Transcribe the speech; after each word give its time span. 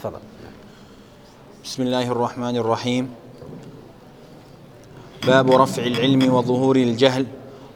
تفضل. 0.00 0.18
بسم 1.64 1.82
الله 1.82 2.12
الرحمن 2.12 2.56
الرحيم. 2.56 3.10
باب 5.26 5.50
رفع 5.50 5.82
العلم 5.82 6.34
وظهور 6.34 6.76
الجهل. 6.76 7.26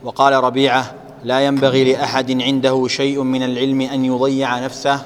وقال 0.04 0.32
ربيعة 0.32 0.94
لا 1.24 1.40
ينبغي 1.40 1.92
لأحد 1.92 2.42
عنده 2.42 2.88
شيء 2.88 3.22
من 3.22 3.42
العلم 3.42 3.80
أن 3.80 4.04
يضيع 4.04 4.64
نفسه. 4.64 5.02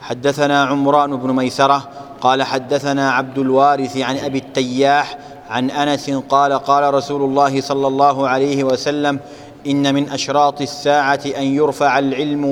حدثنا 0.00 0.64
عمران 0.64 1.16
بن 1.16 1.32
ميسرة 1.32 1.88
قال 2.20 2.42
حدثنا 2.42 3.12
عبد 3.12 3.38
الوارث 3.38 3.96
عن 3.96 4.16
أبي 4.16 4.38
التياح 4.38 5.18
عن 5.48 5.70
أنس 5.70 6.10
قال 6.10 6.52
قال 6.52 6.94
رسول 6.94 7.22
الله 7.22 7.60
صلى 7.60 7.86
الله 7.86 8.28
عليه 8.28 8.64
وسلم 8.64 9.20
إن 9.66 9.94
من 9.94 10.08
أشراط 10.08 10.60
الساعة 10.60 11.20
أن 11.36 11.42
يرفع 11.42 11.98
العلم 11.98 12.44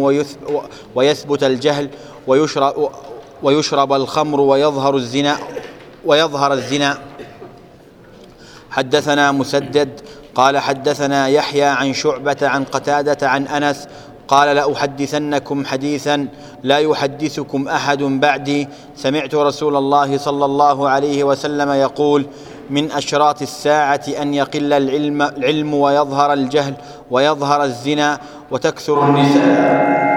ويثبت 0.95 1.43
الجهل 1.43 1.91
ويشرب, 2.27 2.91
ويشرب 3.43 3.93
الخمر 3.93 4.41
ويظهر 4.41 4.96
الزنا 4.96 5.38
ويظهر 6.05 6.52
الزنا. 6.52 6.98
حدثنا 8.70 9.33
مسدد 9.33 10.01
قال 10.34 10.59
حدثنا 10.59 11.28
يحيى 11.28 11.64
عن 11.64 11.92
شعبة 11.92 12.37
عن 12.42 12.64
قتادة 12.64 13.28
عن 13.28 13.47
أنس 13.47 13.88
قال 14.28 14.56
لأحدثنكم 14.56 15.64
حديثا 15.64 16.28
لا 16.62 16.78
يحدثكم 16.78 17.69
أحد 17.69 18.02
بعدي. 18.02 18.69
سمعت 18.97 19.34
رسول 19.34 19.77
الله 19.77 20.19
صلى 20.19 20.45
الله 20.45 20.89
عليه 20.89 21.25
وسلم 21.25 21.70
يقول 21.70 22.27
من 22.70 22.92
أشراط 22.92 23.42
الساعة 23.42 24.05
أن 24.20 24.34
يقل 24.34 24.73
العلم, 24.73 25.23
العلم 25.23 25.75
ويظهر 25.75 26.33
الجهل 26.33 26.75
ويظهر 27.11 27.64
الزنا 27.64 28.20
وتكثر 28.50 29.05
النساء. 29.05 30.12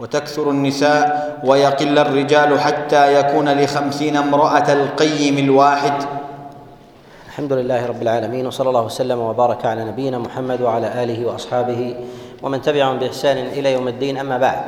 وتكثر 0.00 0.50
النساء 0.50 1.38
ويقل 1.44 1.98
الرجال 1.98 2.60
حتى 2.60 3.14
يكون 3.20 3.48
لخمسين 3.48 4.16
امرأة 4.16 4.72
القيم 4.72 5.38
الواحد. 5.38 5.92
الحمد 7.28 7.52
لله 7.52 7.86
رب 7.86 8.02
العالمين 8.02 8.46
وصلى 8.46 8.68
الله 8.68 8.82
وسلم 8.82 9.18
وبارك 9.18 9.66
على 9.66 9.84
نبينا 9.84 10.18
محمد 10.18 10.60
وعلى 10.60 11.02
آله 11.02 11.26
وأصحابه 11.26 11.94
ومن 12.42 12.62
تبعهم 12.62 12.98
بإحسان 12.98 13.36
إلى 13.36 13.72
يوم 13.72 13.88
الدين 13.88 14.18
أما 14.18 14.38
بعد. 14.38 14.58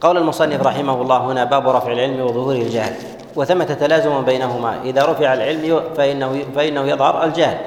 قول 0.00 0.16
المصنف 0.16 0.66
رحمه 0.66 1.02
الله 1.02 1.18
هنا 1.18 1.44
باب 1.44 1.68
رفع 1.68 1.92
العلم 1.92 2.20
وظهور 2.20 2.54
الجهل 2.54 2.92
وثمة 3.36 3.64
تلازم 3.64 4.24
بينهما 4.24 4.74
إذا 4.84 5.02
رفع 5.04 5.34
العلم 5.34 5.80
فإنه 5.96 6.44
فإنه 6.56 6.82
يظهر 6.84 7.24
الجهل 7.24 7.58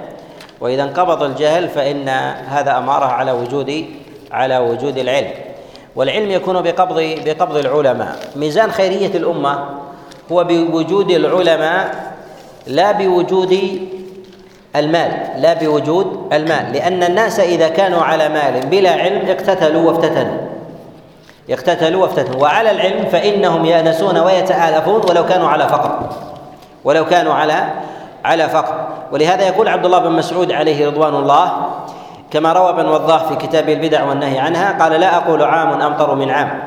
وإذا 0.62 0.84
انقبض 0.84 1.24
الجهل 1.24 1.70
فإن 1.70 2.10
هذا 2.48 2.78
أمارة 2.78 3.06
على 3.06 3.32
وجود 3.32 3.86
على 4.32 4.58
وجود 4.58 4.98
العلم. 4.98 5.49
والعلم 5.96 6.32
يكون 6.32 6.62
بقبض 6.62 7.00
بقبض 7.26 7.58
العلماء. 7.58 8.20
ميزان 8.36 8.72
خيرية 8.72 9.18
الأمة 9.18 9.66
هو 10.32 10.44
بوجود 10.44 11.12
العلماء 11.12 12.12
لا 12.68 12.92
بوجود 12.92 13.80
المال 14.76 15.12
لا 15.38 15.54
بوجود 15.54 16.30
المال. 16.34 16.74
لأن 16.74 17.04
الناس 17.04 17.40
إذا 17.40 17.68
كانوا 17.68 18.02
على 18.02 18.30
مال 18.30 18.66
بلا 18.66 18.92
علم 18.92 19.30
اقتتلوا 19.30 19.92
وافتتنوا. 19.92 20.38
يقتتلوا 21.50 22.02
وافتتنوا. 22.02 22.42
وعلى 22.42 22.72
العلم 22.72 23.06
فإنهم 23.06 23.66
يأنسون 23.66 24.18
ويتآلفون 24.18 25.02
ولو 25.10 25.26
كانوا 25.26 25.48
على 25.48 25.68
فقر. 25.68 26.10
ولو 26.84 27.06
كانوا 27.06 27.34
على 27.34 27.70
على 28.26 28.50
فقر. 28.50 28.88
ولهذا 29.12 29.48
يقول 29.48 29.68
عبد 29.68 29.86
الله 29.86 30.00
بن 30.00 30.12
مسعود 30.12 30.52
عليه 30.52 30.88
رضوان 30.88 31.16
الله 31.16 31.69
كما 32.32 32.54
روى 32.54 32.70
ابن 32.70 32.88
وضاح 32.88 33.24
في 33.24 33.36
كتاب 33.36 33.70
البدع 33.70 34.04
والنهي 34.04 34.40
عنها 34.40 34.84
قال 34.84 35.00
لا 35.00 35.18
أقول 35.18 35.44
عام 35.44 35.82
أمطر 35.82 36.16
من 36.16 36.30
عام 36.30 36.60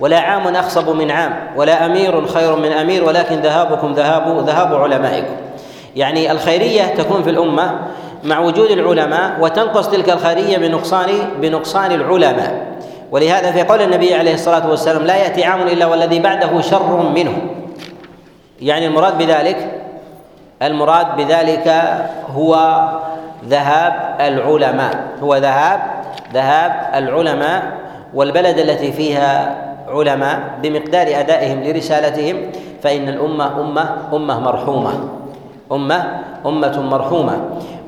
ولا 0.00 0.18
عام 0.18 0.56
أخصب 0.56 0.90
من 0.90 1.10
عام 1.10 1.36
ولا 1.56 1.86
أمير 1.86 2.26
خير 2.26 2.56
من 2.56 2.72
أمير 2.72 3.04
ولكن 3.04 3.40
ذهابكم 3.40 3.92
ذهاب 3.92 4.44
ذهاب 4.46 4.74
علمائكم. 4.74 5.34
يعني 5.96 6.30
الخيرية 6.30 6.82
تكون 6.82 7.22
في 7.22 7.30
الأمة 7.30 7.78
مع 8.24 8.38
وجود 8.38 8.70
العلماء 8.70 9.36
وتنقص 9.40 9.88
تلك 9.88 10.10
الخيرية 10.10 10.58
بنقصان 10.58 11.08
بنقصان 11.40 11.92
العلماء. 11.92 12.66
ولهذا 13.10 13.52
في 13.52 13.62
قول 13.62 13.82
النبي 13.82 14.14
عليه 14.14 14.34
الصلاة 14.34 14.70
والسلام 14.70 15.02
لا 15.02 15.16
يأتي 15.16 15.44
عام 15.44 15.62
إلا 15.62 15.86
والذي 15.86 16.18
بعده 16.18 16.60
شر 16.60 17.10
منه. 17.14 17.36
يعني 18.60 18.86
المراد 18.86 19.18
بذلك 19.18 19.80
المراد 20.62 21.16
بذلك 21.16 21.82
هو 22.34 22.54
ذهاب 23.48 24.16
العلماء. 24.20 25.08
هو 25.22 25.36
ذهاب 25.36 25.80
ذهاب 26.34 26.72
العلماء 26.94 27.62
والبلد 28.14 28.58
التي 28.58 28.92
فيها 28.92 29.56
علماء 29.88 30.40
بمقدار 30.62 31.06
أدائهم 31.20 31.62
لرسالتهم 31.62 32.36
فإن 32.82 33.08
الأمة 33.08 33.60
أمة 33.60 33.96
أمة 34.12 34.40
مرحومة. 34.40 35.08
أمة 35.72 36.20
أمة 36.46 36.80
مرحومة. 36.80 37.36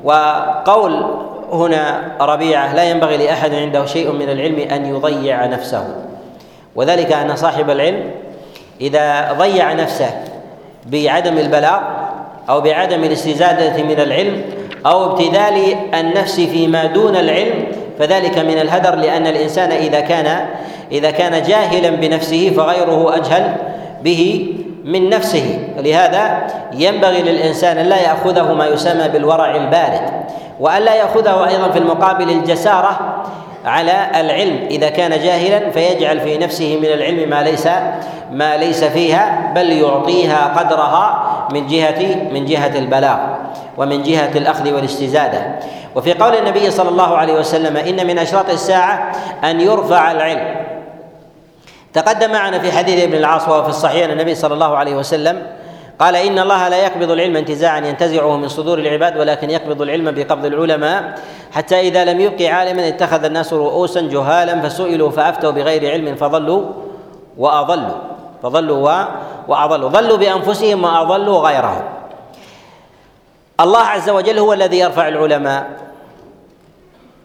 وقول 0.03 1.05
هنا 1.51 2.01
ربيعة 2.21 2.75
لا 2.75 2.83
ينبغي 2.83 3.17
لأحد 3.17 3.53
عنده 3.53 3.85
شيء 3.85 4.11
من 4.11 4.29
العلم 4.29 4.59
أن 4.59 4.85
يضيع 4.85 5.45
نفسه. 5.45 5.83
وذلك 6.75 7.11
أن 7.11 7.35
صاحب 7.35 7.69
العلم 7.69 8.11
إذا 8.81 9.33
ضيع 9.33 9.73
نفسه 9.73 10.09
بعدم 10.85 11.37
البلاغ 11.37 11.81
أو 12.49 12.61
بعدم 12.61 13.03
الاستزادة 13.03 13.83
من 13.83 13.99
العلم 13.99 14.41
أو 14.87 15.05
ابتذال 15.05 15.75
النفس 15.93 16.35
فيما 16.35 16.85
دون 16.85 17.15
العلم 17.15 17.63
فذلك 17.99 18.37
من 18.37 18.57
الهدر 18.57 18.95
لأن 18.95 19.27
الإنسان 19.27 19.71
إذا 19.71 19.99
كان 19.99 20.47
إذا 20.91 21.11
كان 21.11 21.43
جاهلا 21.43 21.89
بنفسه 21.89 22.53
فغيره 22.57 23.15
أجهل 23.15 23.55
به 24.03 24.53
من 24.85 25.09
نفسه. 25.09 25.59
ولهذا 25.77 26.47
ينبغي 26.73 27.21
للإنسان 27.21 27.77
أن 27.77 27.85
لا 27.85 28.01
يأخذه 28.01 28.53
ما 28.53 28.67
يسمى 28.67 29.07
بالورع 29.07 29.55
البارد 29.55 30.01
وأن 30.59 30.81
لا 30.81 30.95
يأخذه 30.95 31.47
أيضا 31.47 31.71
في 31.71 31.79
المقابل 31.79 32.29
الجسارة 32.29 33.23
على 33.65 34.07
العلم. 34.15 34.67
إذا 34.71 34.89
كان 34.89 35.11
جاهلا 35.11 35.69
فيجعل 35.69 36.19
في 36.19 36.37
نفسه 36.37 36.77
من 36.81 36.85
العلم 36.85 37.29
ما 37.29 37.43
ليس 37.43 37.67
ما 38.31 38.57
ليس 38.57 38.83
فيها 38.83 39.51
بل 39.55 39.71
يعطيها 39.71 40.53
قدرها 40.57 41.23
من 41.53 41.67
جهه 41.67 42.15
من 42.33 42.45
جهة 42.45 42.77
البلاغ. 42.79 43.17
ومن 43.77 44.03
جهة 44.03 44.37
الأخذ 44.37 44.73
والاستزاده 44.73 45.59
وفي 45.95 46.13
قول 46.13 46.35
النبي 46.35 46.71
صلى 46.71 46.89
الله 46.89 47.17
عليه 47.17 47.33
وسلم 47.33 47.77
إن 47.77 48.07
من 48.07 48.19
أشراط 48.19 48.49
الساعة 48.49 49.11
أن 49.43 49.61
يرفع 49.61 50.11
العلم. 50.11 50.55
تقدم 51.93 52.31
معنا 52.31 52.59
في 52.59 52.71
حديث 52.71 53.03
ابن 53.03 53.13
العاص 53.13 53.47
وهو 53.47 53.63
في 53.63 53.69
الصحيح 53.69 54.05
أن 54.05 54.11
النبي 54.11 54.35
صلى 54.35 54.53
الله 54.53 54.77
عليه 54.77 54.95
وسلم 54.95 55.41
قال 55.99 56.15
إن 56.15 56.39
الله 56.39 56.67
لا 56.67 56.77
يقبض 56.77 57.11
العلم 57.11 57.35
انتزاعا 57.35 57.79
ينتزعه 57.79 58.37
من 58.37 58.47
صدور 58.47 58.79
العباد 58.79 59.17
ولكن 59.17 59.49
يقبض 59.49 59.81
العلم 59.81 60.11
بقبض 60.11 60.45
العلماء. 60.45 61.19
حتى 61.51 61.79
إذا 61.79 62.05
لم 62.05 62.19
يبق 62.21 62.41
عالما 62.41 62.87
اتخذ 62.87 63.23
الناس 63.23 63.53
رؤوسا 63.53 64.01
جهالا 64.01 64.61
فسئلوا 64.61 65.11
فأفتوا 65.11 65.51
بغير 65.51 65.91
علم 65.91 66.15
فضلوا 66.15 66.63
وأضلوا. 67.37 67.97
فضلوا 68.43 69.05
وأضلوا. 69.47 69.89
ضلوا 69.89 70.17
بأنفسهم 70.17 70.83
وأضلوا 70.83 71.39
غيرهم. 71.39 71.83
الله 73.59 73.79
عز 73.79 74.09
وجل 74.09 74.39
هو 74.39 74.53
الذي 74.53 74.79
يرفع 74.79 75.07
العلماء 75.07 75.67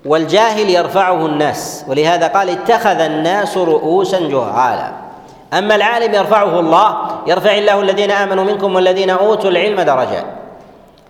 والجاهل 0.05 0.71
يرفعه 0.71 1.27
الناس 1.27 1.85
ولهذا 1.89 2.27
قال 2.27 2.49
اتخذ 2.51 3.01
الناس 3.01 3.57
رؤوسا 3.57 4.21
جهالا. 4.21 4.93
أما 5.53 5.75
العالم 5.75 6.15
يرفعه 6.15 6.61
الله 6.61 6.97
يرفع 7.27 7.55
الله 7.55 7.81
الذين 7.81 8.11
آمنوا 8.11 8.45
منكم 8.45 8.75
والذين 8.75 9.11
أوتوا 9.11 9.51
العلم 9.51 9.81
درجات. 9.81 10.25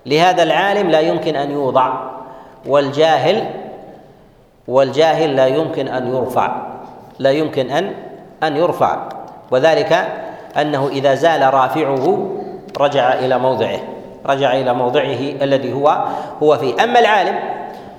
لهذا 0.06 0.42
العالم 0.42 0.90
لا 0.90 1.00
يمكن 1.00 1.36
أن 1.36 1.50
يوضع 1.50 1.92
والجاهل 2.66 3.50
والجاهل 4.68 5.36
لا 5.36 5.46
يمكن 5.46 5.88
أن 5.88 6.14
يرفع 6.16 6.56
لا 7.18 7.30
يمكن 7.30 7.70
أن 7.70 7.94
أن 8.42 8.56
يرفع. 8.56 9.08
وذلك 9.50 10.08
أنه 10.60 10.88
إذا 10.88 11.14
زال 11.14 11.54
رافعه 11.54 12.30
رجع 12.80 13.12
إلى 13.12 13.38
موضعه. 13.38 13.78
رجع 14.26 14.52
إلى 14.52 14.74
موضعه 14.74 15.20
الذي 15.42 15.72
هو 15.72 16.04
هو 16.42 16.56
فيه. 16.56 16.84
أما 16.84 16.98
العالم 16.98 17.38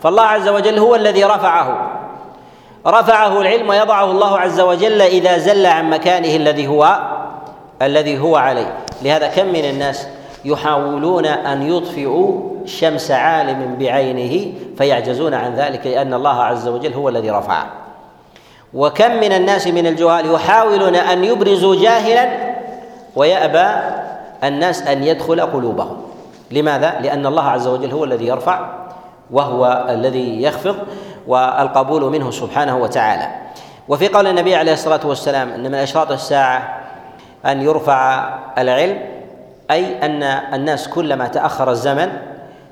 فالله 0.01 0.23
عز 0.23 0.47
وجل 0.47 0.79
هو 0.79 0.95
الذي 0.95 1.23
رفعه. 1.23 1.99
رفعه 2.87 3.41
العلم 3.41 3.69
ويضعه 3.69 4.11
الله 4.11 4.39
عز 4.39 4.59
وجل 4.59 5.01
إذا 5.01 5.37
زل 5.37 5.65
عن 5.65 5.89
مكانه 5.89 6.35
الذي 6.35 6.67
هو 6.67 6.99
الذي 7.81 8.19
هو 8.19 8.35
عليه. 8.35 8.73
لهذا 9.01 9.27
كم 9.27 9.45
من 9.45 9.65
الناس 9.65 10.07
يحاولون 10.45 11.25
أن 11.25 11.61
يطفئوا 11.61 12.41
شمس 12.65 13.11
عالم 13.11 13.75
بعينه 13.79 14.53
فيعجزون 14.77 15.33
عن 15.33 15.55
ذلك 15.55 15.87
لأن 15.87 16.13
الله 16.13 16.43
عز 16.43 16.67
وجل 16.67 16.93
هو 16.93 17.09
الذي 17.09 17.29
رفعه 17.29 17.67
وكم 18.73 19.11
من 19.11 19.31
الناس 19.31 19.67
من 19.67 19.87
الجهال 19.87 20.33
يحاولون 20.33 20.95
أن 20.95 21.23
يبرزوا 21.23 21.75
جاهلا 21.75 22.53
ويأبى 23.15 23.97
الناس 24.43 24.81
أن 24.87 25.03
يدخل 25.03 25.41
قلوبهم. 25.41 26.01
لماذا؟ 26.53 27.00
لأن 27.01 27.25
الله 27.25 27.44
عز 27.44 27.67
وجل 27.67 27.91
هو 27.91 28.03
الذي 28.03 28.27
يرفع 28.27 28.69
وهو 29.31 29.85
الذي 29.89 30.44
يخفض 30.44 30.75
والقبول 31.27 32.11
منه 32.11 32.31
سبحانه 32.31 32.77
وتعالى. 32.77 33.27
وفي 33.88 34.07
قول 34.07 34.27
النبي 34.27 34.55
عليه 34.55 34.73
الصلاة 34.73 35.07
والسلام 35.07 35.50
أن 35.50 35.63
من 35.63 35.75
أشراط 35.75 36.11
الساعة 36.11 36.79
أن 37.45 37.61
يرفع 37.61 38.29
العلم 38.57 39.00
أي 39.71 40.05
أن 40.05 40.23
الناس 40.23 40.88
كلما 40.88 41.27
تأخر 41.27 41.71
الزمن 41.71 42.09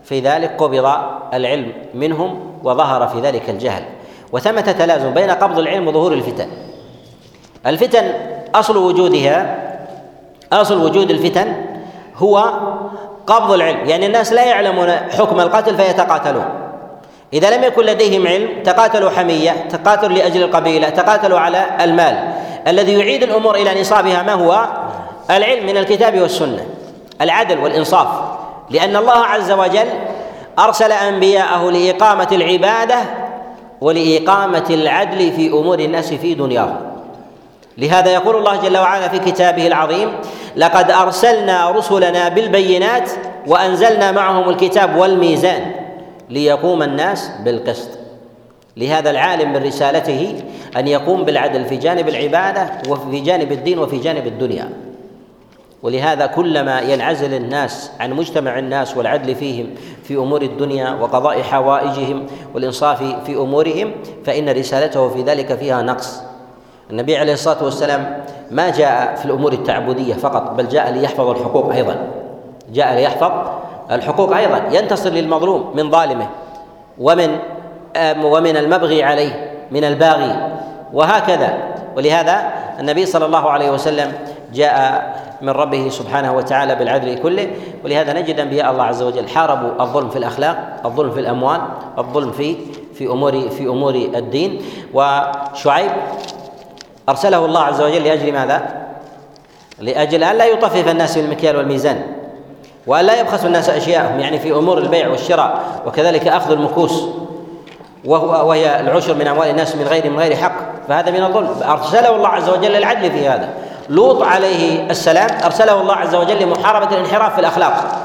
في 0.04 0.20
ذلك 0.20 0.56
قبض 0.58 0.94
العلم 1.34 1.74
منهم 1.94 2.40
وظهر 2.64 3.08
في 3.08 3.20
ذلك 3.20 3.50
الجهل. 3.50 3.84
وثمة 4.32 4.62
تلازم 4.62 5.14
بين 5.14 5.32
قبض 5.32 5.60
العلم 5.60 5.88
وظهور 5.88 6.14
الفتن. 6.14 6.48
الفتن 7.66 8.14
أصل 8.56 8.78
وجودها 8.78 9.58
أصل 10.54 10.86
وجود 10.86 11.12
الفتن 11.12 11.54
هو 12.16 12.54
قبض 13.28 13.52
العلم. 13.52 13.90
يعني 13.90 14.06
الناس 14.06 14.34
لا 14.34 14.44
يعلمون 14.44 14.92
حكم 14.92 15.40
القتل 15.40 15.78
فيتقاتلون. 15.78 16.46
إذا 17.34 17.58
لم 17.58 17.64
يكن 17.64 17.86
لديهم 17.86 18.28
علم 18.28 18.64
تقاتلوا 18.64 19.10
حمية 19.10 19.52
تقاتلوا 19.52 20.18
لأجل 20.18 20.44
القبيلة 20.44 20.90
تقاتلوا 20.90 21.40
على 21.40 21.66
المال. 21.82 22.34
الذي 22.68 23.00
يعيد 23.00 23.24
الأمور 23.24 23.56
إلى 23.56 23.82
نصابها 23.82 24.24
ما 24.24 24.34
هو؟ 24.34 24.66
العلم 25.30 25.66
من 25.66 25.78
الكتاب 25.78 26.22
والسنة. 26.22 26.66
العدل 27.22 27.60
والإنصاف. 27.60 28.08
لأن 28.70 28.96
الله 28.96 29.26
عز 29.26 29.52
وجل 29.52 29.88
أرسل 30.60 30.92
أنبياءه 30.92 31.72
لإقامة 31.72 32.28
العبادة 32.32 32.96
ولإقامة 33.82 34.66
العدل 34.70 35.32
في 35.32 35.48
أمور 35.48 35.80
الناس 35.80 36.14
في 36.14 36.34
دنياهم. 36.34 36.76
لهذا 37.78 38.12
يقول 38.14 38.36
الله 38.36 38.56
جل 38.56 38.78
وعلا 38.78 39.08
في 39.08 39.20
كتابه 39.20 39.68
العظيم 39.68 40.12
لقد 40.56 40.92
أرسلنا 40.92 41.72
رسلنا 41.72 42.30
بالبينات 42.30 43.12
وأنزلنا 43.48 44.12
معهم 44.12 44.50
الكتاب 44.50 44.96
والميزان 44.96 45.72
ليقوم 46.30 46.84
الناس 46.84 47.32
بالقسط. 47.46 47.90
لهذا 48.78 49.10
العالم 49.10 49.54
من 49.54 49.64
رسالته 49.64 50.44
أن 50.78 50.88
يقوم 50.88 51.24
بالعدل 51.24 51.66
في 51.66 51.78
جانب 51.78 52.10
العبادة 52.10 52.70
وفي 52.90 53.20
جانب 53.20 53.52
الدين 53.52 53.80
وفي 53.80 53.98
جانب 53.98 54.28
الدنيا. 54.28 54.70
ولهذا 55.84 56.26
كلما 56.26 56.82
ينعزل 56.82 57.34
الناس 57.34 57.92
عن 58.00 58.14
مجتمع 58.14 58.60
الناس 58.60 58.98
والعدل 58.98 59.36
فيهم 59.36 59.70
في 60.04 60.16
أمور 60.16 60.42
الدنيا 60.42 60.92
وقضاء 60.92 61.42
حوائجهم 61.42 62.26
والإنصاف 62.54 63.04
في 63.26 63.36
أمورهم 63.36 63.92
فإن 64.26 64.50
رسالته 64.50 65.10
في 65.10 65.22
ذلك 65.22 65.56
فيها 65.58 65.82
نقص. 65.82 66.31
النبي 66.92 67.18
عليه 67.18 67.34
الصلاة 67.34 67.64
والسلام 67.64 68.24
ما 68.52 68.70
جاء 68.70 69.16
في 69.16 69.26
الأمور 69.26 69.54
التعبدية 69.54 70.14
فقط 70.14 70.52
بل 70.52 70.68
جاء 70.68 70.92
ليحفظ 70.92 71.30
الحقوق 71.30 71.74
أيضا. 71.74 71.96
جاء 72.74 72.96
ليحفظ 72.96 73.32
الحقوق 73.92 74.36
أيضا. 74.36 74.62
ينتصر 74.72 75.10
للمظلوم 75.10 75.72
من 75.76 75.92
ظالمه 75.92 76.28
ومن 77.00 77.38
ومن 78.24 78.58
المبغي 78.58 79.04
عليه 79.04 79.52
من 79.72 79.84
الباغي. 79.84 80.52
وهكذا. 80.94 81.58
ولهذا 81.98 82.54
النبي 82.80 83.06
صلى 83.06 83.26
الله 83.26 83.50
عليه 83.50 83.72
وسلم 83.72 84.14
جاء 84.54 85.12
من 85.42 85.50
ربه 85.50 85.90
سبحانه 85.90 86.36
وتعالى 86.36 86.76
بالعدل 86.76 87.18
كله. 87.18 87.48
ولهذا 87.86 88.14
نجد 88.14 88.40
أنبياء 88.40 88.72
الله 88.72 88.84
عز 88.84 89.02
وجل 89.02 89.28
حاربوا 89.28 89.82
الظلم 89.84 90.10
في 90.10 90.18
الأخلاق 90.18 90.82
الظلم 90.86 91.12
في 91.12 91.20
الأموال 91.20 91.62
الظلم 91.98 92.32
في 92.32 92.56
في 92.94 93.08
أمور 93.08 93.50
في 93.50 93.64
أمور 93.64 93.96
الدين. 93.96 94.62
وشعيب 94.94 95.92
أرسله 97.10 97.46
الله 97.46 97.62
عز 97.62 97.82
وجل 97.82 98.04
لأجل 98.04 98.34
ماذا؟ 98.34 98.62
لأجل 99.80 100.24
أن 100.24 100.38
لا 100.38 100.46
يطفف 100.46 100.88
الناس 100.88 101.18
بالمكيال 101.18 101.56
والميزان 101.56 102.02
وأن 102.88 103.06
لا 103.06 103.20
يبخسوا 103.20 103.48
الناس 103.48 103.70
أشياءهم 103.70 104.20
يعني 104.20 104.40
في 104.40 104.52
أمور 104.52 104.78
البيع 104.78 105.08
والشراء 105.08 105.62
وكذلك 105.86 106.28
أخذ 106.28 106.52
المكوس 106.52 107.04
وهو 108.06 108.50
وهي 108.50 108.80
العشر 108.80 109.14
من 109.14 109.28
أموال 109.28 109.50
الناس 109.50 109.76
من 109.76 109.88
غير 109.88 110.10
من 110.10 110.20
غير 110.20 110.36
حق 110.36 110.56
فهذا 110.88 111.12
من 111.12 111.24
الظلم. 111.24 111.48
أرسله 111.64 112.16
الله 112.16 112.28
عز 112.28 112.50
وجل 112.50 112.72
للعدل 112.72 113.12
في 113.12 113.30
هذا. 113.30 113.50
لوط 113.90 114.24
عليه 114.24 114.90
السلام 114.90 115.30
أرسله 115.44 115.82
الله 115.82 115.94
عز 115.94 116.16
وجل 116.16 116.44
لمحاربة 116.44 116.96
الانحراف 116.96 117.34
في 117.34 117.40
الأخلاق. 117.40 118.04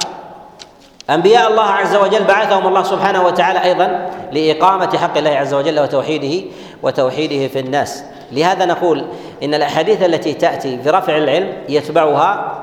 أنبياء 1.11 1.51
الله 1.51 1.63
عز 1.63 1.97
وجل 1.97 2.25
بعثهم 2.25 2.67
الله 2.67 2.83
سبحانه 2.83 3.27
وتعالى 3.27 3.65
أيضا 3.65 4.11
لإقامة 4.33 4.99
حق 4.99 5.17
الله 5.17 5.31
عز 5.31 5.55
وجل 5.55 5.81
وتوحيده 5.81 6.47
وتوحيده 6.83 7.49
في 7.49 7.61
الناس. 7.61 8.05
لهذا 8.33 8.65
نقول 8.65 9.05
إن 9.43 9.55
الأحاديث 9.55 10.03
التي 10.03 10.35
تأتي 10.35 10.77
برفع 10.77 11.17
العلم 11.17 11.53
يتبعها 11.69 12.63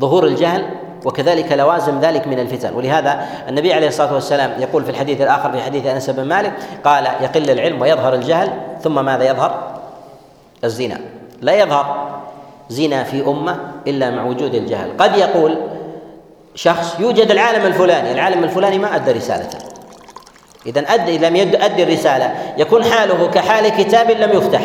ظهور 0.00 0.24
الجهل 0.24 0.64
وكذلك 1.04 1.52
لوازم 1.52 2.00
ذلك 2.00 2.26
من 2.26 2.38
الفتن. 2.38 2.74
ولهذا 2.74 3.26
النبي 3.48 3.72
عليه 3.72 3.88
الصلاة 3.88 4.14
والسلام 4.14 4.52
يقول 4.58 4.84
في 4.84 4.90
الحديث 4.90 5.20
الآخر 5.20 5.52
في 5.52 5.62
حديث 5.62 5.86
أنس 5.86 6.10
بن 6.10 6.24
مالك 6.24 6.52
قال 6.84 7.04
يقل 7.04 7.50
العلم 7.50 7.82
ويظهر 7.82 8.14
الجهل 8.14 8.50
ثم 8.82 9.04
ماذا 9.04 9.24
يظهر؟ 9.24 9.80
الزنا. 10.64 11.00
لا 11.40 11.52
يظهر 11.52 12.14
زنا 12.68 13.04
في 13.04 13.26
أمة 13.26 13.58
إلا 13.86 14.10
مع 14.10 14.24
وجود 14.24 14.54
الجهل. 14.54 14.90
قد 14.98 15.16
يقول 15.16 15.58
شخص 16.54 17.00
يوجد 17.00 17.30
العالم 17.30 17.66
الفلاني 17.66 18.12
العالم 18.12 18.44
الفلاني 18.44 18.78
ما 18.78 18.96
أدى 18.96 19.12
رسالته. 19.12 19.58
إذا 20.66 20.80
ادى 20.80 21.18
لم 21.18 21.36
يؤدي 21.36 21.82
الرسالة. 21.82 22.34
يكون 22.58 22.84
حاله 22.84 23.26
كحال 23.26 23.68
كتاب 23.68 24.10
لم 24.10 24.32
يفتح. 24.32 24.60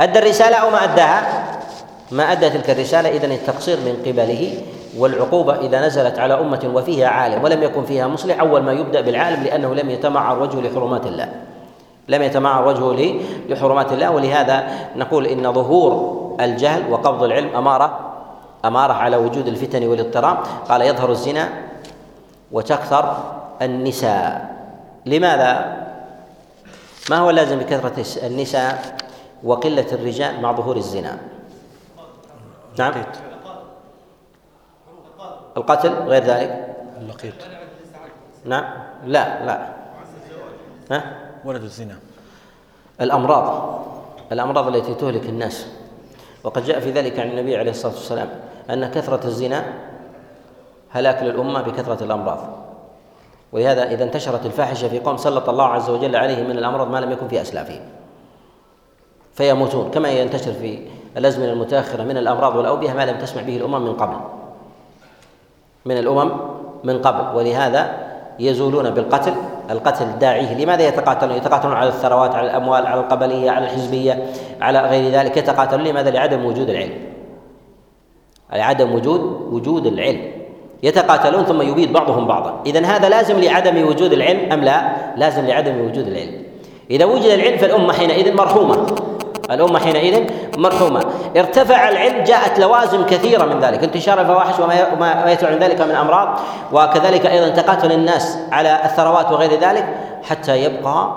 أدى 0.00 0.18
الرسالة 0.18 0.56
أو 0.56 0.70
ما 0.70 0.84
أداها؟ 0.84 1.44
ما 2.10 2.32
أدى 2.32 2.50
تلك 2.50 2.70
الرسالة. 2.70 3.08
اذا 3.08 3.26
التقصير 3.26 3.76
من 3.76 4.02
قبله 4.06 4.54
والعقوبة 4.98 5.54
إذا 5.60 5.86
نزلت 5.86 6.18
على 6.18 6.34
أمة 6.34 6.70
وفيها 6.74 7.08
عالم 7.08 7.44
ولم 7.44 7.62
يكن 7.62 7.84
فيها 7.84 8.08
مصلح 8.08 8.40
أول 8.40 8.62
ما 8.62 8.72
يبدأ 8.72 9.00
بالعالم 9.00 9.44
لأنه 9.44 9.74
لم 9.74 9.90
يتمعر 9.90 10.42
وجهه 10.42 10.60
لحرمات 10.60 11.06
الله. 11.06 11.28
لم 12.08 12.22
يتمعر 12.22 12.68
وجهه 12.68 13.14
لحرمات 13.48 13.92
الله. 13.92 14.10
ولهذا 14.10 14.68
نقول 14.96 15.26
إن 15.26 15.52
ظهور 15.52 16.20
الجهل 16.40 16.92
وقبض 16.92 17.22
العلم 17.22 17.56
أمارة 17.56 17.98
أمارة 18.64 18.92
على 18.92 19.16
وجود 19.16 19.46
الفتن 19.46 19.86
والاضطراب. 19.86 20.38
قال 20.68 20.82
يظهر 20.82 21.10
الزنا 21.10 21.48
وتكثر 22.52 23.16
النساء. 23.62 24.49
لماذا؟ 25.10 25.76
ما 27.10 27.18
هو 27.18 27.30
اللازم 27.30 27.58
بكثرة 27.58 28.26
النساء 28.26 28.96
وقلة 29.42 29.86
الرجال 29.92 30.40
مع 30.40 30.52
ظهور 30.52 30.76
الزنا؟ 30.76 31.18
نعم. 32.78 32.92
القتل 35.56 35.92
غير 35.92 36.24
ذلك؟ 36.24 36.76
اللقيط. 37.00 37.34
نعم. 38.44 38.64
لا 39.04 39.46
لا. 39.46 39.66
ها؟ 40.90 41.16
ولد 41.44 41.62
الزنا. 41.62 41.98
الأمراض. 43.00 43.80
الأمراض 44.32 44.76
التي 44.76 44.94
تهلك 44.94 45.26
الناس. 45.26 45.66
وقد 46.44 46.64
جاء 46.64 46.80
في 46.80 46.90
ذلك 46.90 47.18
عن 47.18 47.28
النبي 47.28 47.56
عليه 47.56 47.70
الصلاة 47.70 47.92
والسلام 47.94 48.28
أن 48.70 48.90
كثرة 48.90 49.26
الزنا 49.26 49.64
هلاك 50.90 51.22
للأمة 51.22 51.62
بكثرة 51.62 52.04
الأمراض. 52.04 52.69
ولهذا 53.52 53.90
إذا 53.90 54.04
انتشرت 54.04 54.46
الفاحشة 54.46 54.88
في 54.88 55.00
قوم 55.00 55.16
سلط 55.16 55.48
الله 55.48 55.64
عز 55.64 55.90
وجل 55.90 56.16
عليهم 56.16 56.48
من 56.48 56.58
الأمراض 56.58 56.90
ما 56.90 56.98
لم 56.98 57.10
يكن 57.12 57.28
في 57.28 57.40
أسلافهم 57.40 57.80
فيموتون 59.34 59.90
كما 59.90 60.08
ينتشر 60.08 60.52
في 60.52 60.78
الأزمنة 61.16 61.52
المتأخرة 61.52 62.02
من 62.02 62.16
الأمراض 62.16 62.56
والأوبئة 62.56 62.92
ما 62.92 63.06
لم 63.06 63.18
تسمع 63.18 63.42
به 63.42 63.56
الأمم 63.56 63.84
من 63.84 63.92
قبل. 63.92 64.16
من 65.84 65.98
الأمم 65.98 66.30
من 66.84 66.98
قبل. 66.98 67.36
ولهذا 67.36 68.10
يزولون 68.38 68.90
بالقتل 68.90 69.34
القتل 69.70 70.18
داعيه 70.18 70.64
لماذا 70.64 70.88
يتقاتلون؟ 70.88 71.36
يتقاتلون 71.36 71.74
على 71.74 71.88
الثروات 71.88 72.34
على 72.34 72.50
الأموال 72.50 72.86
على 72.86 73.00
القبلية 73.00 73.50
على 73.50 73.64
الحزبية 73.64 74.26
على 74.60 74.80
غير 74.80 75.12
ذلك؟ 75.12 75.36
يتقاتلون. 75.36 75.84
لماذا؟ 75.84 76.10
لعدم 76.10 76.44
وجود 76.44 76.70
العلم. 76.70 76.98
لعدم 78.52 78.94
وجود 78.94 79.20
وجود 79.52 79.86
العلم. 79.86 80.39
يتقاتلون 80.82 81.44
ثم 81.44 81.62
يبيد 81.62 81.92
بعضهم 81.92 82.26
بعضا. 82.26 82.62
إذا 82.66 82.86
هذا 82.86 83.08
لازم 83.08 83.40
لعدم 83.40 83.86
وجود 83.86 84.12
العلم 84.12 84.52
أم 84.52 84.60
لا؟ 84.60 84.92
لازم 85.16 85.46
لعدم 85.46 85.80
وجود 85.80 86.06
العلم. 86.06 86.42
إذا 86.90 87.04
وجد 87.04 87.30
العلم 87.30 87.58
فالأمة 87.58 87.92
حينئذ 87.92 88.34
مرحومة. 88.34 88.86
الأمة 89.50 89.78
حينئذ 89.78 90.24
مرحومة. 90.58 91.04
ارتفع 91.36 91.88
العلم 91.88 92.24
جاءت 92.24 92.58
لوازم 92.58 93.06
كثيرة 93.06 93.44
من 93.44 93.60
ذلك. 93.60 93.84
انتشار 93.84 94.20
الفواحش 94.20 94.60
وما 94.60 95.32
يتبع 95.32 95.50
من 95.50 95.58
ذلك 95.58 95.80
من 95.80 95.94
أمراض. 95.94 96.38
وكذلك 96.72 97.26
أيضا 97.26 97.48
تقاتل 97.48 97.92
الناس 97.92 98.38
على 98.52 98.80
الثروات 98.84 99.32
وغير 99.32 99.60
ذلك 99.60 99.86
حتى 100.22 100.64
يبقى 100.64 101.16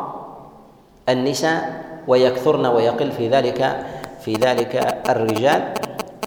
النساء 1.09 1.83
ويكثرن 2.07 2.65
ويقل 2.65 3.11
في 3.11 3.29
ذلك 3.29 3.85
في 4.25 4.33
ذلك 4.33 5.01
الرجال. 5.09 5.61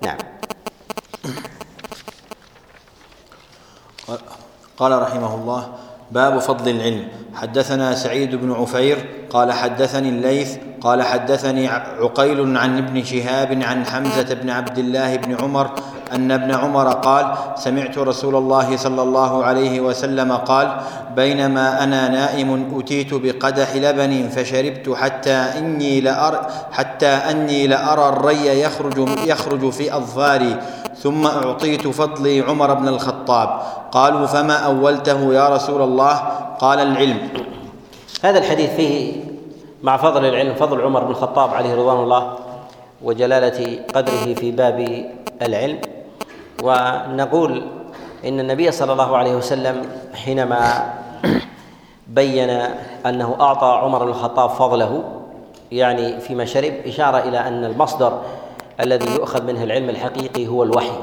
نعم. 0.02 0.16
قال 4.76 5.02
رحمه 5.02 5.34
الله 5.34 5.62
باب 6.12 6.38
فضل 6.38 6.70
العلم. 6.70 7.08
حدثنا 7.36 7.94
سعيد 7.94 8.34
بن 8.34 8.52
عفير 8.52 8.96
قال 9.30 9.52
حدثني 9.52 10.08
الليث 10.08 10.56
قال 10.80 11.02
حدثني 11.02 11.68
عقيل 11.68 12.56
عن 12.56 12.78
ابن 12.78 13.04
شهاب 13.04 13.62
عن 13.62 13.86
حمزة 13.86 14.34
بن 14.34 14.50
عبد 14.50 14.78
الله 14.78 15.16
بن 15.16 15.36
عمر 15.42 15.70
أن 16.12 16.32
ابن 16.32 16.54
عمر 16.54 16.92
قال 16.92 17.34
سمعت 17.56 17.98
رسول 17.98 18.36
الله 18.36 18.76
صلى 18.76 19.02
الله 19.02 19.44
عليه 19.44 19.80
وسلم 19.80 20.32
قال 20.32 20.76
بينما 21.16 21.84
أنا 21.84 22.08
نائم 22.08 22.78
أتيت 22.78 23.14
بقدح 23.14 23.76
لبن 23.76 24.28
فشربت 24.28 24.90
حتى 24.96 25.32
إني 25.32 26.00
لأر 26.00 26.46
حتى 26.72 27.06
أني 27.06 27.66
لأرى 27.66 28.08
الري 28.08 28.60
يخرج 28.60 29.08
يخرج 29.26 29.70
في 29.70 29.96
أظفاري 29.96 30.56
ثم 31.02 31.26
أعطيت 31.26 31.88
فضلي 31.88 32.40
عمر 32.40 32.74
بن 32.74 32.88
الخطاب. 32.88 33.60
قالوا 33.92 34.26
فما 34.26 34.54
أولته 34.54 35.34
يا 35.34 35.48
رسول 35.48 35.82
الله؟ 35.82 36.45
قال 36.58 36.78
العلم. 36.78 37.28
هذا 38.22 38.38
الحديث 38.38 38.70
فيه 38.70 39.12
مع 39.82 39.96
فضل 39.96 40.24
العلم 40.24 40.54
فضل 40.54 40.80
عمر 40.80 41.04
بن 41.04 41.10
الخطاب 41.10 41.54
عليه 41.54 41.74
رضوان 41.74 41.96
الله 41.96 42.36
وجلالة 43.02 43.78
قدره 43.94 44.34
في 44.34 44.50
باب 44.50 45.10
العلم. 45.42 45.80
ونقول 46.62 47.62
إن 48.24 48.40
النبي 48.40 48.70
صلى 48.70 48.92
الله 48.92 49.16
عليه 49.16 49.34
وسلم 49.36 49.88
حينما 50.14 50.94
بين 52.06 52.50
أنه 53.06 53.36
أعطى 53.40 53.66
عمر 53.66 54.04
بن 54.04 54.10
الخطاب 54.10 54.50
فضله 54.50 55.04
يعني 55.72 56.20
فيما 56.20 56.44
شرب 56.44 56.72
إشارة 56.86 57.18
إلى 57.18 57.38
أن 57.38 57.64
المصدر 57.64 58.20
الذي 58.80 59.14
يؤخذ 59.14 59.44
منه 59.44 59.62
العلم 59.64 59.90
الحقيقي 59.90 60.46
هو 60.48 60.62
الوحي. 60.62 60.98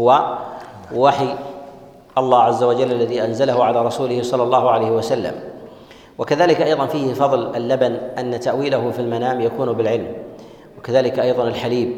هو 0.00 0.38
وحي. 0.94 1.34
الله 2.18 2.42
عز 2.42 2.62
وجل 2.62 2.92
الذي 2.92 3.24
أنزله 3.24 3.64
على 3.64 3.86
رسوله 3.86 4.22
صلى 4.22 4.42
الله 4.42 4.70
عليه 4.70 4.90
وسلم. 4.90 5.34
وكذلك 6.18 6.60
أيضا 6.60 6.86
فيه 6.86 7.14
فضل 7.14 7.56
اللبن 7.56 7.92
أن 8.18 8.40
تأويله 8.40 8.90
في 8.90 8.98
المنام 8.98 9.40
يكون 9.40 9.72
بالعلم. 9.72 10.12
وكذلك 10.78 11.18
أيضا 11.18 11.48
الحليب 11.48 11.96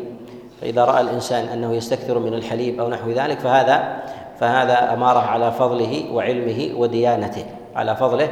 فإذا 0.60 0.84
رأى 0.84 1.00
الإنسان 1.00 1.44
أنه 1.44 1.74
يستكثر 1.74 2.18
من 2.18 2.34
الحليب 2.34 2.80
أو 2.80 2.88
نحو 2.88 3.10
ذلك 3.10 3.38
فهذا 3.38 4.02
فهذا 4.40 4.92
أماره 4.92 5.18
على 5.18 5.52
فضله 5.52 6.04
وعلمه 6.12 6.70
وديانته 6.76 7.44
على 7.76 7.96
فضله 7.96 8.28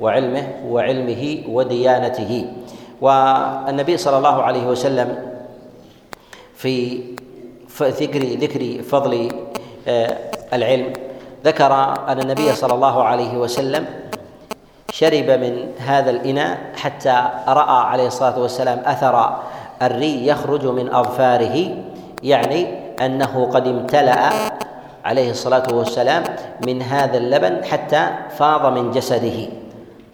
وعلمه 0.00 0.48
وعلمه 0.68 1.38
وديانته. 1.48 2.46
والنبي 3.00 3.96
صلى 3.96 4.18
الله 4.18 4.42
عليه 4.42 4.66
وسلم 4.66 5.38
في 6.54 7.00
ذكر 7.82 8.22
ذكر 8.22 8.82
فضل 8.82 9.28
آه، 9.88 10.16
العلم 10.52 10.92
ذكر 11.44 11.72
أن 12.08 12.20
النبي 12.20 12.52
صلى 12.52 12.74
الله 12.74 13.02
عليه 13.04 13.36
وسلم 13.38 13.86
شرب 14.92 15.30
من 15.30 15.72
هذا 15.78 16.10
الإناء 16.10 16.58
حتى 16.76 17.28
رأى 17.48 17.86
عليه 17.86 18.06
الصلاة 18.06 18.38
والسلام 18.38 18.82
أثر 18.84 19.36
الري 19.82 20.26
يخرج 20.26 20.66
من 20.66 20.94
أظفاره 20.94 21.74
يعني 22.22 22.66
أنه 23.00 23.50
قد 23.54 23.66
امتلأ 23.66 24.30
عليه 25.04 25.30
الصلاة 25.30 25.74
والسلام 25.74 26.24
من 26.66 26.82
هذا 26.82 27.16
اللبن 27.18 27.64
حتى 27.64 28.08
فاض 28.38 28.72
من 28.78 28.90
جسده 28.90 29.48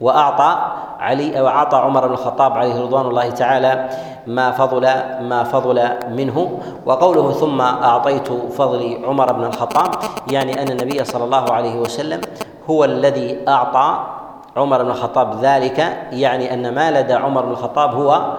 وأعطى 0.00 0.73
علي 1.01 1.41
وأعطى 1.41 1.77
عمر 1.77 2.07
بن 2.07 2.13
الخطاب 2.13 2.53
عليه 2.53 2.81
رضوان 2.83 3.07
الله 3.07 3.31
تعالى 3.31 3.89
ما 4.27 4.51
فضل 4.51 4.83
ما 5.21 5.45
فضل 5.45 5.89
منه. 6.11 6.59
وقوله 6.87 7.33
ثم 7.33 7.61
أعطيت 7.61 8.29
فضل 8.33 8.99
عمر 9.05 9.33
بن 9.33 9.45
الخطاب 9.45 9.91
يعني 10.31 10.63
أن 10.63 10.69
النبي 10.69 11.05
صلى 11.05 11.25
الله 11.25 11.53
عليه 11.53 11.77
وسلم 11.81 12.21
هو 12.71 12.85
الذي 12.85 13.39
أعطى 13.49 13.99
عمر 14.57 14.83
بن 14.83 14.91
الخطاب 14.91 15.39
ذلك 15.43 15.79
يعني 16.13 16.55
أن 16.55 16.75
ما 16.75 16.91
لدى 16.91 17.15
عمر 17.15 17.43
بن 17.45 17.51
الخطاب 17.51 17.95
هو 17.95 18.35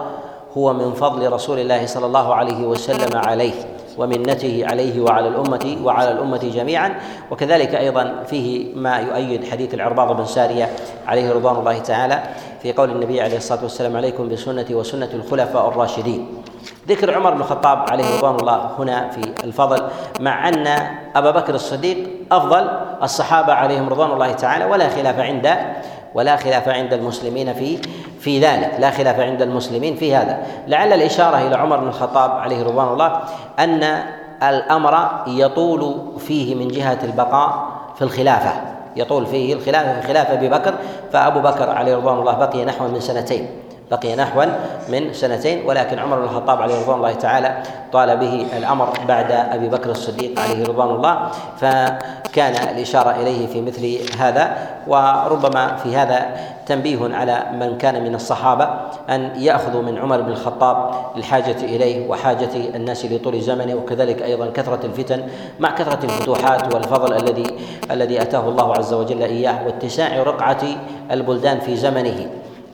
هو 0.56 0.72
من 0.72 0.92
فضل 0.92 1.32
رسول 1.32 1.58
الله 1.58 1.86
صلى 1.86 2.06
الله 2.06 2.34
عليه 2.34 2.66
وسلم 2.66 3.18
عليه. 3.18 3.75
ومنته 3.98 4.62
عليه 4.66 5.00
وعلى 5.00 5.28
الأمة 5.28 5.76
وعلى 5.84 6.10
الأمة 6.12 6.50
جميعا. 6.54 6.94
وكذلك 7.30 7.74
أيضا 7.74 8.22
فيه 8.26 8.74
ما 8.74 8.96
يؤيد 8.96 9.44
حديث 9.44 9.74
العرباض 9.74 10.16
بن 10.16 10.24
سارية 10.24 10.68
عليه 11.06 11.32
رضوان 11.32 11.56
الله 11.56 11.78
تعالى 11.78 12.22
في 12.62 12.72
قول 12.72 12.90
النبي 12.90 13.20
عليه 13.20 13.36
الصلاة 13.36 13.62
والسلام 13.62 13.96
عليكم 13.96 14.28
بسنتي 14.28 14.74
وسنة 14.74 15.08
الخلفاء 15.14 15.68
الراشدين. 15.68 16.42
ذكر 16.88 17.14
عمر 17.14 17.34
بن 17.34 17.40
الخطاب 17.40 17.90
عليه 17.90 18.16
رضوان 18.16 18.34
الله 18.34 18.70
هنا 18.78 19.10
في 19.10 19.44
الفضل 19.44 19.82
مع 20.20 20.48
أن 20.48 20.66
أبا 21.14 21.30
بكر 21.30 21.54
الصديق 21.54 22.08
أفضل 22.32 22.70
الصحابة 23.02 23.52
عليهم 23.52 23.88
رضوان 23.88 24.10
الله 24.10 24.32
تعالى 24.32 24.64
ولا 24.64 24.88
خلاف 24.88 25.20
عند 25.20 25.46
ولا 26.16 26.36
خلاف 26.36 26.68
عند 26.68 26.92
المسلمين 26.92 27.54
في 27.54 27.78
في 28.20 28.40
ذلك 28.40 28.70
لا 28.78 28.90
خلاف 28.90 29.20
عند 29.20 29.42
المسلمين 29.42 29.96
في 29.96 30.14
هذا. 30.14 30.38
لعل 30.66 30.92
الإشارة 30.92 31.46
إلى 31.46 31.56
عمر 31.56 31.76
بن 31.76 31.88
الخطاب 31.88 32.30
عليه 32.30 32.62
رضوان 32.62 32.88
الله 32.88 33.20
أن 33.58 34.02
الأمر 34.42 35.08
يطول 35.26 35.96
فيه 36.18 36.54
من 36.54 36.68
جهة 36.68 36.98
البقاء 37.04 37.68
في 37.96 38.02
الخلافة. 38.02 38.52
يطول 38.96 39.26
فيه 39.26 39.54
الخلافة 39.54 40.00
في 40.00 40.06
خلافة 40.08 40.34
أبي 40.34 40.48
بكر 40.48 40.74
فأبو 41.12 41.40
بكر 41.40 41.70
عليه 41.70 41.96
رضوان 41.96 42.18
الله 42.18 42.32
بقي 42.32 42.64
نحو 42.64 42.88
من 42.88 43.00
سنتين. 43.00 43.48
بقي 43.90 44.16
نحوا 44.16 44.44
من 44.88 45.12
سنتين 45.12 45.66
ولكن 45.66 45.98
عمر 45.98 46.16
بن 46.16 46.24
الخطاب 46.24 46.62
عليه 46.62 46.80
رضوان 46.82 46.96
الله 46.96 47.12
تعالى 47.12 47.62
طال 47.92 48.16
به 48.16 48.46
الأمر 48.56 48.88
بعد 49.08 49.32
أبي 49.32 49.68
بكر 49.68 49.90
الصديق 49.90 50.40
عليه 50.40 50.66
رضوان 50.66 50.90
الله 50.90 51.30
فكان 51.56 52.54
الإشارة 52.74 53.10
إليه 53.10 53.46
في 53.46 53.60
مثل 53.60 53.98
هذا 54.18 54.56
وربما 54.86 55.76
في 55.76 55.96
هذا 55.96 56.26
تنبيه 56.66 57.14
على 57.16 57.46
من 57.52 57.78
كان 57.78 58.04
من 58.04 58.14
الصحابة 58.14 58.68
أن 59.10 59.30
يأخذوا 59.36 59.82
من 59.82 59.98
عمر 59.98 60.20
بن 60.20 60.32
الخطاب 60.32 60.90
الحاجة 61.16 61.56
إليه 61.62 62.08
وحاجة 62.08 62.50
الناس 62.74 63.06
لطول 63.06 63.40
زمنه 63.40 63.74
وكذلك 63.74 64.22
أيضا 64.22 64.50
كثرة 64.50 64.86
الفتن 64.86 65.22
مع 65.60 65.70
كثرة 65.70 66.04
الفتوحات 66.04 66.74
والفضل 66.74 67.12
الذي 67.12 67.46
الذي 67.90 68.22
أتاه 68.22 68.48
الله 68.48 68.76
عز 68.76 68.92
وجل 68.92 69.22
إياه 69.22 69.66
واتساع 69.66 70.22
رقعة 70.22 70.62
البلدان 71.10 71.60
في 71.60 71.76
زمنه. 71.76 72.26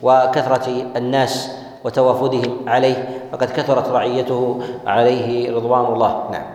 وكثرة 0.03 0.67
الناس 0.95 1.51
وتوافدهم 1.83 2.69
عليه 2.69 3.29
فقد 3.31 3.49
كثرت 3.51 3.87
رعيته 3.87 4.61
عليه 4.85 5.55
رضوان 5.55 5.85
الله. 5.93 6.29
نعم. 6.31 6.45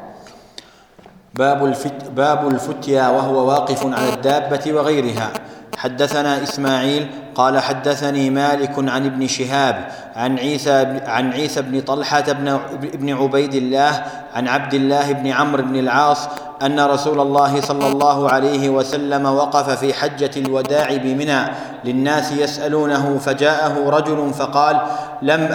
باب 1.34 1.64
الفت 1.64 2.10
باب 2.16 2.48
الفتيا 2.48 3.08
وهو 3.08 3.48
واقف 3.48 3.86
على 3.86 4.08
الدابة 4.14 4.72
وغيرها. 4.72 5.30
حدثنا 5.78 6.42
إسماعيل 6.42 7.06
قال 7.34 7.58
حدثني 7.58 8.30
مالك 8.30 8.74
عن 8.78 9.06
ابن 9.06 9.26
شهاب 9.26 9.88
عن 10.16 10.38
عيسى 10.38 11.00
عن 11.06 11.32
عيسى 11.32 11.62
بن 11.62 11.80
طلحة 11.80 12.32
بن 12.32 12.48
ابن 12.82 13.12
عبيد 13.14 13.54
الله 13.54 14.04
عن 14.34 14.48
عبد 14.48 14.74
الله 14.74 15.12
بن 15.12 15.26
عمرو 15.26 15.62
بن 15.62 15.76
العاص 15.76 16.28
أن 16.62 16.80
رسول 16.80 17.20
الله 17.20 17.60
صلى 17.60 17.86
الله 17.86 18.30
عليه 18.30 18.68
وسلم 18.68 19.26
وقف 19.26 19.70
في 19.70 19.94
حجة 19.94 20.30
الوداع 20.36 20.96
بمنى. 20.96 21.40
للناس 21.84 22.32
يسألونه 22.32 23.18
فجاءه 23.18 23.90
رجل 23.90 24.32
فقال 24.34 24.80
لم 25.22 25.54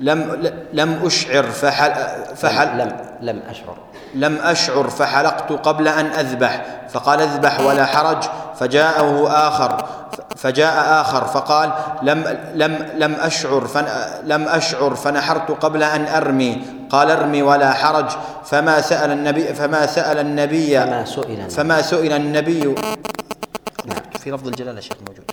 لم 0.00 0.52
لم 0.72 1.00
أشعر 1.04 1.42
فحل, 1.42 1.92
فحل 2.36 2.78
لم 2.78 2.96
لم 3.20 3.42
أشعر. 3.50 3.76
لم 4.14 4.36
أشعر 4.36 4.88
فحلقت 4.90 5.52
قبل 5.52 5.88
أن 5.88 6.06
أذبح 6.06 6.64
فقال 6.90 7.20
اذبح 7.20 7.60
ولا 7.60 7.86
حرج 7.86 8.22
فجاءه 8.58 9.28
آخر 9.48 9.86
فجاء 10.36 11.00
آخر 11.00 11.24
فقال 11.24 11.72
لم 12.02 12.38
لم 12.54 12.86
لم 12.94 13.14
أشعر 13.14 13.68
لم 14.24 14.48
أشعر 14.48 14.94
فنحرت 14.94 15.50
قبل 15.50 15.82
أن 15.82 16.06
أرمي 16.06 16.62
قال 16.90 17.10
ارمي 17.10 17.42
ولا 17.42 17.72
حرج 17.72 18.10
فما 18.44 18.80
سأل 18.80 19.10
النبي 19.10 19.54
فما 19.54 19.86
سأل 19.86 20.18
النبي 20.18 20.80
فما 20.80 21.04
سئل 21.04 21.50
فما 21.50 21.82
سئل 21.82 22.12
النبي. 22.12 22.74
في 24.18 24.30
لفظ 24.30 24.46
الجلالة 24.48 24.80
شيخ 24.80 24.96
موجود. 25.08 25.30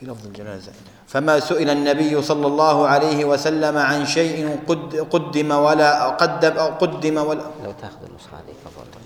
في 0.00 0.06
لفظ 0.06 0.26
الجلالة 0.26 0.72
فما 1.06 1.40
سئل 1.40 1.70
النبي 1.70 2.22
صلى 2.22 2.46
الله 2.46 2.88
عليه 2.88 3.24
وسلم 3.24 3.76
عن 3.78 4.06
شيء 4.06 4.60
قدم 5.10 5.50
ولا 5.50 6.08
قدم 6.08 6.50
قدم 6.58 7.16
ولا 7.16 7.42
لو 7.64 7.72
تاخذ 7.72 8.04
النسخة 8.08 8.36
هذه 8.36 8.54
فضل 8.64 9.00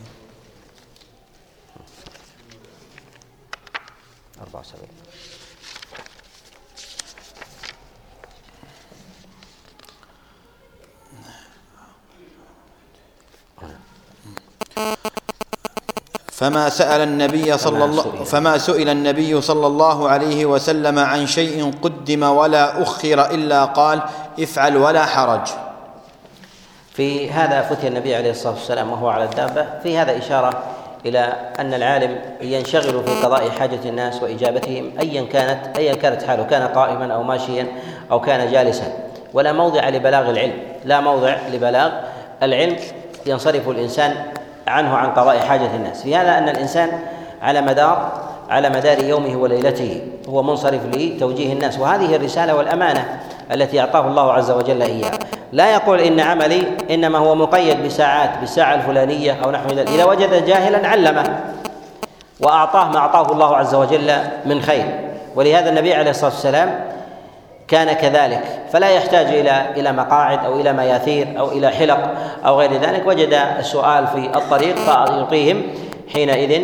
سبيل 4.65 5.04
فما 16.35 16.69
سأل 16.69 17.01
النبي 17.01 17.59
صلى 17.59 17.85
الله 17.85 18.25
فما 18.25 18.59
سئل 18.59 18.89
النبي 18.89 19.41
صلى 19.41 19.67
الله 19.67 20.09
عليه 20.09 20.47
وسلم 20.47 20.99
عن 20.99 21.27
شيء 21.27 21.75
قدم 21.83 22.23
ولا 22.23 22.83
أخر 22.83 23.31
إلا 23.31 23.65
قال 23.65 24.03
افعل 24.41 24.77
ولا 24.77 25.05
حرج. 25.07 25.47
في 26.93 27.31
هذا 27.31 27.63
فتي 27.63 27.89
النبي 27.89 28.15
عليه 28.15 28.31
الصلاة 28.31 28.55
والسلام 28.55 28.93
وهو 28.93 29.09
على 29.09 29.25
الدابة. 29.25 29.67
في 29.83 29.99
هذا 29.99 30.19
إشارة 30.19 30.63
إلى 31.07 31.33
أن 31.59 31.75
العالم 31.75 32.19
ينشغل 32.41 33.05
في 33.05 33.23
قضاء 33.23 33.51
حاجة 33.51 33.81
الناس 33.85 34.23
وإجابتهم 34.23 34.93
ايا 35.01 35.23
كانت 35.23 35.77
ايا 35.79 35.95
كانت 35.95 36.23
حاله 36.23 36.43
كان 36.43 36.69
قائما 36.69 37.15
أو 37.15 37.23
ماشيا 37.23 37.67
أو 38.11 38.21
كان 38.21 38.53
جالسا. 38.53 38.93
ولا 39.33 39.53
موضع 39.53 39.89
لبلاغ 39.89 40.31
العلم. 40.31 40.59
لا 40.85 41.01
موضع 41.01 41.37
لبلاغ 41.53 41.93
العلم 42.43 42.77
ينصرف 43.27 43.69
الإنسان 43.69 44.15
عنه 44.69 44.97
عن 44.97 45.11
قضاء 45.11 45.39
حاجة 45.39 45.77
الناس. 45.77 46.03
في 46.03 46.17
هذا 46.17 46.39
أن 46.39 46.49
الإنسان 46.49 46.89
على 47.43 47.61
مدار 47.61 48.13
على 48.51 48.71
مدار 48.71 48.99
يومه 48.99 49.37
وليلته 49.37 50.01
هو 50.29 50.43
منصرف 50.43 50.81
لتوجيه 50.95 51.53
الناس. 51.53 51.79
وهذه 51.79 52.17
الرسالة 52.17 52.55
والأمانة 52.55 53.21
التي 53.53 53.81
أعطاه 53.81 54.07
الله 54.07 54.33
عز 54.33 54.51
وجل 54.51 54.83
إياها. 54.83 55.19
لا 55.53 55.75
يقول 55.75 56.01
إن 56.01 56.21
عملي 56.21 56.67
إنما 56.91 57.19
هو 57.19 57.35
مقيد 57.35 57.85
بساعات 57.85 58.31
بالساعة 58.41 58.75
الفلانية 58.75 59.37
أو 59.45 59.51
نحو 59.51 59.69
ذلك. 59.69 59.89
إذا 59.89 60.05
وجد 60.05 60.47
جاهلا 60.47 60.89
علمه 60.89 61.41
وأعطاه 62.41 62.89
ما 62.89 62.99
أعطاه 62.99 63.33
الله 63.33 63.57
عز 63.57 63.75
وجل 63.75 64.13
من 64.47 64.63
خير. 64.63 65.01
ولهذا 65.37 65.69
النبي 65.69 65.95
عليه 65.95 66.11
الصلاة 66.11 66.31
والسلام 66.31 66.81
كان 67.69 67.93
كذلك. 67.93 68.41
فلا 68.73 68.89
يحتاج 68.89 69.27
إلى 69.27 69.67
إلى 69.77 69.93
مقاعد 69.93 70.45
أو 70.45 70.61
إلى 70.61 70.73
مياثير 70.73 71.35
أو 71.39 71.53
إلى 71.53 71.71
حلق 71.71 72.11
أو 72.47 72.59
غير 72.61 72.73
ذلك. 72.73 73.07
وجد 73.07 73.39
السؤال 73.59 74.07
في 74.07 74.39
الطريق 74.39 74.77
فيعطيهم 74.77 75.63
حينئذ 76.13 76.63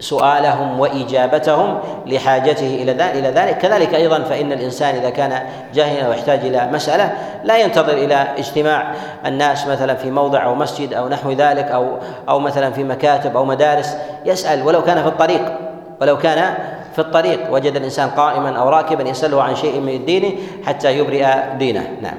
سؤالهم 0.00 0.80
وإجابتهم 0.80 1.78
لحاجته 2.06 2.74
إلى 2.82 2.92
إلى 2.92 3.28
ذلك. 3.28 3.58
كذلك 3.58 3.94
أيضا 3.94 4.22
فإن 4.22 4.52
الإنسان 4.52 4.94
إذا 4.94 5.10
كان 5.10 5.42
جاهلا 5.74 6.08
ويحتاج 6.08 6.38
إلى 6.38 6.68
مسألة 6.72 7.12
لا 7.44 7.58
ينتظر 7.58 7.92
إلى 7.92 8.26
اجتماع 8.38 8.92
الناس 9.26 9.66
مثلا 9.66 9.94
في 9.94 10.10
موضع 10.10 10.44
أو 10.44 10.54
مسجد 10.54 10.94
أو 10.94 11.08
نحو 11.08 11.32
ذلك 11.32 11.64
أو 11.64 11.98
أو 12.28 12.38
مثلا 12.38 12.70
في 12.70 12.84
مكاتب 12.84 13.36
أو 13.36 13.44
مدارس. 13.44 13.96
يسأل 14.24 14.66
ولو 14.66 14.84
كان 14.84 15.02
في 15.02 15.08
الطريق 15.08 15.52
ولو 16.00 16.18
كان 16.18 16.54
في 16.96 16.98
الطريق. 16.98 17.52
وجد 17.52 17.76
الإنسان 17.76 18.08
قائما 18.16 18.56
أو 18.58 18.68
راكبا 18.68 19.08
يسأله 19.08 19.42
عن 19.42 19.56
شيء 19.56 19.80
من 19.80 19.94
الدين 20.00 20.38
حتى 20.64 20.98
يبرئ 20.98 21.26
دينه. 21.60 21.84
نعم. 22.00 22.18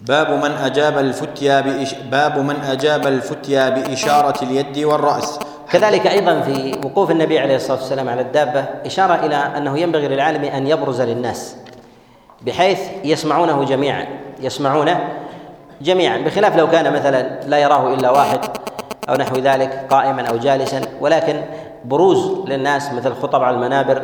باب 0.00 0.30
من 0.30 0.50
أجاب 0.50 0.98
الفتيا 0.98 1.60
بإش... 1.60 1.94
باب 1.94 2.38
من 2.38 2.56
أجاب 2.56 3.06
الفتيا 3.06 3.68
بإشارة 3.68 4.44
اليد 4.44 4.78
والرأس. 4.78 5.38
كذلك 5.72 6.06
أيضا 6.06 6.40
في 6.40 6.78
وقوف 6.84 7.10
النبي 7.10 7.38
عليه 7.38 7.56
الصلاة 7.56 7.78
والسلام 7.78 8.08
على 8.08 8.20
الدابة 8.20 8.64
إشارة 8.86 9.26
إلى 9.26 9.36
أنه 9.36 9.78
ينبغي 9.78 10.08
للعالم 10.08 10.44
أن 10.44 10.66
يبرز 10.66 11.00
للناس 11.00 11.56
بحيث 12.42 12.80
يسمعونه 13.04 13.64
جميعا 13.64 14.06
يسمعونه 14.40 15.08
جميعا 15.80 16.18
بخلاف 16.18 16.56
لو 16.56 16.70
كان 16.70 16.92
مثلا 16.92 17.40
لا 17.46 17.58
يراه 17.58 17.94
إلا 17.94 18.10
واحد 18.10 18.40
أو 19.08 19.14
نحو 19.14 19.36
ذلك 19.36 19.86
قائما 19.90 20.22
أو 20.22 20.36
جالسا. 20.36 20.80
ولكن 21.00 21.42
بروز 21.84 22.48
للناس 22.48 22.92
مثل 22.92 23.14
خطب 23.14 23.42
على 23.42 23.56
المنابر 23.56 24.02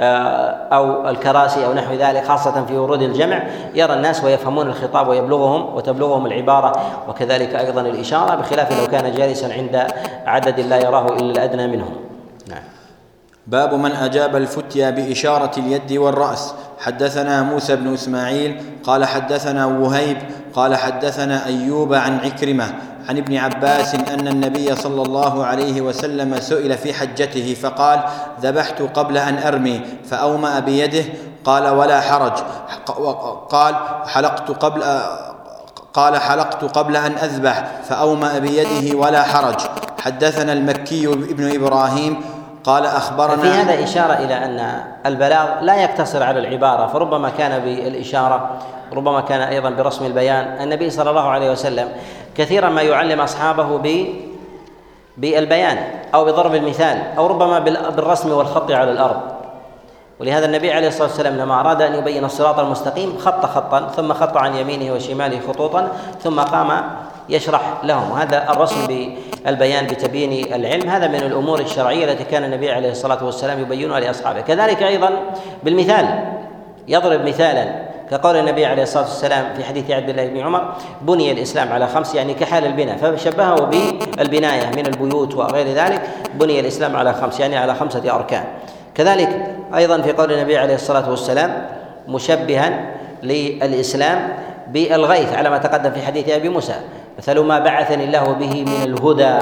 آه، 0.00 0.50
أو 0.50 1.08
الكراسي 1.08 1.66
أو 1.66 1.72
نحو 1.74 1.94
ذلك 1.94 2.24
خاصة 2.24 2.64
في 2.64 2.76
ورود 2.76 3.02
الجمع 3.02 3.42
يرى 3.74 3.94
الناس 3.94 4.24
ويفهمون 4.24 4.66
الخطاب 4.66 5.08
ويبلغهم 5.08 5.74
وتبلغهم 5.74 6.26
العبارة 6.26 6.72
وكذلك 7.08 7.54
أيضا 7.54 7.80
الإشارة 7.80 8.34
بخلاف 8.34 8.80
لو 8.80 8.86
كان 8.86 9.14
جالسا 9.14 9.52
عند 9.52 9.86
عدد 10.26 10.60
لا 10.60 10.76
يراه 10.76 11.06
إلا 11.06 11.30
الأدنى 11.30 11.66
منهم. 11.66 12.07
باب 13.48 13.74
من 13.74 13.92
أجاب 13.92 14.36
الفتيا 14.36 14.90
بإشارة 14.90 15.50
اليد 15.58 15.92
والرأس. 15.92 16.54
حدثنا 16.78 17.42
موسى 17.42 17.76
بن 17.76 17.94
إسماعيل 17.94 18.62
قال 18.84 19.04
حدثنا 19.04 19.66
وهيب 19.66 20.18
قال 20.54 20.76
حدثنا 20.76 21.46
أيوب 21.46 21.94
عن 21.94 22.18
عكرمة 22.18 22.74
عن 23.08 23.18
ابن 23.18 23.36
عباس 23.36 23.94
أن 23.94 24.28
النبي 24.28 24.76
صلى 24.76 25.02
الله 25.02 25.44
عليه 25.44 25.80
وسلم 25.80 26.40
سئل 26.40 26.78
في 26.78 26.94
حجته 26.94 27.56
فقال 27.62 28.00
ذبحت 28.42 28.82
قبل 28.82 29.18
أن 29.18 29.38
أرمي 29.38 29.80
فأومأ 30.10 30.58
بيده. 30.58 31.04
قال 31.44 31.68
ولا 31.68 32.00
حرج. 32.00 32.32
قال 33.48 33.74
حلقت 34.06 34.50
قبل 34.50 34.82
قال 35.94 36.16
حلقت 36.16 36.64
قبل 36.64 36.96
أن 36.96 37.12
أذبح 37.12 37.64
فأومأ 37.88 38.38
بيده 38.38 38.96
ولا 38.96 39.22
حرج. 39.22 39.60
حدثنا 39.98 40.52
المكي 40.52 41.06
ابن 41.06 41.54
إبراهيم 41.54 42.20
قال 42.68 42.86
أخبرنا 42.86 43.42
في 43.42 43.48
هذا 43.48 43.84
إشارة 43.84 44.12
إلى 44.12 44.34
أن 44.34 44.80
البلاغ 45.06 45.60
لا 45.60 45.74
يقتصر 45.74 46.22
على 46.22 46.38
العبارة 46.40 46.86
فربما 46.86 47.28
كان 47.28 47.58
بالإشارة 47.58 48.50
ربما 48.92 49.20
كان 49.20 49.40
أيضا 49.40 49.70
برسم 49.70 50.06
البيان. 50.06 50.62
النبي 50.62 50.90
صلى 50.90 51.10
الله 51.10 51.28
عليه 51.28 51.50
وسلم 51.50 51.88
كثيرا 52.36 52.68
ما 52.68 52.82
يعلم 52.82 53.20
أصحابه 53.20 53.78
ب 53.78 54.06
بالبيان 55.16 55.78
أو 56.14 56.24
بضرب 56.24 56.54
المثال 56.54 57.02
أو 57.18 57.26
ربما 57.26 57.58
بالرسم 57.90 58.32
والخط 58.32 58.70
على 58.70 58.92
الأرض. 58.92 59.20
ولهذا 60.20 60.46
النبي 60.46 60.72
عليه 60.72 60.88
الصلاة 60.88 61.08
والسلام 61.08 61.36
لما 61.36 61.60
أراد 61.60 61.82
أن 61.82 61.94
يبين 61.94 62.24
الصراط 62.24 62.58
المستقيم 62.58 63.18
خط 63.18 63.46
خطا 63.46 63.88
ثم 63.96 64.12
خط 64.12 64.36
عن 64.36 64.54
يمينه 64.54 64.94
وشماله 64.94 65.40
خطوطا 65.48 65.88
ثم 66.20 66.40
قام 66.40 66.82
يشرح 67.28 67.60
لهم. 67.84 68.10
وهذا 68.10 68.50
الرسم 68.50 68.86
بالبيان 68.86 69.86
بتبيين 69.86 70.54
العلم. 70.54 70.90
هذا 70.90 71.08
من 71.08 71.14
الأمور 71.14 71.60
الشرعية 71.60 72.12
التي 72.12 72.24
كان 72.24 72.44
النبي 72.44 72.70
عليه 72.70 72.90
الصلاة 72.90 73.24
والسلام 73.24 73.60
يبينها 73.60 74.00
لأصحابه. 74.00 74.40
كذلك 74.40 74.82
أيضا 74.82 75.10
بالمثال 75.64 76.06
يضرب 76.88 77.28
مثالا 77.28 77.88
كقول 78.10 78.36
النبي 78.36 78.66
عليه 78.66 78.82
الصلاة 78.82 79.04
والسلام 79.04 79.54
في 79.56 79.64
حديث 79.64 79.90
عبد 79.90 80.08
الله 80.08 80.26
بن 80.26 80.40
عمر 80.40 80.74
بني 81.02 81.32
الإسلام 81.32 81.72
على 81.72 81.86
خمس 81.86 82.14
يعني 82.14 82.34
كحال 82.34 82.66
البناء. 82.66 82.96
فشبهه 82.96 83.60
بالبناية 83.60 84.66
من 84.76 84.86
البيوت 84.86 85.34
وغير 85.34 85.66
ذلك 85.66 86.02
بني 86.34 86.60
الإسلام 86.60 86.96
على 86.96 87.14
خمس 87.14 87.40
يعني 87.40 87.56
على 87.56 87.74
خمسة 87.74 88.14
أركان. 88.14 88.44
كذلك 88.94 89.46
أيضا 89.74 90.02
في 90.02 90.12
قول 90.12 90.32
النبي 90.32 90.58
عليه 90.58 90.74
الصلاة 90.74 91.10
والسلام 91.10 91.66
مشبها 92.08 92.94
للإسلام 93.22 94.28
بالغيث 94.68 95.32
على 95.32 95.50
ما 95.50 95.58
تقدم 95.58 95.90
في 95.90 96.02
حديث 96.02 96.28
أبي 96.28 96.48
موسى. 96.48 96.74
مثل 97.18 97.40
ما 97.40 97.58
بعثني 97.58 98.04
الله 98.04 98.32
به 98.32 98.64
من 98.64 98.82
الهدى 98.84 99.38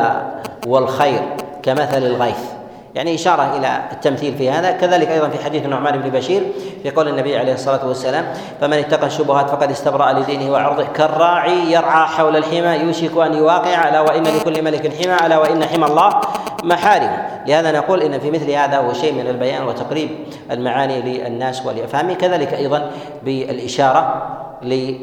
والخير 0.66 1.20
كمثل 1.62 2.02
الغيث. 2.02 2.55
يعني 2.96 3.14
إشارة 3.14 3.56
إلى 3.56 3.80
التمثيل 3.92 4.34
في 4.34 4.50
هذا. 4.50 4.70
كذلك 4.70 5.08
أيضا 5.08 5.28
في 5.28 5.44
حديث 5.44 5.64
النعمان 5.64 6.00
بن 6.00 6.10
بشير 6.10 6.42
في 6.82 6.90
قول 6.90 7.08
النبي 7.08 7.38
عليه 7.38 7.52
الصلاة 7.52 7.88
والسلام 7.88 8.24
فمن 8.60 8.72
اتقى 8.72 9.06
الشبهات 9.06 9.50
فقد 9.50 9.70
استبرأ 9.70 10.12
لدينه 10.12 10.52
وعرضه 10.52 10.84
كالراعي 10.84 11.72
يرعى 11.72 12.06
حول 12.06 12.36
الحمى 12.36 12.84
يوشك 12.86 13.16
أن 13.16 13.34
يواقع 13.34 13.88
ألا 13.88 14.00
وإن 14.00 14.22
لكل 14.22 14.64
ملك 14.64 14.92
حمى 14.94 15.26
ألا 15.26 15.38
وإن 15.38 15.64
حمى 15.64 15.86
الله 15.86 16.20
محارم. 16.64 17.16
لهذا 17.46 17.72
نقول 17.72 18.02
إن 18.02 18.18
في 18.18 18.30
مثل 18.30 18.50
هذا 18.50 18.78
هو 18.78 18.92
شيء 18.92 19.12
من 19.12 19.26
البيان 19.26 19.62
وتقريب 19.62 20.10
المعاني 20.50 21.02
للناس 21.02 21.66
ولأفهامه 21.66 22.14
كذلك 22.14 22.54
أيضا 22.54 22.90
بالإشارة 23.24 24.32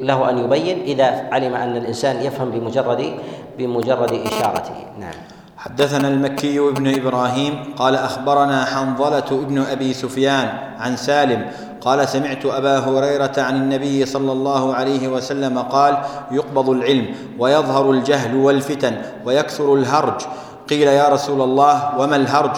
له 0.01 0.29
أن 0.29 0.37
يبين 0.37 0.81
إذا 0.81 1.27
علم 1.31 1.53
أن 1.55 1.77
الإنسان 1.77 2.21
يفهم 2.21 2.51
بمجرد 2.51 3.13
بمجرد 3.57 4.11
إشارته. 4.25 4.75
نعم. 4.99 5.32
حدثنا 5.63 6.07
المكي 6.07 6.59
ابن 6.59 6.99
إبراهيم 6.99 7.73
قال 7.77 7.95
أخبرنا 7.95 8.65
حنظلة 8.65 9.23
ابن 9.31 9.61
أبي 9.61 9.93
سفيان 9.93 10.49
عن 10.79 10.97
سالم 10.97 11.45
قال 11.81 12.09
سمعت 12.09 12.45
أبا 12.45 12.79
هريرة 12.79 13.33
عن 13.37 13.55
النبي 13.55 14.05
صلى 14.05 14.31
الله 14.31 14.73
عليه 14.75 15.07
وسلم 15.07 15.59
قال 15.59 15.97
يقبض 16.31 16.69
العلم 16.69 17.05
ويظهر 17.39 17.91
الجهل 17.91 18.35
والفتن 18.35 18.95
ويكثر 19.25 19.73
الهرج 19.75 20.21
قيل 20.69 20.87
يا 20.87 21.09
رسول 21.09 21.41
الله 21.41 21.99
وما 21.99 22.15
الهرج 22.15 22.55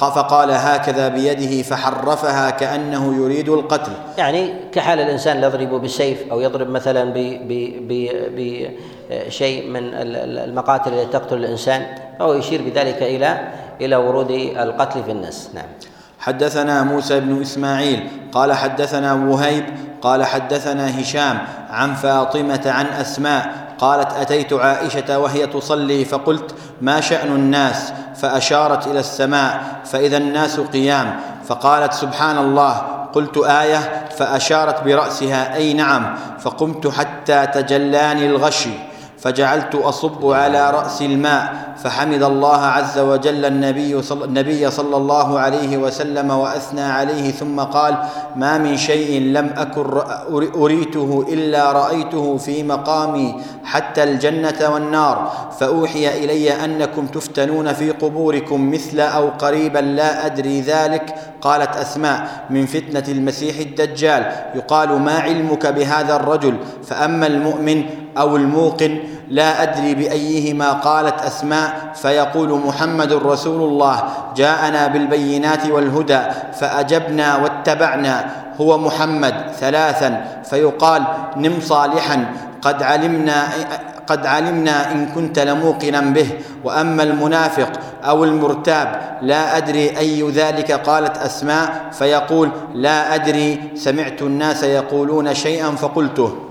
فقال 0.00 0.50
هكذا 0.50 1.08
بيده 1.08 1.62
فحرفها 1.62 2.50
كأنه 2.50 3.24
يريد 3.24 3.48
القتل 3.48 3.92
يعني 4.18 4.54
كحال 4.72 5.00
الإنسان 5.00 5.42
يضرب 5.42 5.70
بالسيف 5.70 6.30
أو 6.30 6.40
يضرب 6.40 6.70
مثلا 6.70 7.12
بشيء 9.10 9.70
من 9.70 9.90
المقاتل 9.94 10.94
التي 10.94 11.12
تقتل 11.12 11.36
الإنسان 11.36 11.86
فهو 12.18 12.34
يشير 12.34 12.62
بذلك 12.62 13.02
إلى 13.02 13.48
إلى 13.80 13.96
ورود 13.96 14.30
القتل 14.30 15.04
في 15.04 15.10
الناس. 15.10 15.50
نعم. 15.54 15.64
حدثنا 16.18 16.82
موسى 16.82 17.20
بن 17.20 17.40
إسماعيل 17.40 18.08
قال 18.32 18.52
حدثنا 18.52 19.14
وهيب 19.14 19.64
قال 20.02 20.24
حدثنا 20.24 21.00
هشام 21.00 21.38
عن 21.70 21.94
فاطمة 21.94 22.62
عن 22.66 22.86
أسماء 22.86 23.66
قالت 23.78 24.12
أتيت 24.12 24.52
عائشة 24.52 25.18
وهي 25.18 25.46
تصلي 25.46 26.04
فقلت 26.04 26.54
ما 26.80 27.00
شأن 27.00 27.28
الناس؟ 27.28 27.92
فأشارت 28.16 28.86
إلى 28.86 29.00
السماء 29.00 29.62
فإذا 29.84 30.16
الناس 30.16 30.60
قيام 30.60 31.16
فقالت 31.44 31.92
سبحان 31.92 32.38
الله 32.38 32.72
قلت 33.12 33.38
آية 33.38 34.06
فأشارت 34.16 34.84
برأسها 34.84 35.54
أي 35.54 35.72
نعم 35.72 36.16
فقمت 36.38 36.88
حتى 36.88 37.46
تجلاني 37.46 38.26
الغشي 38.26 38.95
فجعلت 39.26 39.74
أصب 39.74 40.30
على 40.30 40.70
رأس 40.70 41.02
الماء 41.02 41.74
فحمد 41.76 42.22
الله 42.22 42.60
عز 42.62 42.98
وجل 42.98 43.44
النبي 43.44 44.02
صل 44.02 44.24
النبي 44.24 44.70
صلى 44.70 44.96
الله 44.96 45.38
عليه 45.38 45.76
وسلم 45.76 46.30
وأثنى 46.30 46.80
عليه 46.82 47.30
ثم 47.30 47.60
قال 47.60 47.96
ما 48.36 48.58
من 48.58 48.76
شيء 48.76 49.20
لم 49.20 49.50
أكن 49.56 49.84
أريته 50.56 51.26
إلا 51.28 51.72
رأيته 51.72 52.36
في 52.36 52.62
مقامي 52.62 53.42
حتى 53.64 54.02
الجنة 54.02 54.70
والنار 54.72 55.32
فأوحي 55.60 56.24
إلي 56.24 56.64
أنكم 56.64 57.06
تفتنون 57.06 57.72
في 57.72 57.90
قبوركم 57.90 58.70
مثل 58.70 59.00
أو 59.00 59.28
قريبا 59.28 59.78
لا 59.78 60.26
أدري 60.26 60.60
ذلك 60.60 61.14
قالت 61.40 61.76
اسماء 61.76 62.44
من 62.50 62.66
فتنة 62.66 63.04
المسيح 63.08 63.58
الدجال 63.58 64.32
يقال 64.54 64.92
ما 64.92 65.18
علمك 65.18 65.66
بهذا 65.66 66.16
الرجل 66.16 66.56
فأما 66.84 67.26
المؤمن 67.26 68.05
أو 68.18 68.36
الموقن 68.36 68.98
لا 69.28 69.62
أدري 69.62 69.94
بأيهما 69.94 70.72
قالت 70.72 71.22
أسماء 71.22 71.92
فيقول 71.94 72.60
محمد 72.66 73.12
رسول 73.12 73.68
الله 73.68 74.04
جاءنا 74.36 74.86
بالبينات 74.86 75.66
والهدى 75.66 76.20
فأجبنا 76.52 77.36
واتبعنا 77.36 78.26
هو 78.60 78.78
محمد 78.78 79.34
ثلاثا 79.60 80.42
فيقال 80.44 81.02
نم 81.36 81.60
صالحا 81.60 82.26
قد 82.62 82.82
علمنا 82.82 83.48
قد 84.06 84.26
علمنا 84.26 84.92
إن 84.92 85.06
كنت 85.06 85.38
لموقنا 85.38 86.00
به. 86.00 86.28
وأما 86.64 87.02
المنافق 87.02 87.72
أو 88.04 88.24
المرتاب 88.24 89.18
لا 89.22 89.56
أدري 89.56 89.98
أي 89.98 90.30
ذلك 90.30 90.72
قالت 90.72 91.16
أسماء 91.18 91.90
فيقول 91.92 92.50
لا 92.74 93.14
أدري 93.14 93.70
سمعت 93.74 94.22
الناس 94.22 94.62
يقولون 94.62 95.34
شيئا 95.34 95.70
فقلته. 95.70 96.45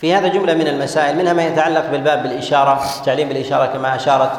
في 0.00 0.14
هذا 0.14 0.28
جملة 0.28 0.54
من 0.54 0.68
المسائل 0.68 1.16
منها 1.16 1.32
ما 1.32 1.46
يتعلق 1.46 1.90
بالباب 1.90 2.22
بالإشارة 2.22 2.80
تعليم 3.04 3.28
بالإشارة 3.28 3.66
كما 3.66 3.96
أشارت 3.96 4.30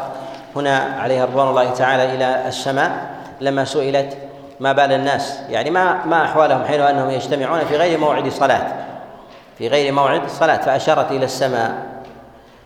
هنا 0.56 0.78
عليها 1.00 1.26
رضوان 1.26 1.48
الله 1.48 1.74
تعالى 1.74 2.15
إلى 2.15 2.48
السماء 2.48 2.91
لما 3.41 3.65
سئلت 3.65 4.17
ما 4.60 4.72
بال 4.72 4.91
الناس؟ 4.91 5.39
يعني 5.50 5.69
ما 5.69 6.06
ما 6.06 6.26
أحوالهم 6.26 6.65
حين 6.65 6.82
أنهم 6.82 7.10
يجتمعون 7.10 7.60
في 7.60 7.78
غير 7.78 8.00
موعد 8.00 8.30
صلاة 8.30 8.67
في 9.58 9.67
غير 9.67 9.93
موعد 9.93 10.22
صلاة 10.28 10.58
فأشارت 10.58 11.12
إلى 11.12 11.26
السماء. 11.26 11.72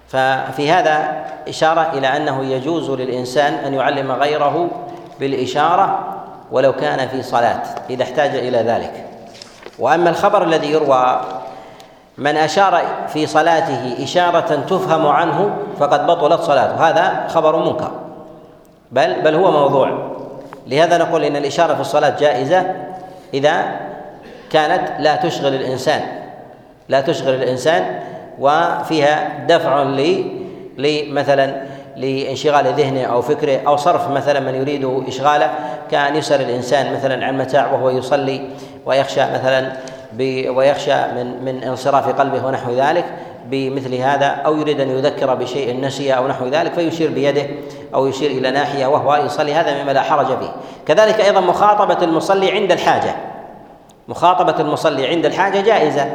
ففي 0.08 0.72
هذا 0.72 1.26
إشارة 1.48 1.92
إلى 1.94 2.08
أنه 2.08 2.46
يجوز 2.46 2.92
للإنسان 2.92 3.54
أن 3.54 3.74
يعلم 3.74 4.12
غيره 4.12 4.70
بالإشارة 5.20 6.00
ولو 6.52 6.74
كان 6.74 7.08
في 7.08 7.24
صلاة 7.24 7.64
إذا 7.90 8.04
احتاج 8.04 8.36
إلى 8.36 8.58
ذلك. 8.58 9.06
وأما 9.80 10.10
الخبر 10.10 10.44
الذي 10.44 10.72
يروى 10.72 11.22
من 12.18 12.38
أشار 12.38 12.82
في 13.08 13.28
صلاته 13.28 14.04
إشارة 14.04 14.64
تفهم 14.70 15.08
عنه 15.08 15.56
فقد 15.80 16.08
بطلت 16.08 16.42
صلاته. 16.42 16.90
هذا 16.90 17.28
خبر 17.28 17.56
منكر. 17.56 17.92
بل 18.92 19.22
بل 19.22 19.36
هو 19.36 19.52
موضوع. 19.52 20.14
لهذا 20.68 20.98
نقول 20.98 21.24
إن 21.24 21.36
الإشارة 21.36 21.74
في 21.74 21.82
الصلاة 21.82 22.20
جائزة 22.20 22.76
إذا 23.34 23.64
كانت 24.52 24.82
لا 25.00 25.16
تشغل 25.16 25.54
الإنسان. 25.54 26.02
لا 26.90 27.02
تشغل 27.02 27.34
الإنسان 27.34 28.00
وفيها 28.40 29.46
دفع 29.48 29.84
لمثلا 30.78 31.64
لانشغال 31.96 32.74
ذهنه 32.74 33.04
أو 33.04 33.22
فكره 33.22 33.60
أو 33.68 33.78
صرف 33.78 34.10
مثلا 34.10 34.40
من 34.40 34.56
يريد 34.56 35.04
إشغاله. 35.08 35.50
كان 35.92 36.16
يسأل 36.16 36.42
الإنسان 36.42 36.94
مثلا 36.94 37.26
عن 37.26 37.38
متاع 37.38 37.72
وهو 37.72 37.90
يصلي 37.90 38.50
ويخشى 38.86 39.22
مثلا 39.22 39.72
ويخشى 40.50 40.96
من 40.96 41.46
من 41.46 41.64
انصراف 41.64 42.10
قلبه 42.10 42.46
ونحو 42.46 42.72
ذلك 42.72 43.06
بمثل 43.50 43.96
هذا 43.96 44.26
أو 44.26 44.58
يريد 44.58 44.82
أن 44.82 44.90
يذكر 44.90 45.36
بشيء 45.36 45.82
نسي 45.82 46.14
أو 46.14 46.28
نحو 46.28 46.48
ذلك 46.48 46.74
فيشير 46.74 47.12
بيده 47.12 47.48
أو 47.94 48.08
يشير 48.08 48.32
إلى 48.32 48.52
ناحية 48.52 48.86
وهو 48.86 49.16
يصلي 49.16 49.54
هذا 49.54 49.84
مما 49.84 49.92
لا 49.92 50.02
حرج 50.02 50.26
فيه. 50.26 50.52
كذلك 50.88 51.22
أيضا 51.22 51.40
مخاطبة 51.40 52.04
المصلي 52.04 52.52
عند 52.52 52.72
الحاجة. 52.72 53.16
مخاطبة 54.08 54.62
المصلي 54.62 55.08
عند 55.08 55.26
الحاجة 55.26 55.62
جائزة. 55.62 56.12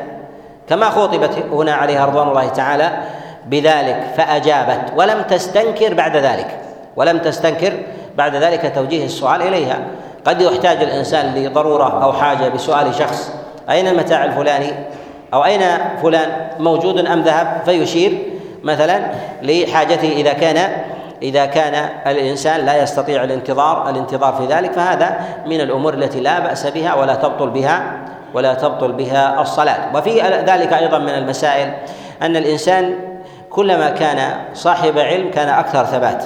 كما 0.68 0.90
خطبت 0.90 1.44
هنا 1.52 1.72
عليها 1.72 2.06
رضوان 2.06 2.28
الله 2.28 2.48
تعالى 2.48 2.98
بذلك 3.46 4.14
فأجابت 4.16 4.92
ولم 4.96 5.22
تستنكر 5.22 5.94
بعد 5.94 6.16
ذلك. 6.16 6.60
ولم 6.96 7.18
تستنكر 7.18 7.72
بعد 8.16 8.36
ذلك 8.36 8.72
توجيه 8.74 9.04
السؤال 9.04 9.42
إليها. 9.42 9.78
قد 10.24 10.40
يحتاج 10.40 10.82
الإنسان 10.82 11.34
لضرورة 11.34 12.04
أو 12.04 12.12
حاجة 12.12 12.48
بسؤال 12.48 12.94
شخص 12.94 13.32
أين 13.70 13.88
المتاع 13.88 14.24
الفلاني؟ 14.24 14.72
أو 15.34 15.44
أين 15.44 15.60
فلان؟ 16.02 16.28
موجود 16.58 17.06
أم 17.06 17.22
ذهب؟ 17.22 17.62
فيشير 17.64 18.18
مثلا 18.62 19.00
لحاجته 19.42 20.12
إذا 20.12 20.32
كان 20.32 20.82
إذا 21.22 21.46
كان 21.46 21.88
الإنسان 22.06 22.66
لا 22.66 22.82
يستطيع 22.82 23.24
الانتظار 23.24 23.90
الانتظار 23.90 24.32
في 24.32 24.46
ذلك 24.46 24.72
فهذا 24.72 25.20
من 25.46 25.60
الأمور 25.60 25.94
التي 25.94 26.20
لا 26.20 26.38
بأس 26.38 26.66
بها 26.66 26.94
ولا 26.94 27.14
تبطل 27.14 27.50
بها 27.50 27.92
ولا 28.34 28.54
تبطل 28.54 28.92
بها 28.92 29.40
الصلاة. 29.42 29.96
وفي 29.96 30.20
ذلك 30.20 30.72
أيضا 30.72 30.98
من 30.98 31.08
المسائل 31.08 31.72
أن 32.22 32.36
الإنسان 32.36 32.94
كلما 33.50 33.90
كان 33.90 34.34
صاحب 34.54 34.98
علم 34.98 35.30
كان 35.30 35.48
أكثر 35.48 35.84
ثبات. 35.84 36.24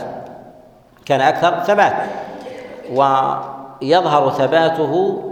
كان 1.07 1.21
أكثر 1.21 1.63
ثبات. 1.63 1.93
ويظهر 2.93 4.31
ثباته 4.31 5.23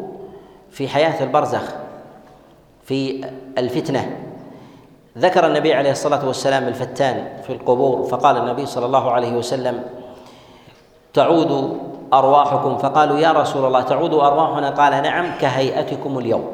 في 0.70 0.88
حياة 0.88 1.22
البرزخ. 1.22 1.62
في 2.90 3.24
الفتنة. 3.58 4.16
ذكر 5.18 5.46
النبي 5.46 5.74
عليه 5.74 5.90
الصلاة 5.90 6.26
والسلام 6.26 6.68
الفتان 6.68 7.42
في 7.46 7.52
القبور 7.52 8.02
فقال 8.02 8.36
النبي 8.36 8.66
صلى 8.66 8.86
الله 8.86 9.10
عليه 9.10 9.32
وسلم 9.32 9.82
تعود 11.14 11.78
أرواحكم. 12.12 12.78
فقالوا 12.78 13.18
يا 13.18 13.32
رسول 13.32 13.66
الله 13.66 13.82
تعود 13.82 14.14
أرواحنا. 14.14 14.70
قال 14.70 15.02
نعم 15.02 15.38
كهيئتكم 15.40 16.18
اليوم. 16.18 16.44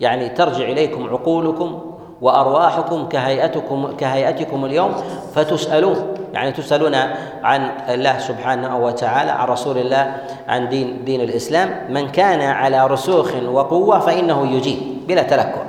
يعني 0.00 0.28
ترجع 0.28 0.64
إليكم 0.64 1.08
عقولكم 1.08 1.80
وأرواحكم 2.20 3.08
كهيئتكم 3.08 3.96
كهيئتكم 3.96 4.64
اليوم 4.64 4.92
فتسألون. 5.34 6.14
يعني 6.32 6.52
تسألون 6.52 6.94
عن 7.42 7.70
الله 7.88 8.18
سبحانه 8.18 8.78
وتعالى 8.78 9.30
عن 9.30 9.48
رسول 9.48 9.78
الله 9.78 10.12
عن 10.48 10.68
دين 10.68 11.04
دين 11.04 11.20
الإسلام. 11.20 11.68
من 11.88 12.08
كان 12.08 12.40
على 12.40 12.86
رسوخ 12.86 13.34
وقوة 13.52 13.98
فإنه 13.98 14.46
يجيب 14.56 14.78
بلا 15.08 15.22
تلكؤ 15.22 15.62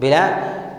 بلا 0.00 0.28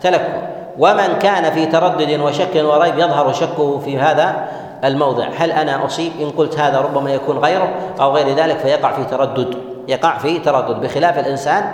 تلكؤ. 0.00 0.40
ومن 0.78 1.18
كان 1.18 1.50
في 1.52 1.66
تردد 1.66 2.20
وشك 2.20 2.54
وريب 2.54 2.98
يظهر 2.98 3.32
شكه 3.32 3.78
في 3.78 3.98
هذا 3.98 4.48
الموضع. 4.84 5.28
هل 5.36 5.52
أنا 5.52 5.84
أصيب؟ 5.84 6.12
إن 6.20 6.30
قلت 6.30 6.58
هذا 6.58 6.80
ربما 6.80 7.10
يكون 7.10 7.38
غيره 7.38 7.68
أو 8.00 8.12
غير 8.12 8.36
ذلك 8.36 8.58
فيقع 8.58 8.92
في 8.92 9.04
تردد. 9.04 9.54
يقع 9.88 10.18
في 10.18 10.38
تردد 10.38 10.80
بخلاف 10.80 11.18
الإنسان 11.18 11.72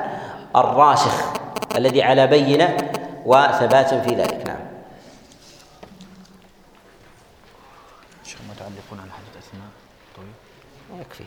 الراسخ 0.57 1.25
الذي 1.77 2.03
على 2.03 2.27
بينة 2.27 2.77
وثبات 3.27 3.95
في 3.95 4.15
ذلك. 4.15 4.45
نعم. 4.47 4.76
متعلقون 8.67 9.01
على 9.01 9.11
حديث 9.11 9.45
أسماء؟ 9.45 9.69
طيب. 10.17 11.01
يكفي. 11.01 11.25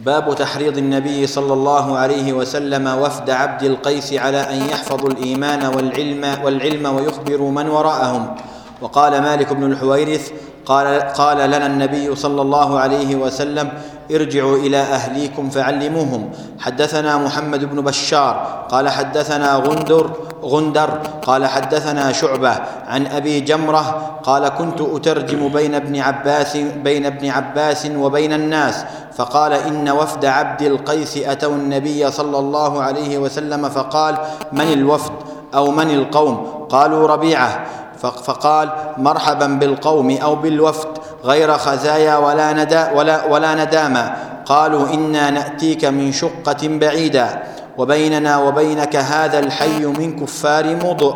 باب 0.00 0.34
تحريض 0.34 0.78
النبي 0.78 1.26
صلى 1.26 1.52
الله 1.52 1.98
عليه 1.98 2.32
وسلم 2.32 2.86
وفد 2.86 3.30
عبد 3.30 3.62
القيس 3.62 4.12
على 4.12 4.38
أن 4.38 4.68
يحفظوا 4.68 5.10
الإيمان 5.10 5.66
والعلم 5.66 6.44
والعلم 6.44 6.86
ويخبروا 6.86 7.50
من 7.50 7.68
وراءهم. 7.68 8.34
وقال 8.80 9.22
مالك 9.22 9.52
بن 9.52 9.72
الحويرث 9.72 10.32
قال 10.66 11.00
قال 11.00 11.50
لنا 11.50 11.66
النبي 11.66 12.16
صلى 12.16 12.42
الله 12.42 12.78
عليه 12.78 13.16
وسلم 13.16 13.72
ارجعوا 14.10 14.56
إلى 14.56 14.76
أهليكم 14.76 15.50
فعلموهم. 15.50 16.32
حدثنا 16.60 17.18
محمد 17.18 17.64
بن 17.64 17.80
بشار 17.80 18.66
قال 18.70 18.88
حدثنا 18.88 19.54
غندر 19.54 20.10
غندر 20.44 20.90
قال 21.26 21.46
حدثنا 21.46 22.12
شعبة 22.12 22.54
عن 22.88 23.06
أبي 23.06 23.40
جمرة 23.40 24.10
قال 24.22 24.48
كنت 24.48 24.80
أترجم 24.80 25.48
بين 25.48 25.74
ابن 25.74 26.00
عباس 26.00 26.56
بين 26.56 27.06
ابن 27.06 27.30
عباس 27.30 27.86
وبين 27.96 28.32
الناس 28.32 28.84
فقال 29.16 29.52
إن 29.52 29.90
وفد 29.90 30.24
عبد 30.24 30.62
القيس 30.62 31.16
أتوا 31.16 31.54
النبي 31.54 32.10
صلى 32.10 32.38
الله 32.38 32.82
عليه 32.82 33.18
وسلم 33.18 33.68
فقال 33.68 34.18
من 34.52 34.72
الوفد 34.72 35.12
أو 35.54 35.70
من 35.70 35.90
القوم 35.90 36.66
قالوا 36.68 37.08
ربيعة 37.08 37.64
فقال 37.98 38.70
مرحبا 38.98 39.46
بالقوم 39.46 40.10
أو 40.22 40.34
بالوفد 40.36 40.88
غير 41.24 41.58
خزايا 41.58 42.16
ولا 42.16 42.52
ندا 42.52 42.92
ولا 42.92 43.24
ولا 43.26 43.64
ندامه 43.64 44.14
قالوا 44.46 44.94
إنا 44.94 45.30
نأتيك 45.30 45.84
من 45.84 46.12
شقة 46.12 46.56
بعيدة 46.68 47.42
وبيننا 47.78 48.38
وبينك 48.38 48.96
هذا 48.96 49.38
الحي 49.38 49.84
من 49.86 50.20
كفار 50.20 50.76
مضر 50.76 51.14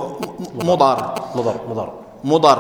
مضر. 0.64 1.14
مضر 1.34 1.54
مضر, 1.70 1.88
مضر. 2.24 2.58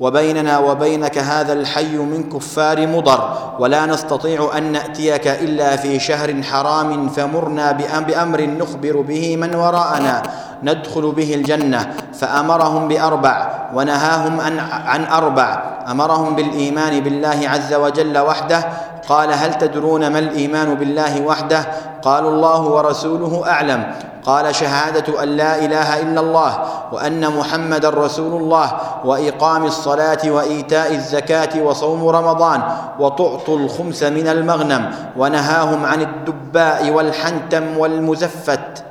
وبيننا 0.00 0.58
وبينك 0.58 1.18
هذا 1.18 1.52
الحي 1.52 1.96
من 1.96 2.28
كفار 2.28 2.86
مضر. 2.86 3.20
ولا 3.58 3.86
نستطيع 3.86 4.50
أن 4.58 4.72
نأتيك 4.72 5.26
إلا 5.28 5.76
في 5.76 5.98
شهر 5.98 6.42
حرام 6.42 7.08
فمرنا 7.08 7.72
بأمر 8.00 8.40
نخبر 8.42 9.00
به 9.00 9.36
من 9.36 9.54
وراءنا. 9.54 10.22
ندخل 10.62 11.12
به 11.12 11.34
الجنة 11.34 11.94
فأمرهم 12.14 12.88
بأربع 12.88 13.48
ونهاهم 13.74 14.40
عن, 14.40 14.58
عن 14.86 15.04
أربع. 15.04 15.62
أمرهم 15.90 16.34
بالإيمان 16.36 17.00
بالله 17.00 17.40
عز 17.48 17.74
وجل 17.74 18.18
وحده. 18.18 18.64
قال 19.08 19.32
هل 19.32 19.54
تدرون 19.54 20.06
ما 20.06 20.18
الإيمان 20.18 20.74
بالله 20.74 21.22
وحده؟ 21.22 21.66
قالوا 22.02 22.30
الله 22.30 22.60
ورسوله 22.60 23.42
أعلم. 23.50 23.94
قال 24.26 24.54
شهادة 24.54 25.22
أن 25.22 25.28
لا 25.28 25.58
إله 25.64 26.00
إلا 26.02 26.20
الله 26.20 26.58
وأن 26.92 27.36
محمدا 27.36 27.90
رسول 27.90 28.42
الله 28.42 28.72
وإقام 29.04 29.64
الصلاة 29.64 30.18
وإيتاء 30.26 30.94
الزكاة 30.94 31.62
وصوم 31.62 32.08
رمضان 32.08 32.62
وتعطوا 32.98 33.58
الخمس 33.58 34.02
من 34.02 34.28
المغنم 34.28 34.90
ونهاهم 35.16 35.86
عن 35.86 36.02
الدباء 36.02 36.90
والحنتم 36.90 37.78
والمزفت. 37.78 38.85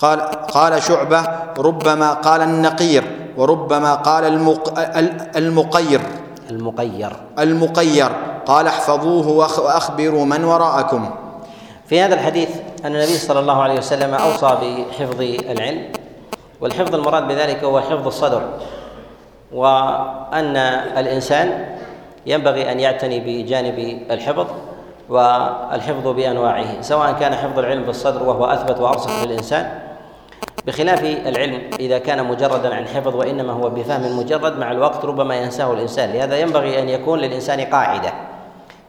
قال 0.00 0.20
قال 0.30 0.82
شعبة 0.82 1.22
ربما 1.58 2.12
قال 2.12 2.42
النقير 2.42 3.04
وربما 3.36 3.94
قال 3.94 4.24
المق 4.24 4.78
المقير. 5.36 6.00
المقير. 6.50 7.12
المقير. 7.38 8.08
قال 8.46 8.66
احفظوه 8.66 9.28
وأخبروا 9.60 10.24
من 10.24 10.44
وراءكم. 10.44 11.10
في 11.86 12.00
هذا 12.00 12.14
الحديث 12.14 12.48
أن 12.84 12.94
النبي 12.96 13.18
صلى 13.18 13.40
الله 13.40 13.62
عليه 13.62 13.78
وسلم 13.78 14.14
أوصى 14.14 14.58
بحفظ 14.62 15.20
العلم 15.50 15.82
والحفظ 16.60 16.94
المراد 16.94 17.28
بذلك 17.28 17.64
هو 17.64 17.80
حفظ 17.80 18.06
الصدر 18.06 18.42
وأن 19.52 20.56
الإنسان 20.96 21.76
ينبغي 22.26 22.72
أن 22.72 22.80
يعتني 22.80 23.20
بجانب 23.20 24.02
الحفظ 24.10 24.46
والحفظ 25.08 26.08
بأنواعه 26.08 26.80
سواء 26.80 27.12
كان 27.12 27.34
حفظ 27.34 27.58
العلم 27.58 27.82
بالصدر 27.82 28.22
وهو 28.22 28.44
أثبت 28.44 28.80
وأرسخ 28.80 29.24
للإنسان 29.24 29.89
بخلاف 30.66 31.04
العلم 31.04 31.60
إذا 31.80 31.98
كان 31.98 32.24
مجردا 32.24 32.74
عن 32.74 32.86
حفظ 32.86 33.16
وإنما 33.16 33.52
هو 33.52 33.70
بفهم 33.70 34.18
مجرد 34.18 34.58
مع 34.58 34.72
الوقت 34.72 35.04
ربما 35.04 35.36
ينساه 35.36 35.72
الإنسان. 35.72 36.12
لهذا 36.12 36.38
ينبغي 36.38 36.82
أن 36.82 36.88
يكون 36.88 37.18
للإنسان 37.18 37.60
قاعدة. 37.60 38.12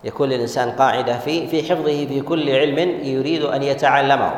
يكون 0.03 0.29
للإنسان 0.29 0.71
قاعدة 0.71 1.17
في 1.17 1.47
في 1.47 1.63
حفظه 1.63 2.05
في 2.05 2.21
كل 2.21 2.49
علم 2.49 2.77
يريد 3.03 3.43
أن 3.43 3.63
يتعلمه. 3.63 4.31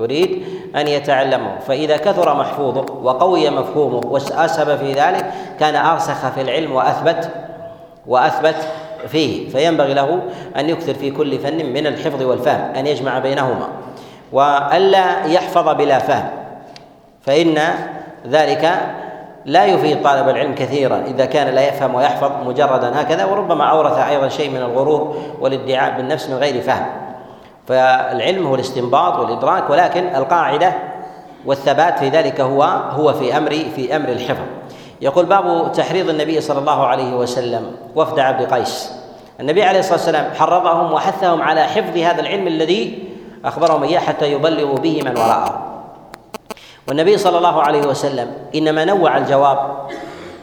يريد 0.00 0.42
أن 0.76 0.88
يتعلمه. 0.88 1.58
فإذا 1.58 1.96
كثر 1.96 2.34
محفوظه 2.34 2.86
وقوي 3.02 3.50
مفهومه 3.50 4.00
وأسهب 4.06 4.78
في 4.78 4.92
ذلك 4.92 5.32
كان 5.60 5.76
أرسخ 5.76 6.30
في 6.30 6.40
العلم 6.40 6.72
وأثبت 6.72 7.30
وأثبت 8.06 8.68
فيه. 9.08 9.48
فينبغي 9.48 9.94
له 9.94 10.22
أن 10.56 10.68
يكثر 10.68 10.94
في 10.94 11.10
كل 11.10 11.38
فن 11.38 11.72
من 11.72 11.86
الحفظ 11.86 12.22
والفهم 12.22 12.74
أن 12.74 12.86
يجمع 12.86 13.18
بينهما. 13.18 13.68
وألا 14.32 15.24
يحفظ 15.26 15.68
بلا 15.68 15.98
فهم. 15.98 16.45
فإن 17.26 17.58
ذلك 18.26 18.80
لا 19.44 19.64
يفيد 19.64 20.02
طالب 20.02 20.28
العلم 20.28 20.54
كثيرا 20.54 21.02
إذا 21.06 21.24
كان 21.24 21.54
لا 21.54 21.68
يفهم 21.68 21.94
ويحفظ 21.94 22.30
مجردا 22.46 23.00
هكذا 23.00 23.24
وربما 23.24 23.64
أورث 23.64 23.98
أيضا 23.98 24.28
شيء 24.28 24.50
من 24.50 24.56
الغرور 24.56 25.16
والادعاء 25.40 25.96
بالنفس 25.96 26.30
من 26.30 26.36
غير 26.36 26.62
فهم. 26.62 26.86
فالعلم 27.66 28.46
هو 28.46 28.54
الاستنباط 28.54 29.18
والإدراك 29.18 29.70
ولكن 29.70 30.16
القاعدة 30.16 30.72
والثبات 31.46 31.98
في 31.98 32.08
ذلك 32.08 32.40
هو 32.40 32.62
هو 32.90 33.12
في 33.12 33.36
أمر 33.36 33.50
في 33.50 33.96
أمر 33.96 34.08
الحفظ. 34.08 34.44
يقول 35.00 35.26
باب 35.26 35.72
تحريض 35.72 36.08
النبي 36.08 36.40
صلى 36.40 36.58
الله 36.58 36.86
عليه 36.86 37.14
وسلم 37.16 37.72
وفد 37.94 38.18
عبد 38.18 38.54
قيس. 38.54 38.92
النبي 39.40 39.62
عليه 39.62 39.78
الصلاة 39.78 39.94
والسلام 39.94 40.34
حرضهم 40.34 40.92
وحثهم 40.92 41.42
على 41.42 41.62
حفظ 41.64 41.98
هذا 41.98 42.20
العلم 42.20 42.46
الذي 42.46 43.08
أخبرهم 43.44 43.82
إياه 43.82 44.00
حتى 44.00 44.32
يبلغوا 44.32 44.78
به 44.78 45.02
من 45.04 45.16
وراءهم 45.18 45.75
والنبي 46.88 47.18
صلى 47.18 47.38
الله 47.38 47.62
عليه 47.62 47.86
وسلم 47.86 48.32
إنما 48.54 48.84
نوع 48.84 49.16
الجواب 49.16 49.58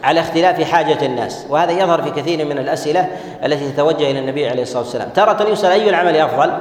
على 0.04 0.20
اختلاف 0.20 0.62
حاجة 0.62 1.06
الناس 1.06 1.46
وهذا 1.50 1.72
يظهر 1.72 2.02
في 2.02 2.10
كثير 2.10 2.44
من 2.44 2.58
الأسئلة 2.58 3.08
التي 3.44 3.70
تتوجه 3.70 4.10
إلى 4.10 4.18
النبي 4.18 4.48
عليه 4.48 4.62
الصلاة 4.62 4.82
والسلام. 4.82 5.08
تارة 5.08 5.48
يسأل 5.48 5.70
أي 5.70 5.88
العمل 5.88 6.16
أفضل؟ 6.16 6.52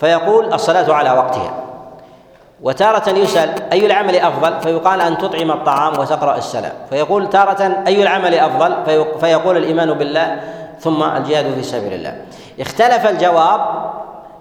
فيقول 0.00 0.54
الصلاة 0.54 0.94
على 0.94 1.10
وقتها. 1.10 1.54
وتارة 2.62 3.10
يسأل 3.10 3.72
أي 3.72 3.86
العمل 3.86 4.16
أفضل؟ 4.16 4.60
فيقال 4.60 5.00
أن 5.00 5.18
تطعم 5.18 5.50
الطعام 5.50 5.98
وتقرأ 5.98 6.36
السلام. 6.36 6.72
فيقول 6.90 7.30
تارة 7.30 7.82
أي 7.86 8.02
العمل 8.02 8.34
أفضل؟ 8.34 8.74
فيقول 9.20 9.56
الإيمان 9.56 9.92
بالله 9.92 10.40
ثم 10.80 11.02
الجهاد 11.02 11.54
في 11.54 11.62
سبيل 11.62 11.92
الله. 11.92 12.16
اختلف 12.60 13.06
الجواب 13.06 13.60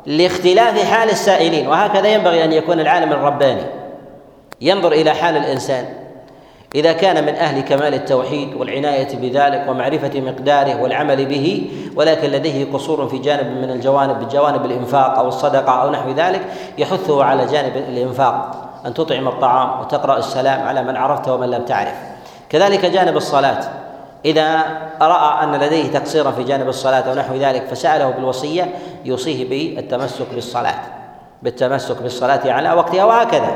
لاختلاف 0.05 0.91
حال 0.91 1.09
السائلين 1.09 1.67
وهكذا 1.67 2.07
ينبغي 2.07 2.43
أن 2.43 2.53
يكون 2.53 2.79
العالم 2.79 3.11
الرباني. 3.11 3.85
ينظر 4.62 4.91
إلى 4.91 5.12
حال 5.12 5.38
الإنسان. 5.38 5.86
إذا 6.76 6.94
كان 6.94 7.26
من 7.26 7.36
أهل 7.36 7.62
كمال 7.62 7.94
التوحيد 7.94 8.54
والعناية 8.54 9.15
بذلك 9.15 9.65
ومعرفة 9.70 10.22
مقداره 10.22 10.82
والعمل 10.82 11.26
به 11.26 11.72
ولكن 11.96 12.30
لديه 12.30 12.74
قصور 12.74 13.08
في 13.08 13.18
جانب 13.18 13.48
من 13.48 13.70
الجوانب 13.70 14.20
بجوانب 14.20 14.65
الإنفاق 14.65 15.20
أو 15.20 15.28
الصدقة 15.28 15.72
أو 15.72 15.89
نحو 15.91 16.12
ذلك 16.12 16.41
يحثه 16.78 17.24
على 17.24 17.46
جانب 17.46 17.78
الإنفاق. 17.78 18.62
أن 18.86 18.94
تطعم 18.94 19.28
الطعام 19.28 19.80
وتقرأ 19.80 20.18
السلام 20.18 20.68
على 20.68 20.84
من 20.84 20.98
عرفت 20.98 21.28
ومن 21.30 21.52
لم 21.52 21.65
تعرف. 21.65 21.96
كذلك 22.50 22.86
جانب 22.86 23.18
الصلاة. 23.18 23.60
إذا 24.26 24.63
رأى 25.02 25.44
أن 25.44 25.56
لديه 25.56 25.91
تقصيرا 25.91 26.32
في 26.32 26.44
جانب 26.44 26.68
الصلاة 26.70 27.10
أو 27.10 27.15
نحو 27.15 27.36
ذلك 27.36 27.63
فسأله 27.63 28.10
بالوصية 28.10 28.70
يوصيه 29.06 29.50
بالتمسك 29.76 30.26
بالصلاة. 30.34 30.80
بالتمسك 31.44 32.02
بالصلاة 32.02 32.52
على 32.52 32.74
وقتها 32.74 33.06
وهكذا. 33.06 33.52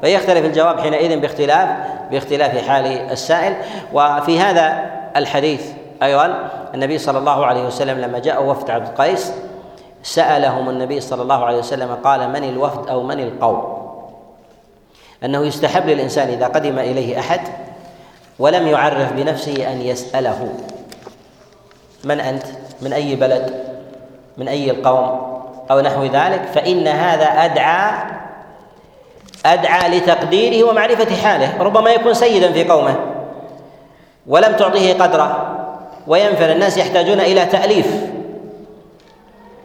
فيختلف 0.00 0.44
الجواب 0.44 0.80
حينئذ 0.80 1.20
باختلاف 1.20 1.68
باختلاف 2.10 2.68
حال 2.68 2.86
السائل. 2.86 3.56
وفي 3.92 4.40
هذا 4.40 4.90
الحديث 5.16 5.66
أيضا 6.02 6.50
النبي 6.74 6.98
صلى 6.98 7.18
الله 7.18 7.46
عليه 7.46 7.66
وسلم 7.66 7.98
لما 7.98 8.18
جاء 8.18 8.44
وفد 8.44 8.70
عبد 8.70 8.86
القيس 8.86 9.32
سألهم 10.02 10.68
النبي 10.68 11.00
صلى 11.00 11.22
الله 11.22 11.44
عليه 11.44 11.58
وسلم 11.58 11.94
قال 11.94 12.28
من 12.30 12.44
الوفد 12.44 12.88
أو 12.88 13.02
من 13.02 13.20
القوم؟ 13.20 13.80
أنه 15.24 15.46
يستحب 15.46 15.88
للإنسان 15.88 16.28
إذا 16.28 16.46
قدم 16.46 16.78
إليه 16.78 17.18
أحد 17.18 17.40
ولم 18.38 18.66
يعرف 18.66 19.12
بنفسه 19.12 19.72
أن 19.72 19.80
يسأله. 19.80 20.48
من 22.04 22.20
أنت؟ 22.20 22.42
من 22.82 22.92
أي 22.92 23.16
بلد؟ 23.16 23.64
من 24.36 24.48
أي 24.48 24.70
القوم؟ 24.70 25.20
أو 25.70 25.80
نحو 25.80 26.04
ذلك؟ 26.04 26.42
فإن 26.54 26.88
هذا 26.88 27.26
أدعى 27.26 27.92
أدعى 29.46 29.98
لتقديره 29.98 30.68
ومعرفة 30.68 31.16
حاله 31.16 31.62
ربما 31.62 31.90
يكون 31.90 32.14
سيدا 32.14 32.52
في 32.52 32.64
قومه 32.64 32.96
ولم 34.26 34.52
تعطيه 34.52 34.94
قدره 34.94 35.56
وينفر 36.06 36.52
الناس 36.52 36.78
يحتاجون 36.78 37.20
إلى 37.20 37.46
تأليف. 37.46 37.86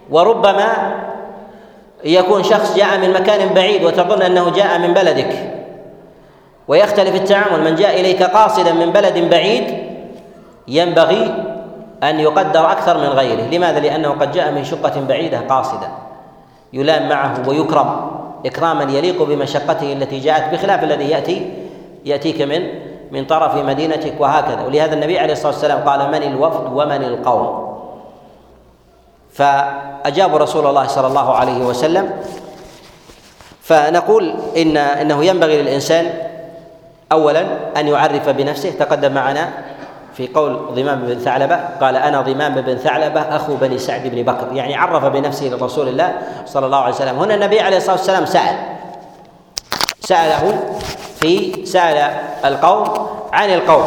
وربما 0.10 0.96
يكون 2.04 2.44
شخص 2.44 2.76
جاء 2.76 2.98
من 2.98 3.14
مكان 3.14 3.54
بعيد 3.54 3.84
وتظن 3.84 4.22
أنه 4.22 4.50
جاء 4.50 4.80
من 4.80 4.94
بلدك 4.94 5.54
ويختلف 6.68 7.16
التعامل 7.16 7.64
من 7.64 7.76
جاء 7.76 8.02
إليك 8.02 8.24
قاصدا 8.24 8.74
من 8.74 8.92
بلد 8.92 9.18
بعيد 9.18 9.64
ينبغي 10.68 11.44
أن 12.04 12.20
يقدر 12.20 12.72
أكثر 12.72 12.98
من 12.98 13.08
غيره. 13.08 13.42
لماذا؟ 13.42 13.80
لأنه 13.80 14.10
قد 14.10 14.32
جاء 14.32 14.52
من 14.52 14.64
شقة 14.64 15.02
بعيدة 15.08 15.40
قاصدا 15.40 15.88
يلام 16.74 17.10
معه 17.10 17.50
ويكرم. 17.50 18.12
إكراما 18.46 18.84
يليق 18.84 19.24
بمشقته 19.24 19.94
التي 19.94 20.20
جاءت 20.20 20.54
بخلاف 20.54 20.84
الذي 20.84 21.10
يأتي 21.10 21.54
يأتيك 22.06 22.42
من 22.42 22.62
من 23.12 23.26
طرف 23.26 23.56
مدينتك 23.56 24.14
وهكذا. 24.20 24.62
ولهذا 24.62 24.94
النبي 24.94 25.20
عليه 25.20 25.34
الصلاة 25.34 25.52
والسلام 25.52 25.80
قال 25.90 26.08
من 26.12 26.24
الوفد 26.24 26.74
ومن 26.74 27.04
القوم. 27.04 27.78
فأجاب 29.34 30.36
رسول 30.36 30.68
الله 30.68 30.88
صلى 30.88 31.08
الله 31.08 31.34
عليه 31.34 31.66
وسلم. 31.66 32.10
فنقول 33.62 34.36
إن 34.58 34.78
إنه 34.78 35.26
ينبغي 35.26 35.62
للإنسان 35.62 36.14
أولا 37.12 37.46
أن 37.78 37.88
يعرف 37.88 38.30
بنفسه. 38.30 38.72
تقدم 38.72 39.12
معنا 39.14 39.50
في 40.18 40.28
قول 40.28 40.60
ضمام 40.72 41.00
بن 41.02 41.20
ثعلبة 41.20 41.60
قال 41.82 41.96
أنا 41.96 42.22
ضمام 42.22 42.56
بن 42.56 42.76
ثعلبة 42.76 43.22
أخو 43.22 43.56
بني 43.56 43.78
سعد 43.78 44.08
بن 44.08 44.24
بكر 44.24 44.48
يعني 44.54 44.76
عرف 44.76 45.06
بنفسه 45.06 45.46
لرسول 45.46 45.88
الله 45.88 46.14
صلى 46.46 46.66
الله 46.66 46.78
عليه 46.78 46.96
وسلم. 46.96 47.20
هنا 47.20 47.36
النبي 47.36 47.60
عليه 47.60 47.78
الصلاة 47.78 47.96
والسلام 47.96 48.26
سأل. 48.26 48.56
سأله 50.00 50.60
في 51.22 51.66
سأل 51.66 52.12
القوم 52.46 53.08
عن 53.34 53.50
القوم 53.50 53.86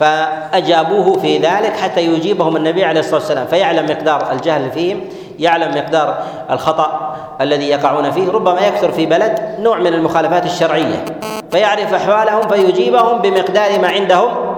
فأجابوه 0.00 1.18
في 1.18 1.38
ذلك 1.38 1.76
حتى 1.76 2.00
يجيبهم 2.00 2.56
النبي 2.56 2.84
عليه 2.84 3.00
الصلاة 3.00 3.20
والسلام. 3.20 3.46
فيعلم 3.46 3.86
مقدار 3.86 4.32
الجهل 4.32 4.70
فيهم 4.70 5.00
يعلم 5.38 5.74
مقدار 5.74 6.22
الخطأ 6.50 7.16
الذي 7.40 7.68
يقعون 7.68 8.10
فيه 8.10 8.30
ربما 8.30 8.60
يكثر 8.60 8.92
في 8.92 9.06
بلد 9.06 9.56
نوع 9.58 9.78
من 9.78 9.94
المخالفات 9.94 10.44
الشرعية. 10.44 11.04
فيعرف 11.50 11.94
أحوالهم 11.94 12.48
فيجيبهم 12.48 13.18
بمقدار 13.18 13.78
ما 13.78 13.88
عندهم 13.88 14.49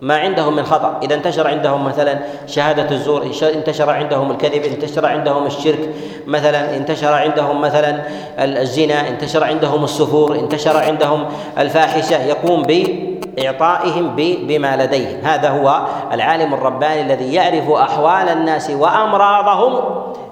ما 0.00 0.16
عندهم 0.16 0.56
من 0.56 0.64
خطأ. 0.64 1.00
إذا 1.02 1.14
انتشر 1.14 1.48
عندهم 1.48 1.84
مثلا 1.84 2.18
شهادة 2.46 2.90
الزور 2.90 3.30
انتشر 3.54 3.90
عندهم 3.90 4.30
الكذب 4.30 4.62
انتشر 4.62 5.06
عندهم 5.06 5.46
الشرك 5.46 5.90
مثلا 6.26 6.76
انتشر 6.76 7.12
عندهم 7.12 7.60
مثلا 7.60 8.02
الزنا 8.38 9.08
انتشر 9.08 9.44
عندهم 9.44 9.84
السفور 9.84 10.38
انتشر 10.38 10.76
عندهم 10.76 11.24
الفاحشة 11.58 12.22
يقوم 12.24 12.62
بإعطائهم 12.62 14.16
بما 14.16 14.76
لديهم. 14.76 15.20
هذا 15.24 15.48
هو 15.48 15.86
العالم 16.12 16.54
الرباني 16.54 17.00
الذي 17.00 17.34
يعرف 17.34 17.70
أحوال 17.70 18.28
الناس 18.28 18.70
وأمراضهم 18.70 19.80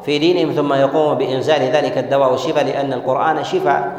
في 0.05 0.19
دينهم 0.19 0.53
ثم 0.53 0.73
يقوم 0.73 1.15
بإنزال 1.15 1.61
ذلك 1.61 1.99
الدواء 1.99 2.33
والشفاء 2.33 2.65
لأن 2.65 2.93
القرآن 2.93 3.45
شفاء. 3.45 3.93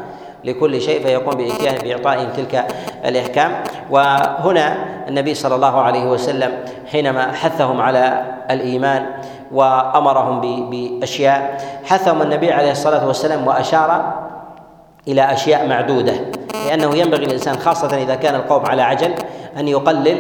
لكل 0.43 0.81
شيء 0.81 1.03
فيقوم 1.03 1.35
بإعطائهم 1.83 2.29
تلك 2.29 2.67
الإحكام. 3.05 3.63
وهنا 3.89 4.77
النبي 5.07 5.33
صلى 5.33 5.55
الله 5.55 5.81
عليه 5.81 6.05
وسلم 6.05 6.51
حينما 6.91 7.31
حثهم 7.31 7.81
على 7.81 8.21
الإيمان 8.51 9.05
وأمرهم 9.51 10.41
بأشياء 10.69 11.61
حثهم 11.85 12.21
النبي 12.21 12.51
عليه 12.51 12.71
الصلاة 12.71 13.07
والسلام 13.07 13.47
وأشار 13.47 14.13
إلى 15.07 15.33
أشياء 15.33 15.67
معدودة 15.67 16.13
لأنه 16.67 16.95
ينبغي 16.95 17.25
للإنسان 17.25 17.57
خاصة 17.57 17.97
إذا 17.97 18.15
كان 18.15 18.35
القوم 18.35 18.65
على 18.65 18.81
عجل 18.81 19.13
أن 19.57 19.67
يقلل 19.67 20.17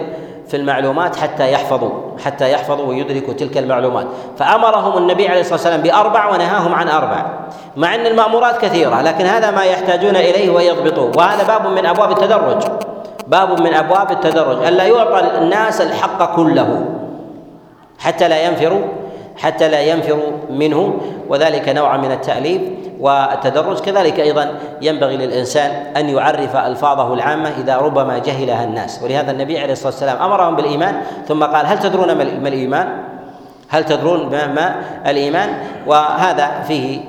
في 0.47 0.57
المعلومات 0.57 1.15
حتى 1.15 1.51
يحفظوا 1.51 1.91
حتى 2.25 2.51
يحفظوا 2.51 2.85
ويدركوا 2.85 3.33
تلك 3.33 3.57
المعلومات. 3.57 4.07
فأمرهم 4.37 4.97
النبي 4.97 5.27
عليه 5.27 5.39
الصلاة 5.39 5.55
والسلام 5.55 5.81
بأربع 5.81 6.29
ونهاهم 6.29 6.75
عن 6.75 6.87
أربع. 6.87 7.25
مع 7.77 7.95
أن 7.95 8.05
المأمورات 8.05 8.57
كثيرة 8.57 9.01
لكن 9.01 9.25
هذا 9.25 9.51
ما 9.51 9.63
يحتاجون 9.63 10.15
إليه 10.15 10.49
ويضبطوه. 10.49 11.11
وهذا 11.17 11.43
باب 11.43 11.67
من 11.67 11.85
أبواب 11.85 12.11
التدرج. 12.11 12.63
باب 13.27 13.61
من 13.61 13.73
أبواب 13.73 14.11
التدرج. 14.11 14.65
الا 14.65 14.83
يعطى 14.83 15.37
الناس 15.37 15.81
الحق 15.81 16.35
كله 16.35 16.85
حتى 17.99 18.27
لا 18.27 18.45
ينفروا 18.45 18.81
حتى 19.37 19.69
لا 19.69 19.81
ينفروا 19.81 20.31
منه 20.49 20.99
وذلك 21.29 21.69
نوع 21.69 21.97
من 21.97 22.11
التأليف 22.11 22.61
والتدرج. 22.99 23.79
كذلك 23.79 24.19
أيضا 24.19 24.59
ينبغي 24.81 25.17
للإنسان 25.17 25.71
أن 25.97 26.09
يعرف 26.09 26.55
ألفاظه 26.55 27.13
العامة 27.13 27.49
إذا 27.49 27.77
ربما 27.77 28.17
جهلها 28.17 28.63
الناس. 28.63 29.03
ولهذا 29.03 29.31
النبي 29.31 29.59
عليه 29.59 29.73
الصلاة 29.73 29.91
والسلام 29.91 30.21
أمرهم 30.21 30.55
بالإيمان 30.55 31.01
ثم 31.27 31.43
قال 31.43 31.65
هل 31.65 31.79
تدرون 31.79 32.11
ما 32.11 32.23
الإيمان؟ 32.47 32.87
هل 33.69 33.83
تدرون 33.83 34.29
ما 34.29 34.75
الإيمان؟ 35.05 35.49
وهذا 35.87 36.61
فيه 36.67 36.99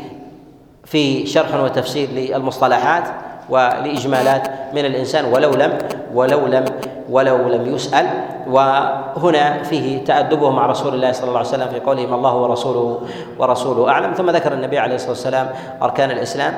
فيه 0.84 1.26
شرح 1.26 1.54
وتفسير 1.54 2.08
للمصطلحات 2.10 3.04
ولإجمالات 3.50 4.48
من 4.74 4.84
الإنسان 4.84 5.24
ولو 5.24 5.50
لم 5.50 5.78
ولو 6.14 6.46
لم 6.46 6.64
ولو 7.10 7.36
لم 7.48 7.74
يسأل. 7.74 8.06
وهنا 8.50 9.62
فيه 9.62 10.04
تأدبه 10.04 10.50
مع 10.50 10.66
رسول 10.66 10.94
الله 10.94 11.12
صلى 11.12 11.28
الله 11.28 11.38
عليه 11.38 11.48
وسلم 11.48 11.68
في 11.68 11.80
قولهم 11.80 12.14
الله 12.14 12.34
ورسوله 12.36 13.00
ورسوله 13.38 13.88
أعلم. 13.88 14.12
ثم 14.12 14.30
ذكر 14.30 14.52
النبي 14.52 14.78
عليه 14.78 14.94
الصلاة 14.94 15.10
والسلام 15.10 15.46
أركان 15.82 16.10
الإسلام 16.10 16.54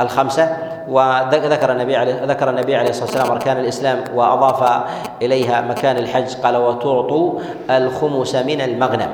الخمسة 0.00 0.56
وذكر 0.88 1.72
النبي 1.72 1.96
عليه 1.96 2.24
ذكر 2.24 2.50
النبي 2.50 2.76
عليه 2.76 2.90
الصلاة 2.90 3.06
والسلام 3.06 3.30
أركان 3.30 3.56
الإسلام 3.56 3.98
وأضاف 4.14 4.82
إليها 5.22 5.60
مكان 5.60 5.96
الحج 5.96 6.34
قال 6.42 6.56
وتعطوا 6.56 7.32
الخمس 7.70 8.34
من 8.34 8.60
المغنم. 8.60 9.10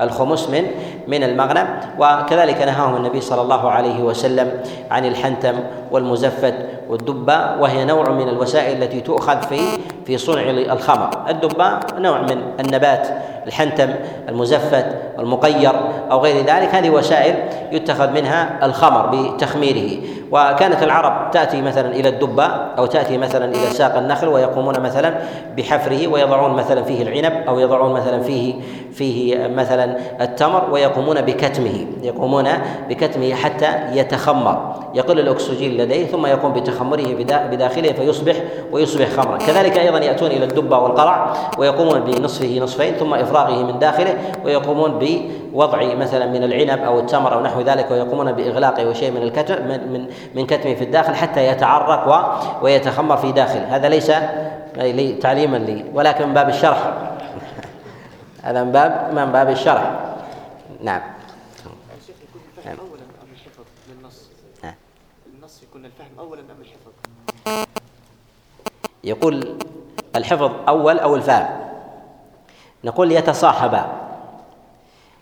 الخمس 0.00 0.50
من 0.50 0.64
من 1.08 1.22
المغنم. 1.22 1.66
وكذلك 1.98 2.62
نهاهم 2.62 2.96
النبي 2.96 3.20
صلى 3.20 3.42
الله 3.42 3.70
عليه 3.70 4.02
وسلم 4.02 4.50
عن 4.90 5.04
الحنتم 5.04 5.54
والمزفت 5.90 6.54
والدبة 6.90 7.56
وهي 7.60 7.84
نوع 7.84 8.10
من 8.10 8.28
الوسائل 8.28 8.82
التي 8.82 9.00
تؤخذ 9.00 9.42
في 9.42 9.60
في 10.06 10.18
صنع 10.18 10.50
الخمر. 10.50 11.10
الدبة 11.28 11.80
نوع 11.98 12.20
من 12.20 12.42
النبات. 12.60 13.08
الحنتم 13.46 13.90
المزفت 14.28 14.86
المقير 15.18 15.72
أو 16.10 16.20
غير 16.20 16.36
ذلك. 16.46 16.74
هذه 16.74 16.90
وسائل 16.90 17.34
يتخذ 17.72 18.10
منها 18.10 18.66
الخمر 18.66 19.06
بتخميره. 19.06 20.00
وكانت 20.32 20.82
العرب 20.82 21.30
تأتي 21.30 21.62
مثلا 21.62 21.88
إلى 21.88 22.08
الدبة 22.08 22.44
أو 22.44 22.86
تأتي 22.86 23.18
مثلا 23.18 23.44
إلى 23.44 23.66
ساق 23.70 23.96
النخل 23.96 24.28
ويقومون 24.28 24.80
مثلا 24.80 25.14
بحفره 25.56 26.08
ويضعون 26.08 26.52
مثلا 26.52 26.82
فيه 26.82 27.02
العنب 27.02 27.48
أو 27.48 27.58
يضعون 27.58 27.92
مثلا 27.92 28.22
فيه 28.22 28.54
فيه 28.92 29.46
مثلا 29.46 29.96
التمر 30.20 30.70
ويقومون 30.72 31.20
بكتمه 31.20 31.86
يقومون 32.02 32.48
بكتمه 32.88 33.34
حتى 33.34 33.66
يتخمر. 33.92 34.74
يقل 34.94 35.20
الأكسجين 35.20 35.76
لديه 35.76 36.06
ثم 36.06 36.26
يقوم 36.26 36.52
بتخمره 36.52 37.14
بداخله 37.50 37.92
فيصبح 37.92 38.36
ويصبح 38.72 39.08
خمرا. 39.08 39.38
كذلك 39.38 39.78
أيضا 39.78 39.98
يأتون 39.98 40.30
إلى 40.30 40.44
الدبة 40.44 40.78
والقرع 40.78 41.32
ويقومون 41.58 42.00
بنصفه 42.00 42.58
نصفين 42.58 42.94
ثم 42.94 43.14
إفراغه 43.30 43.62
من 43.72 43.78
داخله 43.78 44.18
ويقومون 44.44 44.98
بوضع 44.98 45.94
مثلا 45.94 46.26
من 46.26 46.44
العنب 46.44 46.82
أو 46.84 47.00
التمر 47.00 47.34
أو 47.34 47.42
نحو 47.42 47.60
ذلك 47.60 47.90
ويقومون 47.90 48.32
بإغلاقه 48.32 48.86
وشيء 48.86 49.10
من 49.10 49.22
الكتم 49.22 49.66
من 49.68 50.10
من 50.34 50.46
كتمه 50.46 50.74
في 50.74 50.84
الداخل 50.84 51.14
حتى 51.14 51.46
يتعرق 51.46 52.38
ويتخمر 52.62 53.16
في 53.16 53.32
داخله. 53.32 53.76
هذا 53.76 53.88
ليس 53.88 54.12
تعليما 55.22 55.56
لي 55.56 55.84
ولكن 55.94 56.28
من 56.28 56.34
باب 56.34 56.48
الشرح. 56.48 56.78
هذا 58.44 58.64
من 58.64 58.72
باب 58.72 59.14
من 59.14 59.32
باب 59.32 59.50
الشرح. 59.50 59.90
نعم. 60.82 61.00
نعم. 62.64 62.76
اولا 66.18 66.40
أم 66.40 66.60
الحفظ؟ 66.60 67.64
يقول 69.04 69.56
الحفظ 70.16 70.50
أول 70.68 70.98
أو 70.98 71.16
الفهم؟ 71.16 71.69
نقول 72.84 73.12
يتصاحبا 73.12 73.86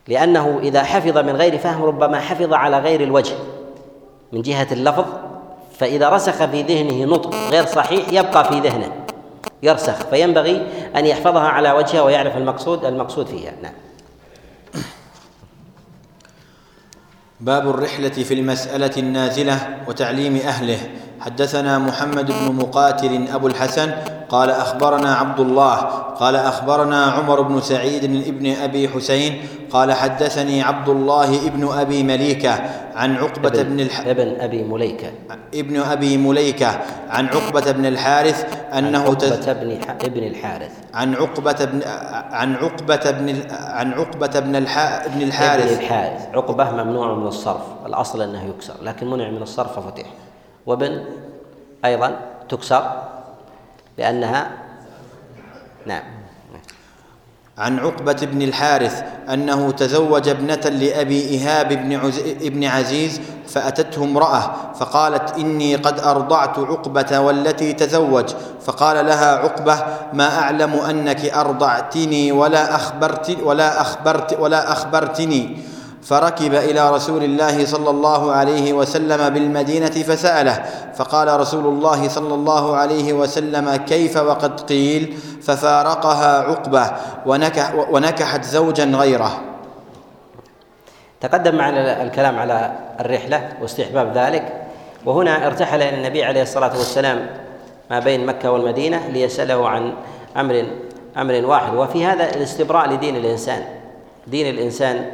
لأنه 0.09 0.59
إذا 0.63 0.83
حفظ 0.83 1.19
من 1.19 1.37
غير 1.37 1.59
فهم 1.59 1.83
ربما 1.83 2.21
حفظ 2.21 2.53
على 2.53 2.79
غير 2.79 3.01
الوجه. 3.01 3.35
من 4.33 4.43
جهة 4.43 4.69
اللفظ 4.73 5.05
فإذا 5.79 6.09
رسخ 6.09 6.45
في 6.45 6.63
ذهنه 6.63 7.15
نطق 7.15 7.35
غير 7.35 7.67
صحيح 7.67 8.09
يبقى 8.13 8.45
في 8.45 8.61
ذهنه 8.61 8.93
يرسخ. 9.63 10.07
فينبغي 10.07 10.67
أن 10.97 11.07
يحفظها 11.07 11.49
على 11.49 11.73
وجهها 11.73 12.03
ويعرف 12.03 12.37
المقصود 12.37 12.85
المقصود 12.85 13.27
فيها. 13.27 13.53
نعم. 13.63 13.73
باب 17.41 17.69
الرحلة 17.69 18.09
في 18.09 18.35
المسألة 18.35 18.91
النازلة 18.97 19.77
وتعليم 19.89 20.37
أهله. 20.37 20.79
حدثنا 21.21 21.79
محمد 21.79 22.27
بن 22.27 22.55
مقاتل 22.55 23.29
أبو 23.35 23.47
الحسن 23.47 23.93
قال 24.29 24.51
أخبرنا 24.51 25.15
عبد 25.15 25.41
الله 25.41 25.77
قال 26.21 26.37
أخبرنا 26.37 27.05
عمر 27.05 27.43
بن 27.43 27.61
سعيد 27.61 28.29
بن 28.39 28.53
أبي 28.63 28.89
حسين 28.89 29.43
قال 29.71 29.93
حدثني 29.93 30.63
عبد 30.63 30.89
الله 30.89 31.47
ابن 31.47 31.69
أبي 31.69 32.03
مليكة 32.03 32.61
عن 32.95 33.17
عقبة 33.17 33.49
ابن 33.49 33.63
بن 33.63 33.81
الح... 33.81 34.01
ابن 34.07 34.41
أبي 34.41 34.63
مليكة. 34.63 35.11
ابن 35.55 35.81
أبي 35.81 36.17
مليكة 36.17 36.81
عن 37.11 37.27
عقبة 37.27 37.73
بن 37.73 37.87
الحارث 37.87 38.45
أنه 38.73 38.99
عن 38.99 39.07
عقبة 39.07 39.53
بن 39.53 39.79
ابن 39.91 40.23
الحارث. 40.23 40.73
عن 40.95 41.15
عقبة 41.15 41.65
بن 41.65 41.81
عن 42.31 42.55
عقبة 42.55 43.11
بن 43.11 43.43
عن 43.51 43.93
عقبة 43.93 44.41
بن 44.41 44.57
الح... 44.57 44.79
ابن 44.79 45.23
الحارث. 45.23 45.73
ابن 45.73 45.81
الحارث. 45.81 46.27
عقبة 46.35 46.71
ممنوع 46.71 47.15
من 47.15 47.27
الصرف. 47.27 47.63
الأصل 47.87 48.23
أنه 48.23 48.45
يكسر 48.45 48.75
لكن 48.83 49.11
منع 49.11 49.31
من 49.31 49.43
الصرف 49.43 49.79
ففتح. 49.79 50.07
وبن 50.69 51.05
أيضا 51.85 52.17
تكسر 52.49 53.03
لأنها 53.99 54.51
نعم. 55.87 56.03
عن 57.59 57.79
عقبة 57.79 58.13
بن 58.23 58.43
الحارث 58.43 59.03
أنه 59.33 59.71
تزوج 59.71 60.29
ابنة 60.29 60.55
لأبي 60.55 61.21
إيهاب 61.21 61.69
بن, 61.69 61.93
عز... 61.93 62.19
ابن 62.19 62.65
عزيز 62.65 63.21
فأتته 63.49 64.05
امرأة 64.05 64.73
فقالت 64.75 65.39
إني 65.39 65.77
قد 65.77 66.01
أرضعت 66.01 66.59
عقبة 66.59 67.21
والتي 67.21 67.73
تزوج. 67.73 68.25
فقال 68.65 69.07
لها 69.07 69.37
عقبة 69.37 69.85
ما 70.13 70.39
أعلم 70.39 70.73
أنك 70.73 71.25
أرضعتني 71.25 72.33
ولا 72.33 72.75
أخبرت 72.75 73.37
ولا 73.43 73.81
أخبرت 73.81 74.39
ولا 74.41 74.73
أخبرتني. 74.73 75.59
فركب 76.03 76.55
إلى 76.55 76.91
رسول 76.91 77.25
الله 77.25 77.67
صلى 77.67 77.91
الله 77.91 78.33
عليه 78.33 78.73
وسلم 78.73 79.35
بالمدينة 79.35 79.91
فسأله 79.91 80.65
فقال 80.95 81.41
رسول 81.41 81.67
الله 81.67 82.09
صلى 82.09 82.35
الله 82.35 82.77
عليه 82.77 83.13
وسلم 83.13 83.77
كيف 83.77 84.17
وقد 84.17 84.61
قيل؟ 84.61 85.17
ففارقها 85.43 86.39
عقبة 86.43 86.91
ونكح 87.27 87.75
ونكحت 87.75 88.45
زوجا 88.45 88.85
غيره. 88.85 89.41
تقدم 91.21 91.55
معنا 91.55 92.03
الكلام 92.03 92.39
على 92.39 92.73
الرحلة 93.01 93.49
واستحباب 93.63 94.13
ذلك 94.19 94.63
وهنا 95.05 95.47
ارتحل 95.47 95.83
إلى 95.83 95.97
النبي 95.97 96.25
عليه 96.25 96.43
الصلاة 96.43 96.79
والسلام 96.79 97.27
ما 97.91 97.99
بين 97.99 98.27
مكة 98.27 98.51
والمدينة 98.51 99.09
ليسأله 99.09 99.69
عن 99.69 99.93
أمر 100.37 100.67
أمر 101.17 101.47
واحد 101.47 101.75
وفي 101.75 102.07
هذا 102.07 102.25
الاستبراء 102.35 102.91
لدين 102.91 103.17
الإنسان. 103.17 103.65
دين 104.27 104.55
الإنسان 104.55 105.11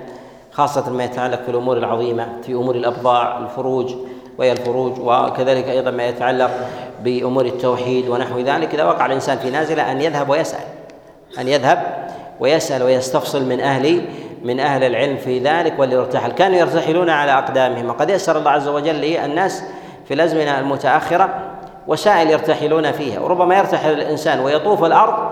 خاصة 0.55 0.91
ما 0.91 1.05
يتعلق 1.05 1.43
في 1.43 1.51
الأمور 1.51 1.77
العظيمة 1.77 2.29
في 2.43 2.53
أمور 2.53 2.75
الأبضاع 2.75 3.39
الفروج 3.39 3.95
وهي 4.39 4.53
الفروج 4.53 4.93
وكذلك 5.01 5.69
أيضا 5.69 5.91
ما 5.91 6.07
يتعلق 6.07 6.51
بأمور 7.03 7.47
التوحيد 7.47 8.09
ونحو 8.09 8.39
ذلك. 8.39 8.75
إذا 8.75 8.85
وقع 8.85 9.07
الإنسان 9.07 9.39
في 9.39 9.51
نازلة 9.51 9.93
أن 9.93 10.01
يذهب 10.01 10.29
ويسأل 10.29 10.65
أن 11.39 11.49
يذهب 11.49 12.09
ويسأل 12.41 12.83
ويستفصل 12.83 13.45
من 13.45 13.61
أهل 13.61 14.05
من 14.43 14.61
أهل 14.61 14.85
العلم 14.85 15.17
في 15.17 15.39
ذلك 15.39 15.79
وليرتحل 15.79 16.33
كانوا 16.33 16.57
يرتحلون 16.57 17.11
على 17.11 17.33
أقدامهم؟ 17.33 17.89
وقد 17.89 18.11
يسر 18.11 18.39
الله 18.39 18.51
عز 18.51 18.69
وجل 18.69 18.95
للناس 18.95 19.65
في 20.05 20.15
الأزمنة 20.15 20.59
المتأخرة 20.59 21.29
وسائل 21.87 22.31
يرتحلون 22.31 22.93
فيها 22.93 23.21
وربما 23.21 23.59
يرتحل 23.59 23.93
الإنسان 23.93 24.41
ويطوف 24.41 24.85
الأرض 24.85 25.31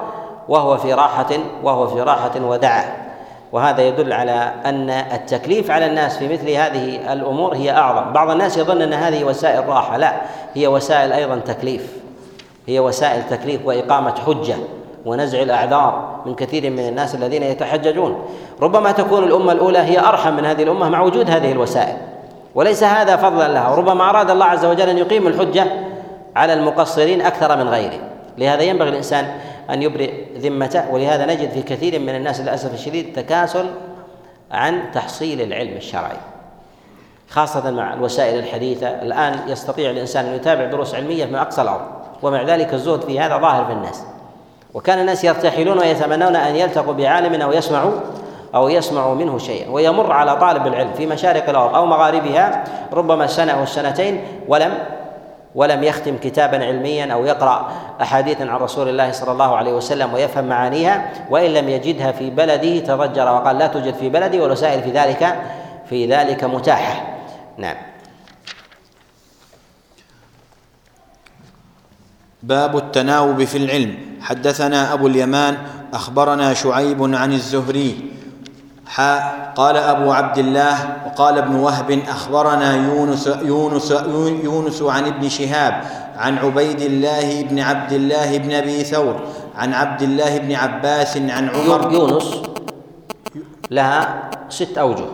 وهو 0.48 0.76
في 0.76 0.92
راحة 0.92 1.30
وهو 1.62 1.86
في 1.86 2.00
راحة 2.00 2.40
ودعه 2.40 3.11
وهذا 3.52 3.82
يدل 3.82 4.12
على 4.12 4.52
أن 4.64 4.90
التكليف 4.90 5.70
على 5.70 5.86
الناس 5.86 6.16
في 6.16 6.28
مثل 6.28 6.50
هذه 6.50 7.12
الأمور 7.12 7.54
هي 7.54 7.70
أعظم. 7.70 8.12
بعض 8.12 8.30
الناس 8.30 8.56
يظن 8.56 8.82
أن 8.82 8.92
هذه 8.92 9.24
وسائل 9.24 9.68
راحة. 9.68 9.96
لا 9.96 10.12
هي 10.54 10.66
وسائل 10.66 11.12
أيضا 11.12 11.36
تكليف. 11.36 11.92
هي 12.66 12.80
وسائل 12.80 13.22
تكليف 13.30 13.66
وإقامة 13.66 14.14
حجة 14.26 14.54
ونزع 15.04 15.42
الأعذار 15.42 16.20
من 16.26 16.34
كثير 16.34 16.70
من 16.70 16.88
الناس 16.88 17.14
الذين 17.14 17.42
يتحججون. 17.42 18.24
ربما 18.62 18.92
تكون 18.92 19.24
الأمة 19.24 19.52
الأولى 19.52 19.78
هي 19.78 19.98
أرحم 19.98 20.36
من 20.36 20.44
هذه 20.44 20.62
الأمة 20.62 20.88
مع 20.88 21.00
وجود 21.00 21.30
هذه 21.30 21.52
الوسائل. 21.52 21.96
وليس 22.54 22.84
هذا 22.84 23.16
فضلا 23.16 23.48
لها. 23.48 23.68
وربما 23.68 24.10
أراد 24.10 24.30
الله 24.30 24.46
عز 24.46 24.64
وجل 24.64 24.88
أن 24.88 24.98
يقيم 24.98 25.26
الحجة 25.26 25.66
على 26.36 26.52
المقصرين 26.52 27.20
أكثر 27.20 27.56
من 27.56 27.68
غيره. 27.68 27.98
لهذا 28.38 28.62
ينبغي 28.62 28.88
الإنسان 28.88 29.26
أن 29.70 29.82
يبرئ 29.82 30.12
ذمته. 30.38 30.90
ولهذا 30.90 31.26
نجد 31.26 31.50
في 31.50 31.62
كثير 31.62 32.00
من 32.00 32.16
الناس 32.16 32.40
للأسف 32.40 32.74
الشديد 32.74 33.12
تكاسل 33.16 33.70
عن 34.50 34.82
تحصيل 34.94 35.40
العلم 35.40 35.76
الشرعي 35.76 36.16
خاصة 37.28 37.70
مع 37.70 37.94
الوسائل 37.94 38.38
الحديثة. 38.38 38.88
الآن 38.88 39.38
يستطيع 39.48 39.90
الإنسان 39.90 40.24
أن 40.24 40.34
يتابع 40.34 40.64
دروس 40.64 40.94
علمية 40.94 41.24
من 41.24 41.34
أقصى 41.34 41.62
الأرض 41.62 41.86
ومع 42.22 42.42
ذلك 42.42 42.74
الزهد 42.74 43.00
في 43.02 43.20
هذا 43.20 43.38
ظاهر 43.38 43.64
في 43.64 43.72
الناس. 43.72 44.02
وكان 44.74 44.98
الناس 44.98 45.24
يرتحلون 45.24 45.78
ويتمنون 45.78 46.36
أن 46.36 46.56
يلتقوا 46.56 46.92
بعالم 46.92 47.42
أو 47.42 47.52
يسمعوا 47.52 47.92
أو 48.54 48.68
يسمعوا 48.68 49.14
منه 49.14 49.38
شيئا 49.38 49.70
ويمر 49.70 50.12
على 50.12 50.36
طالب 50.36 50.66
العلم 50.66 50.92
في 50.92 51.06
مشارق 51.06 51.48
الأرض 51.48 51.74
أو 51.74 51.86
مغاربها 51.86 52.64
ربما 52.92 53.26
سنة 53.26 53.52
أو 53.52 53.66
سنتين 53.66 54.20
ولم 54.48 54.74
ولم 55.54 55.84
يختم 55.84 56.16
كتابا 56.18 56.64
علميا 56.64 57.12
أو 57.12 57.24
يقرأ 57.24 57.72
احاديثا 58.02 58.42
عن 58.42 58.56
رسول 58.56 58.88
الله 58.88 59.12
صلى 59.12 59.32
الله 59.32 59.56
عليه 59.56 59.72
وسلم 59.72 60.14
ويفهم 60.14 60.44
معانيها 60.44 61.12
وإن 61.30 61.50
لم 61.50 61.68
يجدها 61.68 62.12
في 62.12 62.30
بلده 62.30 62.78
تضجر 62.78 63.32
وقال 63.32 63.58
لا 63.58 63.66
توجد 63.66 63.94
في 63.94 64.08
بلدي 64.08 64.40
والوسائل 64.40 64.82
في 64.82 64.90
ذلك 64.90 65.42
في 65.88 66.06
ذلك 66.06 66.44
متاحة. 66.44 67.18
نعم. 67.58 67.76
باب 72.42 72.76
التناوب 72.76 73.44
في 73.44 73.58
العلم. 73.58 73.98
حدثنا 74.20 74.92
أبو 74.92 75.06
اليمان 75.06 75.58
أخبرنا 75.94 76.54
شعيب 76.54 77.14
عن 77.14 77.32
الزهري 77.32 78.12
حاء 78.92 79.52
قال 79.56 79.76
أبو 79.76 80.12
عبد 80.12 80.38
الله 80.38 80.96
وقال 81.06 81.38
ابن 81.38 81.54
وهب 81.54 81.90
أخبرنا 82.08 82.76
يونس, 82.76 83.26
يونس, 83.26 83.90
يونس 84.44 84.82
عن 84.82 85.06
ابن 85.06 85.28
شهاب 85.28 85.84
عن 86.16 86.38
عبيد 86.38 86.80
الله 86.80 87.42
بن 87.42 87.58
عبد 87.60 87.92
الله 87.92 88.38
بن 88.38 88.52
أبي 88.52 88.84
ثور 88.84 89.20
عن 89.56 89.74
عبد 89.74 90.02
الله 90.02 90.38
بن 90.38 90.52
عباس 90.52 91.16
عن 91.16 91.48
عمر. 91.48 91.92
يونس 91.92 92.42
لها 93.70 94.30
ست 94.48 94.78
أوجه. 94.78 95.08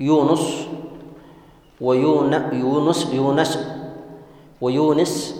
يونس 0.00 0.66
ويون 1.80 2.32
يونس 2.52 3.06
يونس 3.12 3.58
ويونس 4.60 5.34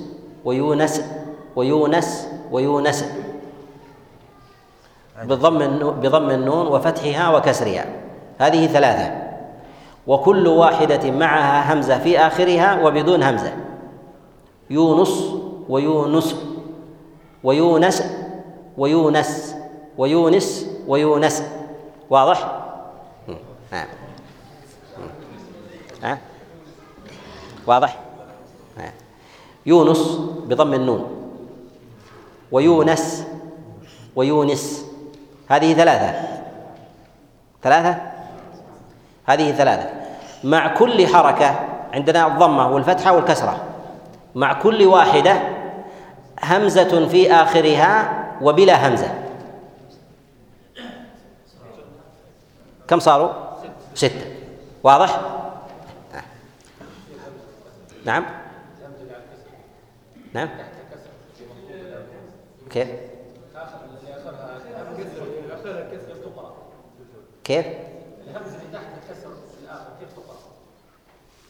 ويونس 0.45 1.03
ويونس 1.57 2.26
ويونس 2.51 3.05
بضم 5.25 5.59
بضم 6.01 6.31
النون 6.31 6.66
وفتحها 6.66 7.37
وكسرها. 7.37 7.87
هذه 8.39 8.66
ثلاثة. 8.66 9.29
وكل 10.07 10.47
واحدة 10.47 11.11
معها 11.11 11.75
همزة 11.75 11.99
في 11.99 12.19
آخرها 12.19 12.83
وبدون 12.83 13.23
همزة. 13.23 13.57
يونس 14.71 15.35
ويونس 15.69 16.37
ويونس 17.45 18.05
ويونس 18.79 19.55
ويونس 19.99 20.66
ويونس. 20.87 21.43
واضح؟ 22.11 22.64
نعم 26.03 26.19
واضح؟ 27.66 27.99
يونس 29.66 30.21
بضم 30.47 30.75
النون. 30.75 31.07
ويونس 32.53 33.25
ويونس 34.16 34.88
هذه 35.49 35.75
ثلاثة. 35.75 36.29
ثلاثة؟ 37.63 37.99
هذه 39.27 39.53
ثلاثة. 39.53 39.91
مع 40.45 40.75
كل 40.75 41.07
حركة 41.07 41.55
عندنا 41.95 42.27
الضمة 42.27 42.69
والفتحة 42.69 43.13
والكسرة. 43.13 43.65
مع 44.35 44.53
كل 44.53 44.83
واحدة 44.83 45.41
همزة 46.43 47.09
في 47.09 47.33
آخرها 47.33 48.25
وبلا 48.43 48.89
همزة. 48.89 49.15
كم 52.89 52.99
صاروا؟ 52.99 53.33
ستة. 53.95 54.27
واضح؟ 54.83 55.21
نعم. 58.05 58.25
نعم. 60.35 60.49
كيف؟ 62.71 62.89
كيف؟ 67.49 67.67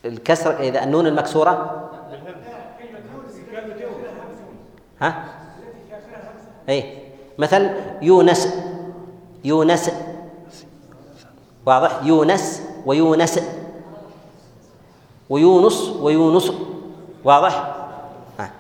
الكسر 0.05 0.61
إذا 0.61 0.85
النون 0.85 1.07
المكسورة 1.07 1.85
ها؟ 5.01 5.25
اي 6.69 6.99
مثل 7.39 7.71
يونس 8.03 8.49
يونس 9.45 9.91
واضح 11.67 12.01
يونس 12.03 12.63
ويونس 12.87 13.41
ويونس 15.31 15.89
ويونس 16.01 16.53
واضح؟ 17.25 17.75
ها. 18.39 18.51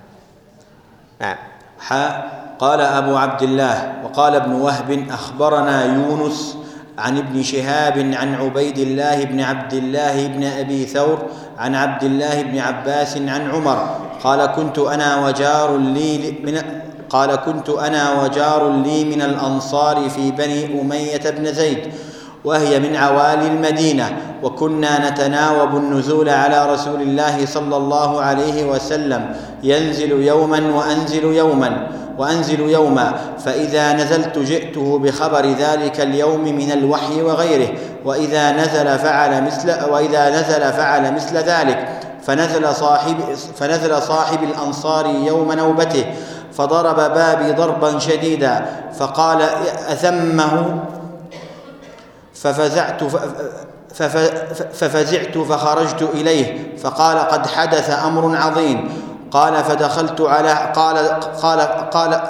نعم 1.21 1.37
حاء 1.81 2.39
قال 2.59 2.81
أبو 2.81 3.17
عبد 3.17 3.43
الله 3.43 4.05
وقال 4.05 4.35
ابن 4.35 4.53
وهب 4.53 5.07
أخبرنا 5.11 5.85
يونس 5.85 6.59
عن 6.99 7.19
ابن 7.19 7.43
شهاب 7.43 7.99
عن 7.99 8.35
عبيد 8.35 8.79
الله 8.79 9.25
بن 9.25 9.41
عبد 9.41 9.75
الله 9.75 10.27
بن 10.27 10.45
أبي 10.45 10.87
ثور 10.87 11.19
عن 11.59 11.75
عبد 11.75 12.05
الله 12.05 12.43
بن 12.43 12.59
عباس 12.59 13.17
عن 13.17 13.51
عمر. 13.51 13.79
قال 14.25 14.47
كنت 14.47 14.79
أنا 14.79 15.27
وجار 15.27 15.77
لي 15.77 16.35
من 16.45 16.59
قال 17.11 17.37
كنت 17.37 17.69
أنا 17.71 18.23
وجار 18.23 18.83
لي 18.83 19.05
من 19.05 19.23
الأنصار 19.23 20.09
في 20.11 20.31
بني 20.31 20.81
أمية 20.81 21.31
بن 21.31 21.53
زيد 21.53 21.79
وهي 22.45 22.81
من 22.81 22.97
عوالي 22.97 23.47
المدينة 23.47 24.17
وكنا 24.43 25.11
نتناوب 25.11 25.77
النزول 25.77 26.29
على 26.29 26.73
رسول 26.73 27.03
الله 27.03 27.47
صلى 27.47 27.77
الله 27.77 28.21
عليه 28.21 28.65
وسلم 28.65 29.35
ينزل 29.63 30.11
يوما 30.23 30.61
وأنزل 30.75 31.25
يوما. 31.25 31.89
وأنزل 32.19 32.61
يوما 32.61 33.13
فإذا 33.45 33.93
نزلت 33.93 34.39
جئته 34.39 34.99
بخبر 34.99 35.47
ذلك 35.47 36.01
اليوم 36.01 36.45
من 36.45 36.73
الوحي 36.73 37.23
وغيره 37.23 37.69
وإذا 38.05 38.53
نزل 38.53 38.99
فعل 38.99 39.45
مثل 39.45 39.91
وإذا 39.91 40.31
نزل 40.31 40.73
فعل 40.73 41.15
مثل 41.15 41.37
ذلك 41.37 41.89
فنزل 42.23 42.75
صاحب 42.75 43.17
فنزل 43.57 44.03
صاحب 44.03 44.43
الأنصار 44.43 45.07
يوم 45.07 45.53
نوبته 45.53 46.05
فضرب 46.53 46.97
بابي 46.97 47.53
ضربا 47.53 47.99
شديدا 47.99 48.67
فقال 48.99 49.43
أثمه 49.89 50.79
ففزعت 52.35 53.03
ففزعت 54.73 55.39
فخرجت 55.39 56.09
إليه 56.15 56.77
فقال 56.77 57.19
قد 57.19 57.47
حدث 57.47 57.91
أمر 58.05 58.37
عظيم. 58.37 58.89
قال 59.31 59.65
فدخلت 59.65 60.21
على 60.21 60.73
قال 60.77 60.97
قال 61.43 61.61
قال 61.91 62.21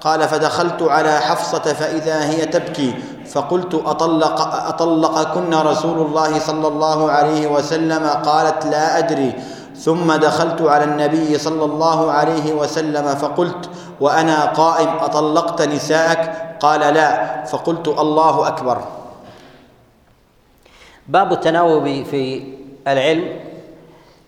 قال 0.00 0.20
فدخلت 0.28 0.82
على 0.82 1.18
حفصة 1.18 1.58
فإذا 1.72 2.24
هي 2.24 2.46
تبكي 2.46 2.94
فقلت 3.32 3.74
أطلق 3.74 4.40
أطلقكن 4.66 5.54
رسول 5.54 6.06
الله 6.06 6.38
صلى 6.38 6.68
الله 6.68 7.10
عليه 7.10 7.46
وسلم؟ 7.46 8.06
قالت 8.06 8.66
لا 8.66 8.98
أدري. 8.98 9.32
ثم 9.76 10.12
دخلت 10.12 10.62
على 10.62 10.84
النبي 10.84 11.38
صلى 11.38 11.64
الله 11.64 12.12
عليه 12.12 12.52
وسلم 12.52 13.14
فقلت 13.14 13.70
وأنا 14.00 14.44
قائم 14.44 14.88
أطلقت 14.88 15.62
نساءك؟ 15.62 16.56
قال 16.60 16.80
لا. 16.80 17.44
فقلت 17.44 17.88
الله 17.88 18.48
أكبر. 18.48 18.78
باب 21.08 21.32
التناوب 21.32 21.84
في 22.10 22.42
العلم 22.88 23.40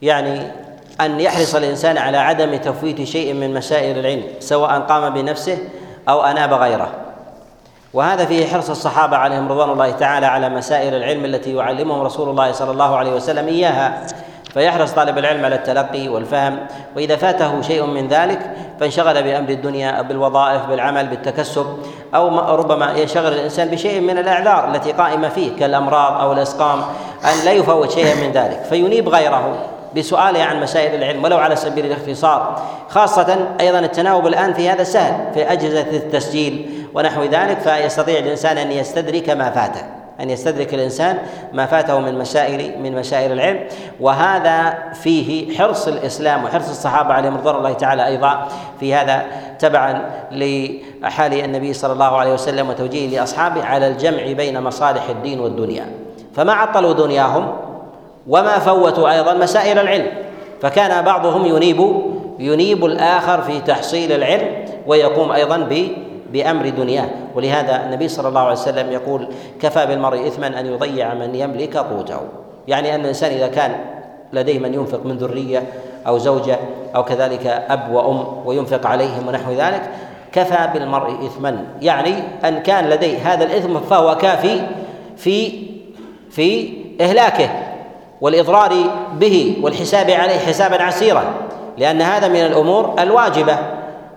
يعني 0.02 0.52
أن 1.00 1.20
يحرص 1.20 1.54
الإنسان 1.54 1.98
على 1.98 2.18
عدم 2.18 2.56
تفويت 2.56 3.02
شيء 3.02 3.34
من 3.34 3.54
مسائل 3.54 3.98
العلم 3.98 4.24
سواء 4.40 4.80
قام 4.80 5.14
بنفسه 5.14 5.58
أو 6.08 6.22
أناب 6.22 6.52
غيره. 6.52 6.88
وهذا 7.94 8.24
فيه 8.24 8.46
حرص 8.46 8.70
الصحابة 8.70 9.16
عليهم 9.16 9.52
رضوان 9.52 9.70
الله 9.70 9.90
تعالى 9.90 10.26
على 10.26 10.48
مسائل 10.48 10.94
العلم 10.94 11.24
التي 11.24 11.54
يعلمهم 11.54 12.02
رسول 12.02 12.28
الله 12.28 12.52
صلى 12.52 12.70
الله 12.70 12.96
عليه 12.96 13.12
وسلم 13.12 13.48
إياها. 13.48 14.06
فيحرص 14.54 14.92
طالب 14.92 15.18
العلم 15.18 15.44
على 15.44 15.54
التلقي 15.54 16.08
والفهم 16.08 16.58
وإذا 16.96 17.16
فاته 17.16 17.62
شيء 17.62 17.86
من 17.86 18.08
ذلك 18.08 18.40
فانشغل 18.80 19.22
بأمر 19.22 19.48
الدنيا 19.48 20.02
بالوظائف 20.02 20.66
بالعمل 20.66 21.06
بالتكسب 21.06 21.66
أو 22.14 22.56
ربما 22.56 22.92
ينشغل 22.92 23.32
الإنسان 23.32 23.68
بشيء 23.68 24.00
من 24.00 24.18
الإعذار 24.18 24.74
التي 24.74 24.92
قائمة 24.92 25.28
فيه 25.28 25.56
كالأمراض 25.56 26.20
أو 26.20 26.32
الأسقام 26.32 26.82
أن 27.24 27.44
لا 27.44 27.52
يفوت 27.52 27.90
شيئا 27.90 28.14
من 28.14 28.32
ذلك 28.32 28.62
فينيب 28.70 29.08
غيره. 29.08 29.56
بسؤاله 29.96 30.42
عن 30.42 30.60
مسائل 30.60 30.94
العلم 30.94 31.24
ولو 31.24 31.38
على 31.38 31.56
سبيل 31.56 31.86
الاختصار. 31.86 32.62
خاصة 32.88 33.48
أيضا 33.60 33.78
التناوب 33.78 34.26
الآن 34.26 34.52
في 34.52 34.68
هذا 34.68 34.82
سهل 34.82 35.34
في 35.34 35.52
أجهزة 35.52 35.80
التسجيل 35.80 36.84
ونحو 36.94 37.24
ذلك 37.24 37.58
فيستطيع 37.58 38.18
الإنسان 38.18 38.58
أن 38.58 38.72
يستدرك 38.72 39.30
ما 39.30 39.50
فاته 39.50 39.82
أن 40.20 40.30
يستدرك 40.30 40.74
الإنسان 40.74 41.18
ما 41.52 41.66
فاته 41.66 41.98
من 41.98 42.18
مسائل 42.18 42.80
من 42.82 42.98
مسائل 42.98 43.32
العلم. 43.32 43.60
وهذا 44.00 44.78
فيه 45.02 45.58
حرص 45.58 45.88
الإسلام 45.88 46.44
وحرص 46.44 46.68
الصحابة 46.68 47.14
عليهم 47.14 47.36
رضوان 47.36 47.56
الله 47.56 47.72
تعالى 47.72 48.06
أيضا 48.06 48.48
في 48.80 48.94
هذا. 48.94 49.24
تبعا 49.58 50.10
لحال 50.30 51.34
النبي 51.44 51.72
صلى 51.72 51.92
الله 51.92 52.16
عليه 52.16 52.32
وسلم 52.32 52.68
وتوجيهه 52.68 53.20
لأصحابه 53.20 53.64
على 53.64 53.86
الجمع 53.86 54.32
بين 54.32 54.60
مصالح 54.60 55.08
الدين 55.08 55.40
والدنيا. 55.40 55.86
فما 56.36 56.52
عطلوا 56.52 56.92
دنياهم؟ 56.92 57.56
وما 58.30 58.58
فوتوا 58.58 59.12
أيضا 59.12 59.34
مسائل 59.34 59.78
العلم. 59.78 60.06
فكان 60.62 61.04
بعضهم 61.04 61.46
ينيب 61.46 61.92
ينيب 62.38 62.84
الآخر 62.84 63.42
في 63.42 63.60
تحصيل 63.60 64.12
العلم 64.12 64.64
ويقوم 64.86 65.32
أيضا 65.32 65.56
ب 65.56 65.88
بأمر 66.32 66.68
دنياه. 66.68 67.08
ولهذا 67.34 67.84
النبي 67.86 68.08
صلى 68.08 68.28
الله 68.28 68.40
عليه 68.40 68.52
وسلم 68.52 68.92
يقول 68.92 69.28
كفى 69.62 69.86
بالمرء 69.86 70.26
اثما 70.26 70.60
أن 70.60 70.66
يضيع 70.66 71.14
من 71.14 71.34
يملك 71.34 71.76
قوته. 71.76 72.20
يعني 72.68 72.94
أن 72.94 73.00
الإنسان 73.00 73.32
إذا 73.32 73.46
كان 73.46 73.74
لديه 74.32 74.58
من 74.58 74.74
ينفق 74.74 75.06
من 75.06 75.16
ذرية 75.16 75.62
أو 76.06 76.18
زوجة 76.18 76.58
أو 76.96 77.04
كذلك 77.04 77.46
أب 77.46 77.92
وأم 77.92 78.24
وينفق 78.46 78.86
عليهم 78.86 79.28
ونحو 79.28 79.52
ذلك 79.52 79.82
كفى 80.32 80.68
بالمرء 80.74 81.26
اثما. 81.26 81.64
يعني 81.82 82.14
أن 82.44 82.58
كان 82.58 82.88
لديه 82.88 83.32
هذا 83.32 83.44
الإثم 83.44 83.80
فهو 83.80 84.16
كافي 84.16 84.60
في 85.16 85.52
في 86.30 86.72
إهلاكه. 87.00 87.69
والإضرار 88.20 88.72
به 89.14 89.56
والحساب 89.62 90.10
عليه 90.10 90.38
حسابا 90.38 90.82
عسيرا. 90.82 91.24
لأن 91.78 92.02
هذا 92.02 92.28
من 92.28 92.40
الأمور 92.40 92.94
الواجبة 92.98 93.58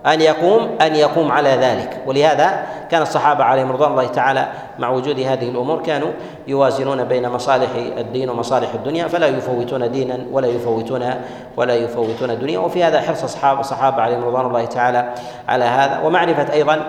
أن 0.05 0.21
يقوم 0.21 0.69
أن 0.81 0.95
يقوم 0.95 1.31
على 1.31 1.49
ذلك. 1.49 2.03
ولهذا 2.07 2.63
كان 2.91 3.01
الصحابة 3.01 3.43
عليهم 3.43 3.71
رضوان 3.71 3.91
الله 3.91 4.07
تعالى 4.07 4.47
مع 4.79 4.89
وجود 4.89 5.19
هذه 5.19 5.49
الأمور 5.49 5.81
كانوا 5.81 6.11
يوازنون 6.47 7.03
بين 7.03 7.29
مصالح 7.29 7.69
الدين 7.97 8.29
ومصالح 8.29 8.73
الدنيا 8.73 9.07
فلا 9.07 9.27
يفوتون 9.27 9.91
دينا 9.91 10.19
ولا 10.31 10.47
يفوتون 10.47 11.09
ولا 11.57 11.75
يفوتون 11.75 12.31
الدنيا 12.31 12.59
وفي 12.59 12.83
هذا 12.83 13.01
حرص 13.01 13.23
اصحاب 13.23 13.59
الصحابة 13.59 14.01
عليهم 14.01 14.23
رضوان 14.23 14.45
الله 14.45 14.65
تعالى 14.65 15.13
على 15.47 15.65
هذا. 15.65 15.99
ومعرفة 16.03 16.53
أيضا 16.53 16.83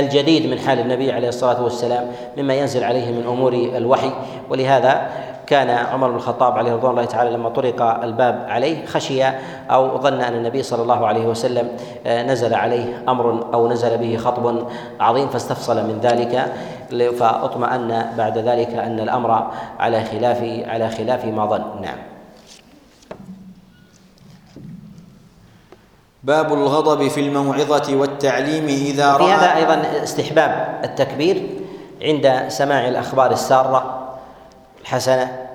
الجديد 0.00 0.50
من 0.50 0.58
حال 0.58 0.78
النبي 0.78 1.12
عليه 1.12 1.28
الصلاة 1.28 1.62
والسلام 1.62 2.06
مما 2.36 2.54
ينزل 2.54 2.84
عليه 2.84 3.12
من 3.12 3.26
أمور 3.26 3.52
الوحي. 3.52 4.10
ولهذا 4.50 5.08
كان 5.46 5.70
عمر 5.70 6.08
بن 6.08 6.16
الخطاب 6.16 6.58
عليه 6.58 6.72
رضوان 6.72 6.90
الله 6.90 7.04
تعالى 7.04 7.30
لما 7.30 7.48
طرق 7.48 7.82
الباب 7.82 8.46
عليه 8.48 8.86
خشي 8.86 9.24
أو 9.70 9.98
ظن 9.98 10.20
أن 10.20 10.34
النبي 10.34 10.62
صلى 10.62 10.82
الله 10.82 11.06
عليه 11.06 11.26
وسلم 11.26 11.68
آه، 12.06 12.22
نزل 12.22 12.54
عليه 12.54 13.02
أمر 13.08 13.54
أو 13.54 13.68
نزل 13.68 13.98
به 13.98 14.16
خطب 14.16 14.66
عظيم 15.00 15.28
فاستفصل 15.28 15.76
من 15.76 15.98
ذلك. 16.02 16.52
فأطمأن 17.18 18.12
بعد 18.18 18.38
ذلك 18.38 18.74
أن 18.74 19.00
الأمر 19.00 19.50
على 19.78 20.04
خلاف 20.04 20.42
على 20.66 20.88
خلاف 20.88 21.24
ما 21.24 21.46
ظن. 21.46 21.82
نعم. 21.82 22.17
باب 26.28 26.52
الغضب 26.52 27.08
في 27.08 27.20
الموعظة 27.20 27.96
والتعليم 27.96 28.64
إذا 28.64 29.16
رأى. 29.16 29.26
في 29.26 29.32
هذا 29.32 29.56
أيضا 29.56 30.02
استحباب 30.02 30.80
التكبير 30.84 31.46
عند 32.02 32.44
سماع 32.48 32.88
الأخبار 32.88 33.30
السارة 33.30 34.08
الحسنة 34.80 35.48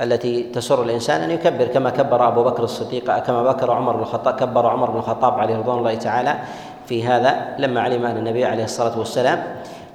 التي 0.00 0.42
تسر 0.42 0.82
الإنسان 0.82 1.20
أن 1.20 1.30
يكبر 1.30 1.66
كما 1.66 1.90
كبر 1.90 2.28
أبو 2.28 2.44
بكر 2.44 2.62
الصديق 2.64 3.18
كما 3.18 3.42
بكر 3.42 3.70
عمر 3.70 3.96
بن 3.96 4.02
الخطاب 4.02 4.34
كبر 4.34 4.66
عمر 4.66 4.90
بن 4.90 4.98
الخطاب 4.98 5.38
عليه 5.38 5.56
رضوان 5.56 5.78
الله 5.78 5.94
تعالى 5.94 6.38
في 6.86 7.06
هذا 7.06 7.54
لما 7.58 7.80
علم 7.80 8.06
أن 8.06 8.16
النبي 8.16 8.44
عليه 8.44 8.64
الصلاة 8.64 8.98
والسلام 8.98 9.44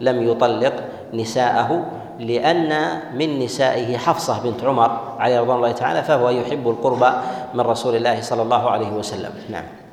لم 0.01 0.28
يطلق 0.28 0.74
نساءه 1.14 1.86
لأن 2.20 2.99
من 3.14 3.39
نسائه 3.39 3.97
حفصة 3.97 4.43
بنت 4.43 4.64
عمر 4.64 4.99
عليه 5.20 5.39
رضوان 5.39 5.58
الله 5.58 5.72
تعالى 5.72 6.03
فهو 6.03 6.30
يحب 6.30 6.70
القرب 6.70 7.14
من 7.53 7.62
رسول 7.62 7.95
الله 7.95 8.22
صلى 8.22 8.41
الله 8.41 8.70
عليه 8.70 8.89
وسلم. 8.89 9.32
نعم. 9.49 9.87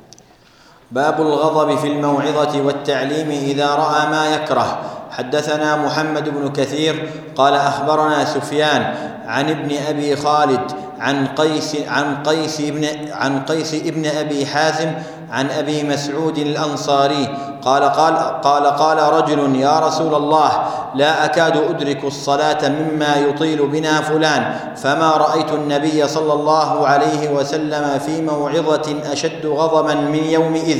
باب 0.91 1.21
الغضب 1.21 1.77
في 1.77 1.87
الموعظة 1.87 2.61
والتعليم 2.61 3.29
إذا 3.29 3.75
رأى 3.75 4.09
ما 4.09 4.35
يكره. 4.35 4.79
حدثنا 5.11 5.75
محمد 5.75 6.29
بن 6.29 6.53
كثير 6.53 7.09
قال 7.35 7.53
أخبرنا 7.53 8.25
سفيان 8.25 8.93
عن 9.27 9.49
ابن 9.49 9.75
أبي 9.89 10.15
خالد 10.15 10.71
عن 10.99 11.27
قيس 11.27 11.77
عن 11.87 12.23
قيس 12.23 12.59
ابن 12.59 12.85
عن 13.11 13.39
قيس 13.39 13.73
ابن 13.73 14.05
أبي 14.05 14.45
حازم 14.45 14.91
عن 15.31 15.49
أبي 15.49 15.83
مسعود 15.83 16.37
الأنصاري 16.37 17.37
قال 17.61 17.83
قال 17.83 18.15
قال 18.41 18.65
قال 18.65 19.13
رجل 19.13 19.55
يا 19.55 19.79
رسول 19.79 20.15
الله 20.15 20.51
لا 20.95 21.25
أكاد 21.25 21.57
أدرك 21.57 22.03
الصلاة 22.03 22.69
مما 22.69 23.15
يطيل 23.15 23.67
بنا 23.67 24.01
فلان 24.01 24.55
فما 24.75 25.11
رأيت 25.11 25.51
النبي 25.51 26.07
صلى 26.07 26.33
الله 26.33 26.87
عليه 26.87 27.29
وسلم 27.29 27.99
في 28.05 28.21
موعظة 28.21 28.95
أشد 29.11 29.45
غضبا 29.45 29.93
من 29.93 30.23
يومئذ 30.23 30.79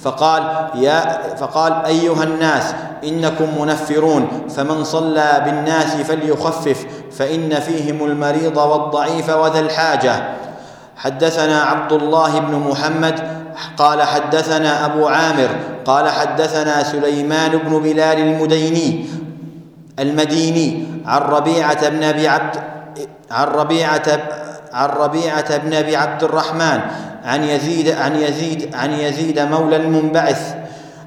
فقال 0.00 0.42
يا 0.74 1.18
فقال 1.36 1.72
أيها 1.86 2.22
الناس 2.24 2.74
إنكم 3.04 3.60
منفرون 3.60 4.28
فمن 4.56 4.84
صلى 4.84 5.42
بالناس 5.44 5.96
فليخفف 5.96 6.86
فإن 7.18 7.60
فيهم 7.60 8.04
المريض 8.04 8.56
والضعيف 8.56 9.30
وذا 9.30 9.60
الحاجة 9.60 10.28
حدثنا 10.96 11.62
عبد 11.62 11.92
الله 11.92 12.38
بن 12.40 12.54
محمد 12.70 13.45
قال 13.76 14.02
حدثنا 14.02 14.86
أبو 14.86 15.06
عامر 15.06 15.48
قال 15.84 16.08
حدثنا 16.08 16.82
سليمان 16.82 17.50
بن 17.50 17.78
بلال 17.80 18.18
المديني 18.18 19.06
المديني 19.98 20.86
عن 21.06 21.20
ربيعة 21.20 21.88
بن 21.88 22.02
أبي 22.02 22.28
عبد 22.28 22.56
عن 23.30 23.46
ربيعة 23.46 24.02
عن 24.72 24.88
ربيعة 24.88 25.56
بن 25.56 25.74
أبي 25.74 25.96
عبد 25.96 26.24
الرحمن 26.24 26.80
عن 27.24 27.44
يزيد 27.44 27.88
عن 27.88 28.16
يزيد 28.16 28.74
عن 28.74 28.92
يزيد 28.92 29.38
مولى 29.38 29.76
المنبعث 29.76 30.54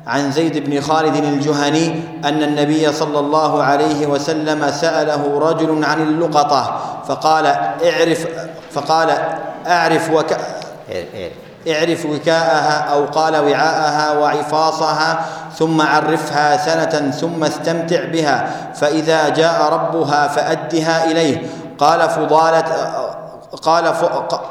عن 0.08 0.32
زيد 0.32 0.58
بن 0.70 0.82
خالد 0.82 1.16
الجهني 1.16 2.04
أن 2.26 2.44
النبي 2.44 2.92
صلى 2.92 3.20
الله 3.20 3.64
عليه 3.64 4.08
وسلم 4.08 4.72
سأله 4.72 5.40
رجل 5.40 5.84
عن 5.84 6.02
اللقطة 6.02 6.80
فقال 7.08 7.46
اعرف 7.46 8.28
فقال 8.72 9.10
اعرف 9.68 10.12
وك 10.12 10.38
اعرف 11.68 12.06
وكاءها 12.06 12.94
أو 12.94 13.06
قال 13.06 13.36
وعاءها 13.36 14.18
وعفاصها 14.20 15.26
ثم 15.58 15.82
عرفها 15.82 16.58
سنة 16.58 17.12
ثم 17.12 17.44
استمتع 17.44 18.06
بها 18.06 18.50
فإذا 18.76 19.30
جاء 19.30 19.74
ربها 19.74 20.28
فأدها 20.28 21.12
إليه. 21.12 21.48
قال 21.80 22.10
فضالة 22.10 22.64
قال 23.62 23.88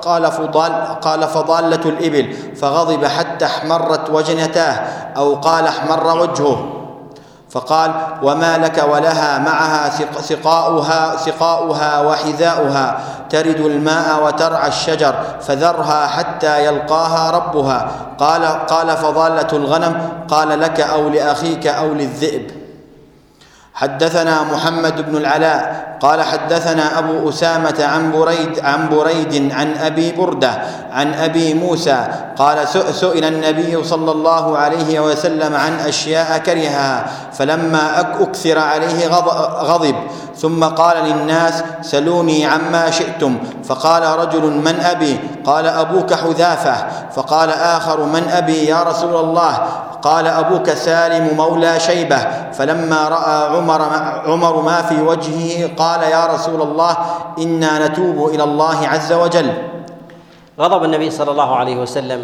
قال 0.03 0.33
فضال 0.33 0.73
قال 1.01 1.29
فضالة 1.29 1.89
الإبل 1.89 2.37
فغضب 2.57 3.05
حتى 3.05 3.45
احمرت 3.45 4.11
وجنتاه 4.11 4.75
أو 5.17 5.35
قال 5.35 5.67
احمر 5.67 6.21
وجهه. 6.21 6.78
فقال 7.51 7.91
وما 8.23 8.59
لك 8.59 8.85
ولها 8.93 9.39
معها 9.39 9.91
سقاؤها 10.21 11.17
سقاؤها 11.17 12.01
وحذاؤها 12.01 12.99
ترد 13.31 13.61
الماء 13.61 14.25
وترعى 14.25 14.69
الشجر 14.69 15.15
فذرها 15.41 16.07
حتى 16.07 16.67
يلقاها 16.67 17.31
ربها. 17.31 17.89
قال 18.19 18.45
قال 18.45 18.97
فضالة 18.97 19.49
الغنم 19.53 20.09
قال 20.29 20.61
لك 20.61 20.81
أو 20.81 21.09
لأخيك 21.09 21.67
أو 21.67 21.87
للذئب. 21.95 22.58
حدثنا 23.79 24.43
محمد 24.43 25.07
بن 25.11 25.17
العلاء 25.17 25.89
قال 26.01 26.23
حدثنا 26.23 26.99
أبو 26.99 27.29
أسامة 27.29 27.85
عن 27.85 28.13
بريد 28.13 28.61
عن 28.65 28.89
بريد 28.89 29.53
عن 29.53 29.75
أبي 29.77 30.13
بردة 30.13 30.51
عن 30.93 31.15
أبي 31.15 31.55
موسى 31.55 32.05
قال 32.39 32.69
سئل 32.95 33.25
النبي 33.25 33.85
صلى 33.85 34.11
الله 34.11 34.59
عليه 34.59 35.01
وسلم 35.01 35.55
عن 35.55 35.73
أشياء 35.87 36.39
كرهها 36.39 37.07
فلما 37.33 38.01
أكثر 38.01 38.59
عليه 38.59 39.09
غضب 39.63 39.95
ثم 40.37 40.65
قال 40.65 40.97
للناس 41.05 41.63
سلوني 41.83 42.47
عما 42.47 42.91
شئتم 42.91 43.39
فقال 43.65 44.03
رجل 44.19 44.43
من 44.43 44.81
أبي؟ 44.81 45.21
قال 45.47 45.67
أبوك 45.67 46.15
حذافة 46.15 46.75
فقال 47.15 47.51
آخر 47.51 48.05
من 48.05 48.29
أبي 48.29 48.65
يا 48.65 48.83
رسول 48.83 49.17
الله؟ 49.17 49.59
قال 50.03 50.27
أبوك 50.27 50.71
سالم 50.71 51.37
مولى 51.37 51.81
شيبة 51.81 52.19
فلما 52.53 53.09
رأى 53.09 53.57
عمر 53.57 53.83
عمر 54.27 54.63
ما 54.63 54.83
في 54.83 55.03
وجهه 55.03 55.71
قال 55.77 56.03
يا 56.03 56.27
رسول 56.27 56.63
الله 56.63 56.97
إنا 57.39 57.87
نتوب 57.87 58.35
إلى 58.35 58.45
الله 58.45 58.89
عز 58.89 59.13
وجل. 59.13 59.53
غضب 60.61 60.85
النبي 60.85 61.11
صلى 61.11 61.31
الله 61.31 61.57
عليه 61.57 61.77
وسلم 61.77 62.23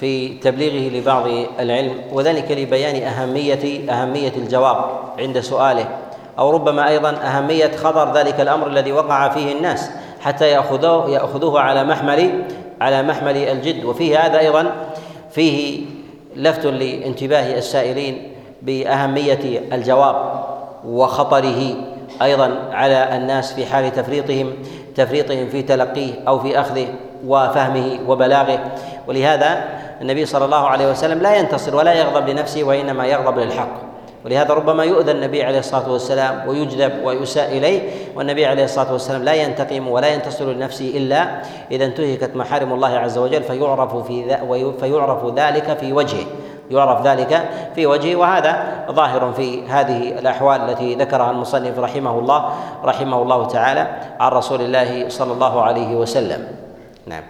في 0.00 0.38
تبليغه 0.38 0.96
لبعض 0.98 1.26
العلم 1.60 1.94
وذلك 2.12 2.50
لبيان 2.50 3.02
اهميه 3.02 3.90
أهمية 3.90 4.32
الجواب 4.36 4.76
عند 5.18 5.40
سؤاله 5.40 5.88
أو 6.38 6.50
ربما 6.50 6.88
أيضا 6.88 7.10
أهمية 7.10 7.76
خطر 7.76 8.12
ذلك 8.12 8.40
الأمر 8.40 8.66
الذي 8.66 8.92
وقع 8.92 9.28
فيه 9.28 9.52
الناس 9.52 9.90
حتى 10.20 10.48
ياخذوه 10.48 11.10
يأخذوه 11.10 11.60
على 11.60 11.84
محمل 11.84 12.44
على 12.80 13.02
محمل 13.02 13.36
الجد. 13.36 13.84
وفيه 13.84 14.26
هذا 14.26 14.38
أيضا 14.38 14.72
فيه 15.30 15.84
لفت 16.36 16.66
لانتباه 16.66 17.58
السائلين 17.58 18.32
بأهمية 18.62 19.60
الجواب 19.72 20.44
وخطره 20.86 21.74
أيضا 22.22 22.54
على 22.72 23.16
الناس 23.16 23.52
في 23.52 23.66
حال 23.66 23.92
تفريطهم 23.92 24.52
تفريطهم 24.96 25.48
في 25.48 25.62
تلقيه 25.62 26.12
أو 26.28 26.38
في 26.38 26.60
أخذه 26.60 26.86
وفهمه 27.26 27.98
وبلاغه. 28.08 28.58
ولهذا 29.06 29.64
النبي 30.00 30.26
صلى 30.26 30.44
الله 30.44 30.66
عليه 30.66 30.90
وسلم 30.90 31.22
لا 31.22 31.36
ينتصر 31.36 31.76
ولا 31.76 31.92
يغضب 31.92 32.28
لنفسه 32.28 32.64
وإنما 32.64 33.06
يغضب 33.06 33.38
للحق. 33.38 33.95
ولهذا 34.26 34.54
ربما 34.54 34.84
يؤذى 34.84 35.12
النبي 35.12 35.42
عليه 35.42 35.58
الصلاة 35.58 35.92
والسلام 35.92 36.48
ويجذب 36.48 37.04
ويساء 37.04 37.58
إليه 37.58 37.90
والنبي 38.16 38.46
عليه 38.46 38.64
الصلاة 38.64 38.92
والسلام 38.92 39.22
لا 39.22 39.34
ينتقم 39.34 39.88
ولا 39.88 40.08
ينتصر 40.08 40.52
لنفسه 40.52 40.92
إلا 40.96 41.42
إذا 41.70 41.84
انتهكت 41.84 42.36
محارم 42.36 42.72
الله 42.72 42.98
عز 42.98 43.18
وجل 43.18 43.42
فيعرف 43.42 43.96
في 43.96 44.38
فيعرف 44.80 45.34
ذلك 45.34 45.78
في 45.78 45.92
وجهه 45.92 46.26
يعرف 46.70 47.06
ذلك 47.06 47.48
في 47.74 47.86
وجهه 47.86 48.16
وهذا 48.16 48.84
ظاهر 48.90 49.32
في 49.32 49.66
هذه 49.66 50.18
الأحوال 50.18 50.60
التي 50.60 50.94
ذكرها 50.94 51.30
المصنف 51.30 51.78
رحمه 51.78 52.18
الله 52.18 52.52
رحمه 52.84 53.22
الله 53.22 53.46
تعالى 53.46 53.86
عن 54.20 54.30
رسول 54.32 54.60
الله 54.60 55.08
صلى 55.08 55.32
الله 55.32 55.62
عليه 55.62 55.96
وسلم. 55.96 56.48
نعم. 57.06 57.22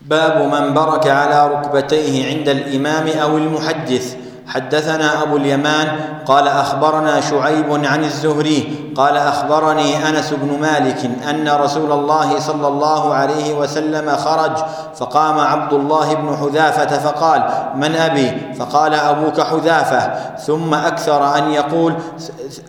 باب 0.00 0.52
من 0.52 0.74
برك 0.74 1.06
على 1.06 1.54
ركبتيه 1.54 2.36
عند 2.36 2.48
الإمام 2.48 3.08
أو 3.08 3.36
المحدث. 3.36 4.29
حدثنا 4.50 5.22
أبو 5.22 5.36
اليمان 5.36 5.88
قال 6.26 6.48
أخبرنا 6.48 7.20
شعيب 7.20 7.84
عن 7.84 8.04
الزهري 8.04 8.90
قال 8.96 9.16
أخبرني 9.16 10.08
أنس 10.08 10.32
بن 10.32 10.60
مالك 10.60 11.10
أن 11.30 11.48
رسول 11.48 11.92
الله 11.92 12.40
صلى 12.40 12.68
الله 12.68 13.14
عليه 13.14 13.54
وسلم 13.54 14.16
خرج 14.16 14.52
فقام 14.96 15.38
عبد 15.40 15.72
الله 15.72 16.14
بن 16.14 16.36
حذافة 16.36 16.98
فقال 16.98 17.42
من 17.74 17.94
أبي؟ 17.96 18.54
فقال 18.58 18.94
أبوك 18.94 19.40
حذافة. 19.40 20.12
ثم 20.36 20.74
أكثر 20.74 21.36
أن 21.38 21.50
يقول 21.50 21.94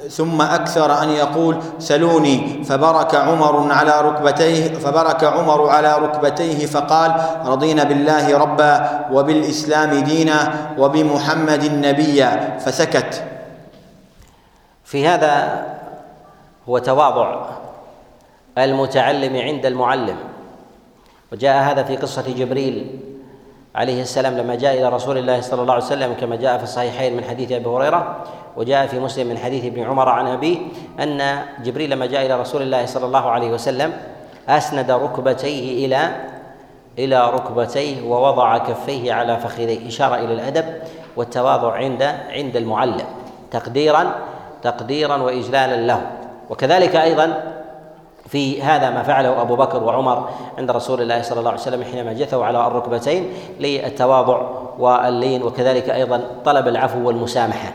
ثم 0.10 0.42
أكثر 0.42 1.04
أن 1.04 1.10
يقول 1.10 1.58
سلوني. 1.80 2.64
فبرك 2.64 3.16
عمر 3.16 3.72
على 3.74 4.02
ركبتيه 4.02 4.74
فبرك 4.80 5.24
عمر 5.24 5.70
على 5.70 5.96
ركبتيه 5.98 6.66
فقال 6.66 7.12
رضينا 7.46 7.84
بالله 7.84 8.38
ربا 8.38 8.90
وبالإسلام 9.12 9.90
دينا 10.04 10.54
وبمحمد 10.78 11.71
نبيا 11.74 12.58
فسكت. 12.60 13.24
في 14.84 15.08
هذا 15.08 15.66
هو 16.70 16.78
تواضع 16.78 17.46
المتعلم 18.58 19.38
عند 19.38 19.66
المعلم. 19.66 20.18
وجاء 21.32 21.64
هذا 21.64 21.84
في 21.84 21.98
قصة 21.98 22.34
جبريل 22.34 23.00
عليه 23.76 24.02
السلام 24.02 24.38
لما 24.38 24.56
جاء 24.56 24.74
إلى 24.74 24.90
رسول 24.90 25.18
الله 25.18 25.42
صلى 25.42 25.62
الله 25.62 25.74
عليه 25.74 25.84
وسلم 25.84 26.14
كما 26.14 26.36
جاء 26.36 26.58
في 26.58 26.64
الصحيحين 26.64 27.18
من 27.18 27.24
حديث 27.24 27.52
أبي 27.52 27.70
هريرة 27.70 28.24
وجاء 28.58 28.88
في 28.88 29.00
مسلم 29.00 29.28
من 29.28 29.38
حديث 29.38 29.66
ابن 29.66 29.84
عمر 29.84 30.10
عن 30.10 30.28
أبيه 30.28 30.58
أن 31.00 31.42
جبريل 31.64 31.90
لما 31.90 32.06
جاء 32.06 32.26
إلى 32.26 32.42
رسول 32.42 32.62
الله 32.62 32.86
صلى 32.86 33.06
الله 33.06 33.30
عليه 33.30 33.52
وسلم 33.52 33.94
أسند 34.50 34.92
ركبتيه 34.92 35.86
إلى 35.86 36.16
إلى 37.00 37.30
ركبتيه 37.30 38.08
ووضع 38.08 38.58
كفيه 38.58 39.14
على 39.14 39.38
فخذيه 39.38 39.88
إشارة 39.88 40.16
إلى 40.16 40.34
الأدب. 40.34 40.66
والتواضع 41.18 41.74
عند 41.74 42.04
عند 42.30 42.56
المعلم 42.56 43.06
تقديرا 43.52 44.12
تقديرا 44.64 45.18
واجلالا 45.18 45.88
له. 45.88 46.02
وكذلك 46.50 46.96
أيضا 46.96 47.44
في 48.28 48.62
هذا 48.62 48.90
ما 48.90 49.04
فعله 49.04 49.42
أبو 49.42 49.56
بكر 49.56 49.84
وعمر 49.84 50.30
عند 50.58 50.72
رسول 50.72 51.02
الله 51.02 51.22
صلى 51.22 51.40
الله 51.40 51.52
عليه 51.52 51.62
وسلم 51.62 51.84
حينما 51.84 52.14
جثوا 52.14 52.46
على 52.46 52.68
الركبتين 52.68 53.34
للتواضع 53.60 54.42
واللين 54.80 55.44
وكذلك 55.44 55.90
أيضا 55.90 56.22
طلب 56.46 56.68
العفو 56.68 57.08
والمسامحة. 57.08 57.74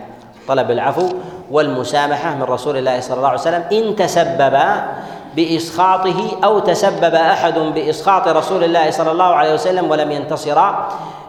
طلب 0.48 0.70
العفو 0.70 1.08
والمسامحة 1.50 2.34
من 2.34 2.42
رسول 2.42 2.76
الله 2.76 3.00
صلى 3.00 3.16
الله 3.16 3.28
عليه 3.28 3.40
وسلم. 3.40 3.64
إن 3.72 3.96
تسبب 3.96 4.58
بإسخاطه 5.36 6.44
أو 6.44 6.58
تسبب 6.58 7.14
أحد 7.14 7.58
بإسخاط 7.58 8.28
رسول 8.28 8.64
الله 8.64 8.90
صلى 8.90 9.10
الله 9.12 9.24
عليه 9.24 9.54
وسلم 9.54 9.90
ولم 9.90 10.10
ينتصر 10.10 10.74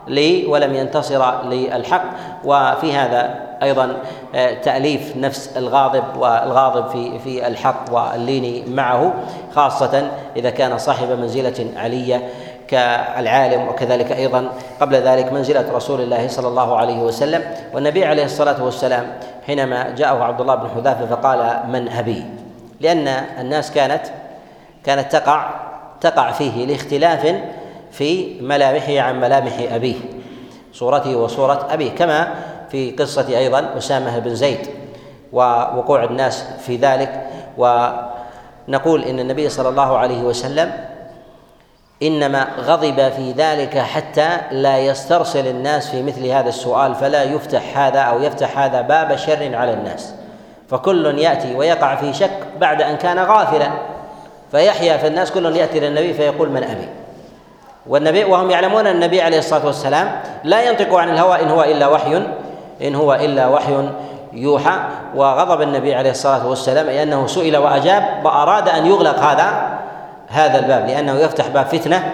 لي 0.08 0.46
ولم 0.46 0.76
ينتصر 0.76 1.44
للحق 1.44 2.04
وفي 2.44 2.94
هذا 2.94 3.48
أيضا 3.64 3.98
آه، 4.36 4.54
تأليف 4.54 5.18
نفس 5.18 5.58
الغاضب 5.58 6.04
والغاضب 6.18 6.88
في 6.88 7.20
في 7.20 7.48
الحق 7.48 7.84
واللين 7.92 8.76
معه 8.76 9.14
خاصة 9.56 10.08
إذا 10.36 10.50
كان 10.50 10.78
صاحب 10.78 11.12
منزلة 11.12 11.66
علية 11.78 12.30
كالعالم 12.68 13.68
وكذلك 13.68 14.12
أيضا 14.12 14.50
قبل 14.82 14.96
ذلك 14.96 15.34
منزلة 15.34 15.66
رسول 15.74 16.02
الله 16.02 16.28
صلى 16.28 16.48
الله 16.48 16.78
عليه 16.78 17.00
وسلم. 17.00 17.42
والنبي 17.74 18.06
عليه 18.06 18.26
الصلاة 18.26 18.64
والسلام 18.64 19.06
حينما 19.48 19.90
جاءه 19.90 20.24
عبد 20.24 20.42
الله 20.42 20.56
بن 20.56 20.70
حذافة 20.76 21.06
فقال 21.06 21.60
من 21.72 21.90
أبي؟ 21.90 22.26
لأن 22.82 23.08
الناس 23.40 23.72
كانت 23.72 24.02
كانت 24.84 25.12
تقع 25.12 25.50
تقع 26.02 26.32
فيه 26.32 26.66
لاختلاف 26.66 27.36
في 27.98 28.42
ملامحه 28.42 29.00
عن 29.00 29.22
ملامح 29.22 29.54
أبيه 29.72 29.96
صورته 30.74 31.16
وصورة 31.16 31.68
أبيه 31.70 31.92
كما 31.92 32.34
في 32.72 32.92
قصة 32.92 33.38
أيضا 33.38 33.78
أسامة 33.78 34.20
بن 34.20 34.36
زيد 34.36 34.68
ووقوع 35.34 36.04
الناس 36.04 36.46
في 36.66 36.76
ذلك. 36.76 37.28
ونقول 37.58 39.04
إن 39.04 39.20
النبي 39.20 39.50
صلى 39.50 39.70
الله 39.70 39.98
عليه 39.98 40.22
وسلم 40.22 40.72
إنما 42.04 42.48
غضب 42.60 43.10
في 43.10 43.32
ذلك 43.32 43.78
حتى 43.78 44.38
لا 44.52 44.78
يسترسل 44.78 45.48
الناس 45.48 45.90
في 45.90 46.04
مثل 46.04 46.26
هذا 46.26 46.50
السؤال 46.50 46.96
فلا 46.96 47.24
يفتح 47.24 47.78
هذا 47.78 48.00
أو 48.00 48.22
يفتح 48.22 48.60
هذا 48.60 48.82
باب 48.82 49.16
شر 49.16 49.56
على 49.56 49.74
الناس. 49.74 50.14
فكل 50.70 51.20
يأتي 51.20 51.56
ويقع 51.56 51.96
في 51.96 52.14
شك 52.14 52.40
بعد 52.60 52.82
أن 52.82 52.98
كان 52.98 53.20
غافلا 53.20 53.70
فيحيا 54.52 54.98
في 54.98 55.08
الناس 55.08 55.32
كل 55.32 55.56
يأتي 55.56 55.80
للنبي 55.80 56.14
فيقول 56.14 56.50
من 56.50 56.64
أبي. 56.64 57.07
والنبي 57.90 58.24
وهم 58.24 58.50
يعلمون 58.50 58.88
أن 58.88 58.96
النبي 58.96 59.22
عليه 59.22 59.40
الصلاة 59.40 59.66
والسلام 59.66 60.22
لا 60.44 60.70
ينطق 60.70 60.96
عن 60.96 61.10
الهوى 61.10 61.42
إن 61.42 61.50
هو 61.50 61.64
إلا 61.64 61.88
وحي 61.88 62.22
إن 62.82 62.96
هو 62.96 63.14
إلا 63.14 63.48
وحي 63.48 63.90
يوحى. 64.34 64.80
وغضب 65.16 65.62
النبي 65.62 65.96
عليه 65.96 66.12
الصلاة 66.12 66.48
والسلام 66.48 66.90
اي 66.90 67.04
انه 67.04 67.28
سئل 67.28 67.58
وأجاب 67.58 68.04
وأراد 68.24 68.70
أن 68.70 68.86
يغلق 68.86 69.20
هذا 69.20 69.80
هذا 70.28 70.60
الباب 70.60 70.88
لأنه 70.88 71.20
يفتح 71.20 71.48
باب 71.48 71.66
فتنه 71.66 72.14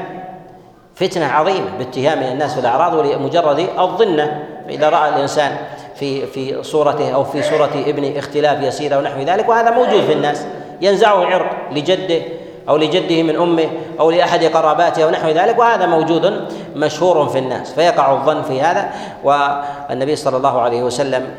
فتنة 0.96 1.26
عظيمة 1.26 1.78
باتهام 1.78 2.24
الناس 2.24 2.54
في 2.54 2.60
الاعراض 2.60 2.94
ولمجرد 2.94 3.68
الظنة. 3.80 4.44
فإذا 4.68 4.90
رأى 4.90 5.10
الإنسان 5.10 5.58
في 5.96 6.26
في 6.26 6.64
صورته 6.64 7.14
أو 7.14 7.24
في 7.24 7.42
صورة 7.42 7.72
ابن 7.88 8.18
اختلاف 8.18 8.62
يسير 8.62 8.98
ونحو 8.98 9.22
ذلك 9.22 9.50
وهذا 9.50 9.72
موجود 9.72 10.02
في 10.02 10.14
الناس. 10.14 10.46
ينزعه 10.82 11.26
عرق 11.26 11.52
لجده 11.72 12.22
أو 12.70 12.78
لجده 12.78 13.24
من 13.24 13.36
أمه 13.36 13.70
أو 14.00 14.12
لأحد 14.12 14.44
قراباته 14.44 15.04
أو 15.04 15.10
نحو 15.10 15.30
ذلك 15.30 15.60
وهذا 15.60 15.86
موجود 15.86 16.48
مشهور 16.76 17.30
في 17.30 17.40
الناس 17.40 17.74
فيقع 17.74 18.14
الظن 18.14 18.42
في 18.42 18.62
هذا. 18.62 18.92
والنبي 19.24 20.16
صلى 20.16 20.38
الله 20.38 20.62
عليه 20.62 20.84
وسلم 20.84 21.36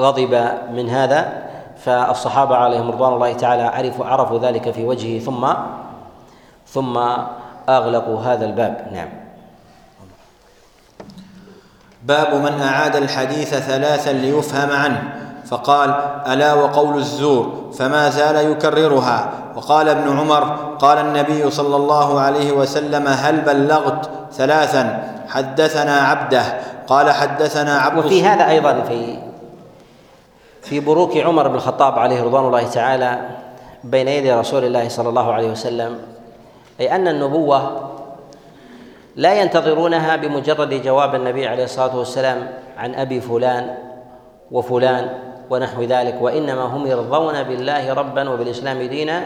غضب 0.00 0.48
من 0.72 0.90
هذا 0.90 1.42
فالصحابة 1.84 2.56
عليهم 2.56 2.90
رضوان 2.90 3.12
الله 3.12 3.32
تعالى 3.32 3.62
عرفوا 3.62 4.06
عرفوا 4.06 4.38
ذلك 4.38 4.70
في 4.70 4.84
وجهه 4.84 5.20
ثم 5.20 5.46
ثم 6.66 6.98
أغلقوا 7.68 8.20
هذا 8.20 8.44
الباب. 8.44 8.86
نعم. 8.92 9.08
باب 12.02 12.34
من 12.34 12.62
أعاد 12.62 12.96
الحديث 12.96 13.54
ثلاثا 13.54 14.12
ليفهم 14.12 14.70
عنه. 14.70 15.25
فقال 15.46 15.94
ألا 16.26 16.54
وقول 16.54 16.96
الزور 16.96 17.70
فما 17.78 18.10
زال 18.10 18.50
يكررها؟ 18.50 19.30
وقال 19.56 19.88
ابن 19.88 20.18
عمر 20.18 20.56
قال 20.78 20.98
النبي 20.98 21.50
صلى 21.50 21.76
الله 21.76 22.20
عليه 22.20 22.52
وسلم 22.52 23.06
هل 23.08 23.40
بلغت 23.40 24.10
ثلاثا؟ 24.32 25.12
حدثنا 25.28 25.96
عبده. 26.00 26.42
قال 26.86 27.10
حدثنا 27.10 27.78
عبد 27.78 28.04
وفي 28.04 28.24
هذا 28.24 28.48
أيضا 28.48 28.82
في 28.88 29.18
في 30.62 30.80
بروك 30.80 31.16
عمر 31.16 31.48
بن 31.48 31.54
الخطاب 31.54 31.98
عليه 31.98 32.22
رضوان 32.22 32.44
الله 32.44 32.68
تعالى 32.68 33.18
بين 33.84 34.08
يدي 34.08 34.32
رسول 34.32 34.64
الله 34.64 34.88
صلى 34.88 35.08
الله 35.08 35.32
عليه 35.32 35.50
وسلم 35.50 35.98
أي 36.80 36.94
أن 36.94 37.08
النبوة 37.08 37.90
لا 39.16 39.40
ينتظرونها 39.40 40.16
بمجرد 40.16 40.82
جواب 40.82 41.14
النبي 41.14 41.46
عليه 41.46 41.64
الصلاة 41.64 41.96
والسلام 41.96 42.48
عن 42.78 42.94
أبي 42.94 43.20
فلان 43.20 43.74
وفلان 44.50 45.08
ونحو 45.50 45.82
ذلك 45.82 46.18
وإنما 46.20 46.62
هم 46.62 46.86
يرضون 46.86 47.42
بالله 47.42 47.94
ربا 47.94 48.30
وبالإسلام 48.30 48.82
دينا 48.82 49.22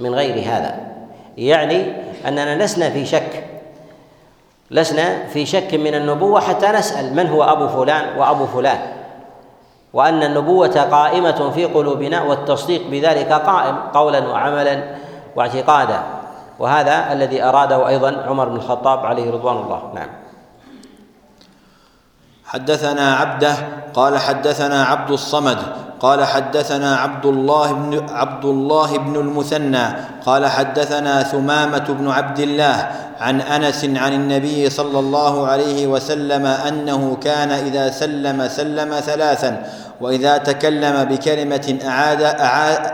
من 0.00 0.14
غير 0.14 0.34
هذا. 0.34 0.80
يعني 1.36 1.92
أننا 2.28 2.64
لسنا 2.64 2.90
في 2.90 3.06
شك 3.06 3.44
لسنا 4.70 5.26
في 5.26 5.46
شك 5.46 5.74
من 5.74 5.94
النبوة 5.94 6.40
حتى 6.40 6.68
نسأل 6.68 7.16
من 7.16 7.26
هو 7.26 7.42
أبو 7.42 7.68
فلان 7.68 8.18
وأبو 8.18 8.46
فلان. 8.46 8.78
وأن 9.92 10.22
النبوة 10.22 10.82
قائمة 10.82 11.50
في 11.50 11.64
قلوبنا 11.64 12.22
والتصديق 12.22 12.82
بذلك 12.90 13.32
قائم 13.32 13.76
قولا 13.94 14.28
وعملا 14.28 14.82
واعتقادا. 15.36 16.02
وهذا 16.58 17.12
الذي 17.12 17.42
أراده 17.42 17.88
أيضا 17.88 18.24
عمر 18.28 18.48
بن 18.48 18.56
الخطاب 18.56 19.06
عليه 19.06 19.30
رضوان 19.30 19.56
الله. 19.56 19.82
نعم. 19.94 20.08
حدثنا 22.52 23.16
عبده 23.16 23.54
قال 23.94 24.18
حدثنا 24.18 24.84
عبد 24.84 25.10
الصمد 25.10 25.58
قال 26.00 26.24
حدثنا 26.24 26.96
عبد 26.96 27.26
الله 27.26 27.72
بن 27.72 28.06
عبد 28.10 28.44
الله 28.44 28.98
بن 28.98 29.16
المثنى 29.16 29.86
قال 30.26 30.46
حدثنا 30.46 31.22
ثمامة 31.22 31.84
بن 31.88 32.08
عبد 32.10 32.38
الله 32.38 32.90
عن 33.20 33.40
أنس 33.40 33.84
عن 33.84 34.12
النبي 34.12 34.70
صلى 34.70 34.98
الله 34.98 35.46
عليه 35.46 35.86
وسلم 35.86 36.46
أنه 36.46 37.16
كان 37.22 37.50
إذا 37.50 37.90
سلم 37.90 38.48
سلم 38.48 39.00
ثلاثا 39.00 39.62
وإذا 40.00 40.36
تكلم 40.38 41.04
بكلمة 41.04 41.78
أعاد, 41.86 42.22
أعاد 42.22 42.92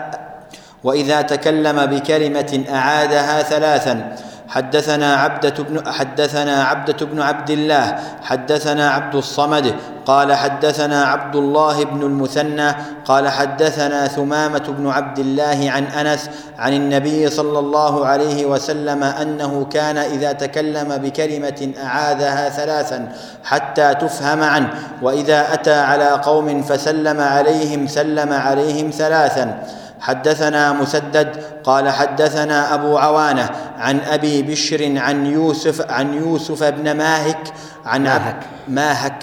وإذا 0.85 1.23
تكلم 1.23 1.87
بكلمة 1.87 2.65
أعادها 2.73 3.43
ثلاثا 3.43 4.17
حدثنا 4.49 5.15
عبدة 5.17 5.65
بن 5.65 5.93
حدثنا 5.93 6.65
عبدة 6.65 7.07
بن 7.07 7.21
عبد 7.21 7.51
الله 7.51 7.99
حدثنا 8.23 8.91
عبد 8.91 9.15
الصمد 9.15 9.75
قال 10.07 10.35
حدثنا 10.35 11.05
عبد 11.05 11.37
الله 11.37 11.85
بن 11.85 12.03
المثنى 12.03 12.75
قال 13.05 13.29
حدثنا 13.29 14.07
ثمامة 14.09 14.65
بن 14.69 14.89
عبد 14.89 15.19
الله 15.19 15.71
عن 15.71 15.85
أنس 15.85 16.31
عن 16.59 16.73
النبي 16.73 17.31
صلى 17.31 17.59
الله 17.59 18.07
عليه 18.07 18.47
وسلم 18.47 19.03
أنه 19.03 19.65
كان 19.65 19.97
إذا 19.97 20.33
تكلم 20.33 20.97
بكلمة 20.97 21.73
أعادها 21.83 22.49
ثلاثا 22.49 23.13
حتى 23.45 23.95
تفهم 23.95 24.43
عنه 24.43 24.71
وإذا 25.03 25.55
أتى 25.55 25.75
على 25.75 26.09
قوم 26.11 26.63
فسلم 26.63 27.21
عليهم 27.21 27.87
سلم 27.87 28.33
عليهم 28.33 28.91
ثلاثا. 28.91 29.63
حدثنا 30.01 30.73
مسدد 30.73 31.37
قال 31.69 31.89
حدثنا 31.89 32.75
أبو 32.75 32.99
عوانة 32.99 33.51
عن 33.79 34.01
أبي 34.01 34.43
بشر 34.43 34.99
عن 34.99 35.27
يوسف 35.27 35.91
عن 35.91 36.15
يوسف 36.15 36.65
بن 36.65 36.97
ماهك 36.97 37.53
عن 37.85 38.03
ماهك. 38.03 38.41
ماهك. 38.69 39.23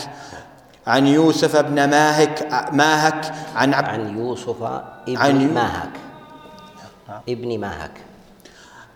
عن 0.88 1.08
يوسف 1.08 1.58
بن 1.58 1.90
ماهك 1.90 2.48
ماهك 2.74 3.32
عن 3.56 3.74
عبد 3.74 3.88
عن 3.90 4.18
يوسف 4.18 4.62
ابن 5.08 5.18
عن 5.18 5.54
ماهك. 5.54 5.90
ابن 7.30 7.60
ماهك. 7.60 7.92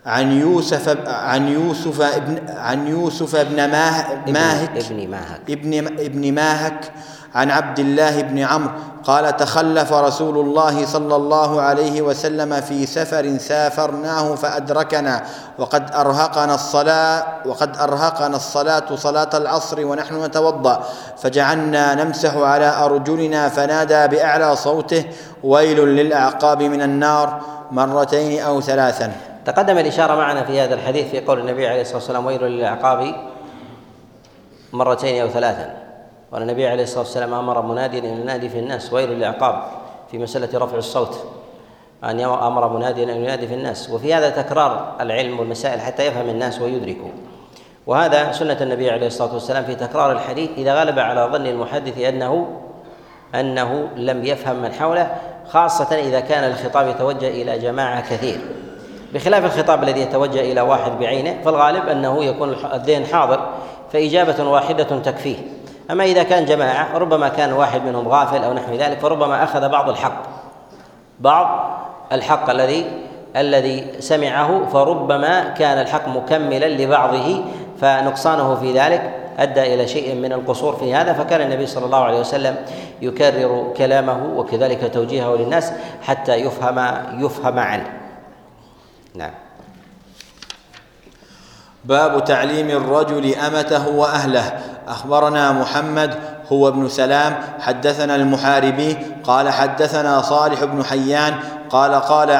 عن 0.06 0.32
يوسف 0.32 1.08
عن 1.08 1.48
يوسف 1.48 2.00
ابن 2.00 2.38
عن 2.48 2.86
يوسف 2.86 3.34
ماه 3.34 4.12
ابن- 4.12 4.32
ماهك. 4.32 4.76
ابن 4.84 5.10
ماهك. 5.10 5.40
ابن 5.50 5.86
ابن 5.86 6.34
ماهك. 6.34 6.92
عن 7.34 7.50
عبد 7.50 7.78
الله 7.78 8.20
بن 8.22 8.38
عمرو 8.38 8.70
قال 9.04 9.36
تخلف 9.36 9.92
رسول 9.92 10.38
الله 10.38 10.86
صلى 10.86 11.16
الله 11.16 11.60
عليه 11.60 12.02
وسلم 12.02 12.60
في 12.60 12.86
سفر 12.86 13.38
سافرناه 13.38 14.34
فأدركنا 14.34 15.22
وقد 15.58 15.90
أرهقنا 15.94 16.54
الصلاة 16.54 17.24
وقد 17.46 17.76
أرهقنا 17.76 18.36
الصلاة 18.36 18.96
صلاة 18.96 19.30
العصر 19.34 19.86
ونحن 19.86 20.24
نتوضأ 20.24 20.84
فجعلنا 21.18 21.94
نمسح 22.04 22.36
على 22.36 22.84
أرجلنا 22.84 23.48
فنادى 23.48 24.16
بأعلى 24.16 24.56
صوته 24.56 25.04
ويل 25.44 25.80
للأعقاب 25.80 26.62
من 26.62 26.82
النار 26.82 27.40
مرتين 27.70 28.42
أو 28.42 28.60
ثلاثا. 28.60 29.12
تقدم 29.46 29.78
الإشارة 29.78 30.14
معنا 30.14 30.44
في 30.44 30.60
هذا 30.60 30.74
الحديث 30.74 31.10
في 31.10 31.20
قول 31.20 31.40
النبي 31.40 31.68
عليه 31.68 31.80
الصلاة 31.80 31.96
والسلام 31.96 32.26
ويل 32.26 32.42
للأعقاب 32.42 33.14
مرتين 34.72 35.22
أو 35.22 35.28
ثلاثا. 35.28 35.79
وأن 36.32 36.42
النبي 36.42 36.68
عليه 36.68 36.82
الصلاة 36.82 37.00
والسلام 37.00 37.34
أمر 37.34 37.62
مناديا 37.62 38.00
أن 38.00 38.20
ينادي 38.20 38.48
في 38.48 38.58
الناس 38.58 38.92
ويل 38.92 39.08
للأعقاب 39.10 39.62
في 40.10 40.18
مسألة 40.18 40.58
رفع 40.58 40.76
الصوت. 40.76 41.24
يم- 42.04 42.28
أمر 42.30 42.68
مناديا 42.68 43.04
أن 43.04 43.10
ينادي 43.24 43.46
في 43.46 43.54
الناس. 43.54 43.90
وفي 43.90 44.14
هذا 44.14 44.30
تكرار 44.30 44.92
العلم 45.00 45.40
والمسائل 45.40 45.80
حتى 45.80 46.06
يفهم 46.06 46.28
الناس 46.28 46.60
ويدركوا. 46.60 47.08
وهذا 47.86 48.32
سنة 48.32 48.56
النبي 48.60 48.90
عليه 48.90 49.06
الصلاة 49.06 49.34
والسلام 49.34 49.64
في 49.64 49.74
تكرار 49.74 50.12
الحديث 50.12 50.50
إذا 50.56 50.80
غلب 50.80 50.98
على 50.98 51.28
ظن 51.32 51.46
المحدث 51.46 51.98
أنه 51.98 52.46
أنه 53.34 53.88
لم 53.96 54.24
يفهم 54.24 54.56
من 54.56 54.72
حوله 54.72 55.16
خاصة 55.48 55.94
إذا 55.98 56.20
كان 56.20 56.50
الخطاب 56.50 56.88
يتوجه 56.88 57.28
إلى 57.28 57.58
جماعة 57.58 58.00
كثير. 58.10 58.40
بخلاف 59.14 59.44
الخطاب 59.44 59.82
الذي 59.82 60.00
يتوجه 60.00 60.40
إلى 60.40 60.60
واحد 60.60 60.92
بعينه 60.98 61.36
فالغالب 61.44 61.88
أنه 61.88 62.24
يكون 62.24 62.56
الذهن 62.74 63.04
حاضر 63.06 63.46
فإجابة 63.92 64.44
واحدة 64.50 64.84
تكفيه. 64.84 65.36
أما 65.90 66.04
إذا 66.04 66.22
كان 66.22 66.44
جماعة 66.44 66.98
ربما 66.98 67.28
كان 67.28 67.52
واحد 67.52 67.84
منهم 67.84 68.08
غافل 68.08 68.44
أو 68.44 68.52
نحو 68.52 68.74
ذلك 68.74 68.98
فربما 68.98 69.44
أخذ 69.44 69.68
بعض 69.68 69.88
الحق 69.88 70.22
بعض 71.20 71.70
الحق 72.12 72.50
الذي 72.50 72.86
الذي 73.36 73.86
سمعه 74.00 74.66
فربما 74.72 75.48
كان 75.48 75.78
الحق 75.78 76.08
مكملا 76.08 76.68
لبعضه 76.68 77.44
فنقصانه 77.80 78.54
في 78.54 78.78
ذلك 78.78 79.20
أدى 79.38 79.74
إلى 79.74 79.88
شيء 79.88 80.14
من 80.14 80.32
القصور 80.32 80.76
في 80.76 80.94
هذا 80.94 81.12
فكان 81.12 81.40
النبي 81.40 81.66
صلى 81.66 81.86
الله 81.86 82.04
عليه 82.04 82.20
وسلم 82.20 82.56
يكرر 83.02 83.72
كلامه 83.76 84.24
وكذلك 84.36 84.90
توجيهه 84.94 85.36
للناس 85.36 85.72
حتى 86.02 86.34
يفهم 86.34 86.78
يفهم 87.24 87.58
عنه. 87.58 87.92
نعم. 89.14 89.30
باب 91.84 92.24
تعليم 92.24 92.70
الرجل 92.70 93.34
أمته 93.34 93.88
وأهله 93.88 94.60
أخبرنا 94.90 95.52
محمد 95.52 96.14
هو 96.52 96.68
ابن 96.68 96.88
سلام 96.88 97.36
حدثنا 97.60 98.16
المحاربي 98.16 98.96
قال 99.24 99.50
حدثنا 99.50 100.22
صالح 100.22 100.64
بن 100.64 100.84
حيان 100.84 101.34
قال 101.70 101.94
قال 101.94 102.30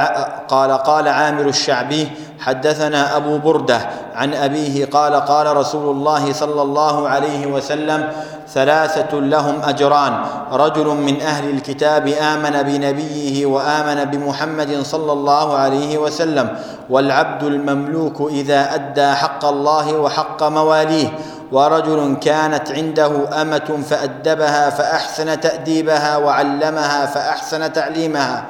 قال 0.49 0.73
قال 0.73 1.09
عامر 1.09 1.45
الشعبي 1.49 2.09
حدثنا 2.41 3.17
أبو 3.17 3.39
بردة 3.39 3.81
عن 4.15 4.35
أبيه 4.35 4.87
قال 4.87 5.15
قال 5.15 5.57
رسول 5.57 5.97
الله 5.97 6.33
صلى 6.33 6.63
الله 6.63 7.09
عليه 7.09 7.47
وسلم 7.47 8.09
ثلاثة 8.49 9.19
لهم 9.19 9.63
أجران 9.63 10.15
رجل 10.53 10.87
من 10.87 11.21
أهل 11.21 11.51
الكتاب 11.51 12.09
آمن 12.09 12.63
بنبيه 12.63 13.47
وآمن 13.47 14.05
بمحمد 14.05 14.83
صلى 14.83 15.13
الله 15.13 15.57
عليه 15.57 15.99
وسلم 15.99 16.57
والعبد 16.91 17.43
المملوك 17.43 18.31
إذا 18.31 18.75
أدى 18.75 19.13
حق 19.13 19.45
الله 19.45 19.93
وحق 19.95 20.43
مواليه 20.43 21.09
ورجل 21.53 22.17
كانت 22.21 22.71
عنده 22.71 23.43
أمة 23.43 23.79
فأدبها 23.91 24.71
فأحسن 24.71 25.41
تأديبها 25.41 26.17
وعلمها 26.17 27.07
فأحسن 27.07 27.73
تعليمها 27.73 28.45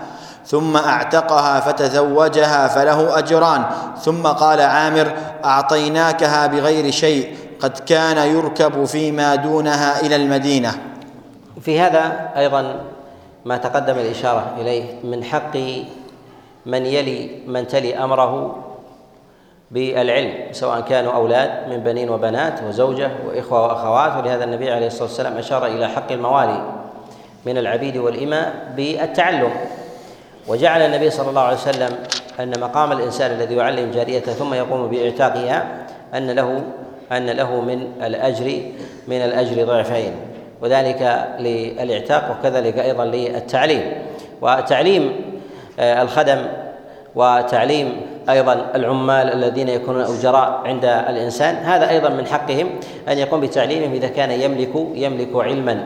ثم 0.47 0.77
أعتقها 0.77 1.61
فتزوجها 1.61 2.69
فله 2.69 3.19
أجران 3.19 3.65
ثم 4.03 4.23
قال 4.23 4.61
عامر 4.61 5.13
أعطيناكها 5.45 6.47
بغير 6.47 6.91
شيء 6.91 7.37
قد 7.61 7.79
كان 7.79 8.37
يركب 8.37 8.85
فيما 8.85 9.35
دونها 9.35 10.01
إلى 10.01 10.17
المدينة. 10.17 10.73
في 11.61 11.81
هذا 11.81 12.31
أيضا 12.37 12.81
ما 13.45 13.57
تقدم 13.57 13.99
الإشارة 13.99 14.47
إليه 14.59 14.85
من 15.05 15.25
حق 15.25 15.57
من 16.67 16.87
يلي 16.87 17.31
من 17.47 17.67
تلي 17.67 18.05
أمره 18.05 18.57
بالعلم 19.71 20.33
سواء 20.53 20.81
كانوا 20.81 21.13
أولاد 21.13 21.69
من 21.69 21.77
بنين 21.77 22.11
وبنات 22.11 22.61
وزوجة 22.69 23.11
وإخوة 23.27 23.63
وأخوات. 23.63 24.25
ولهذا 24.25 24.45
النبي 24.45 24.71
عليه 24.71 24.87
الصلاة 24.87 25.03
والسلام 25.09 25.37
أشار 25.37 25.67
إلى 25.67 25.89
حق 25.89 26.13
الموالي 26.13 26.63
من 27.47 27.59
العبيد 27.59 27.97
والإماء 27.97 28.73
بالتعلم. 28.77 29.51
وجعل 30.49 30.83
النبي 30.83 31.11
صلى 31.11 31.31
الله 31.31 31.41
عليه 31.41 31.57
وسلم 31.57 31.97
أن 32.41 32.61
مقام 32.61 32.93
الإنسان 32.93 33.31
الذي 33.31 33.55
يعلم 33.55 33.91
جاريته 33.91 34.33
ثم 34.33 34.55
يقوم 34.55 34.89
بإعتاقها 34.89 35.67
أن 36.15 36.31
له 36.31 36.63
أن 37.13 37.27
له 37.27 37.61
من 37.61 37.93
الأجر 38.03 38.61
من 39.09 39.17
الأجر 39.17 39.65
ضعفين. 39.65 40.13
وذلك 40.63 41.29
للإعتاق 41.39 42.37
وكذلك 42.41 42.79
أيضا 42.79 43.05
للتعليم. 43.05 43.93
وتعليم 44.43 45.13
آه، 45.81 46.03
الخدم 46.03 46.47
وتعليم 47.15 48.01
أيضا 48.31 48.67
العمال 48.75 49.33
الذين 49.33 49.69
يكونون 49.69 50.03
أجراء 50.03 50.61
عند 50.65 50.85
الإنسان. 50.85 51.55
هذا 51.55 51.91
أيضا 51.91 52.09
من 52.09 52.27
حقهم 52.27 52.71
أن 53.09 53.19
يقوم 53.19 53.41
بتعليمهم 53.41 53.93
إذا 53.93 54.09
كان 54.09 54.31
يملك 54.31 54.71
يملك 54.95 55.29
علما 55.35 55.85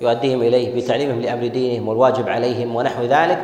يؤديهم 0.00 0.42
إليه 0.42 0.76
بتعليمهم 0.76 1.20
لأمر 1.20 1.46
دينهم 1.46 1.88
والواجب 1.88 2.28
عليهم 2.28 2.76
ونحو 2.76 3.02
ذلك. 3.02 3.38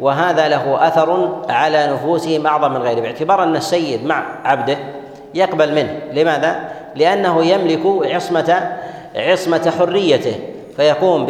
وهذا 0.00 0.48
له 0.48 0.86
أثر 0.88 1.40
على 1.48 1.86
نفوسهم 1.92 2.46
اعظم 2.46 2.72
من 2.72 2.82
غيره 2.82 3.00
باعتبار 3.00 3.42
أن 3.42 3.56
السيد 3.56 4.04
مع 4.06 4.24
عبده 4.44 4.76
يقبل 5.34 5.74
منه. 5.74 6.00
لماذا؟ 6.12 6.68
لأنه 6.96 7.44
يملك 7.44 7.80
عصمة 7.86 8.76
عصمة 9.16 9.72
حريته 9.78 10.34
فيقوم 10.76 11.26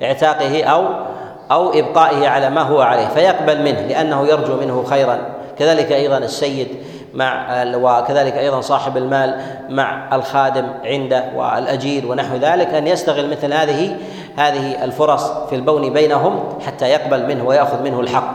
باعتاقه 0.00 0.64
أو 0.64 1.05
أو 1.50 1.70
إبقائه 1.78 2.28
على 2.28 2.50
ما 2.50 2.62
هو 2.62 2.80
عليه 2.80 3.08
فيقبل 3.08 3.62
منه 3.62 3.80
لأنه 3.80 4.26
يرجو 4.26 4.56
منه 4.56 4.84
خيرا. 4.84 5.18
كذلك 5.58 5.92
أيضا 5.92 6.18
السيد 6.18 6.68
مع 7.14 7.62
وكذلك 7.76 8.32
أيضا 8.32 8.60
صاحب 8.60 8.96
المال 8.96 9.40
مع 9.68 10.16
الخادم 10.16 10.68
عنده 10.84 11.24
والأجير 11.34 12.06
ونحو 12.06 12.36
ذلك 12.36 12.74
أن 12.74 12.86
يستغل 12.86 13.30
مثل 13.30 13.52
هذه 13.52 13.96
هذه 14.36 14.84
الفرص 14.84 15.30
في 15.30 15.54
البون 15.54 15.92
بينهم 15.92 16.58
حتى 16.66 16.88
يقبل 16.88 17.26
منه 17.26 17.44
ويأخذ 17.44 17.82
منه 17.82 18.00
الحق. 18.00 18.34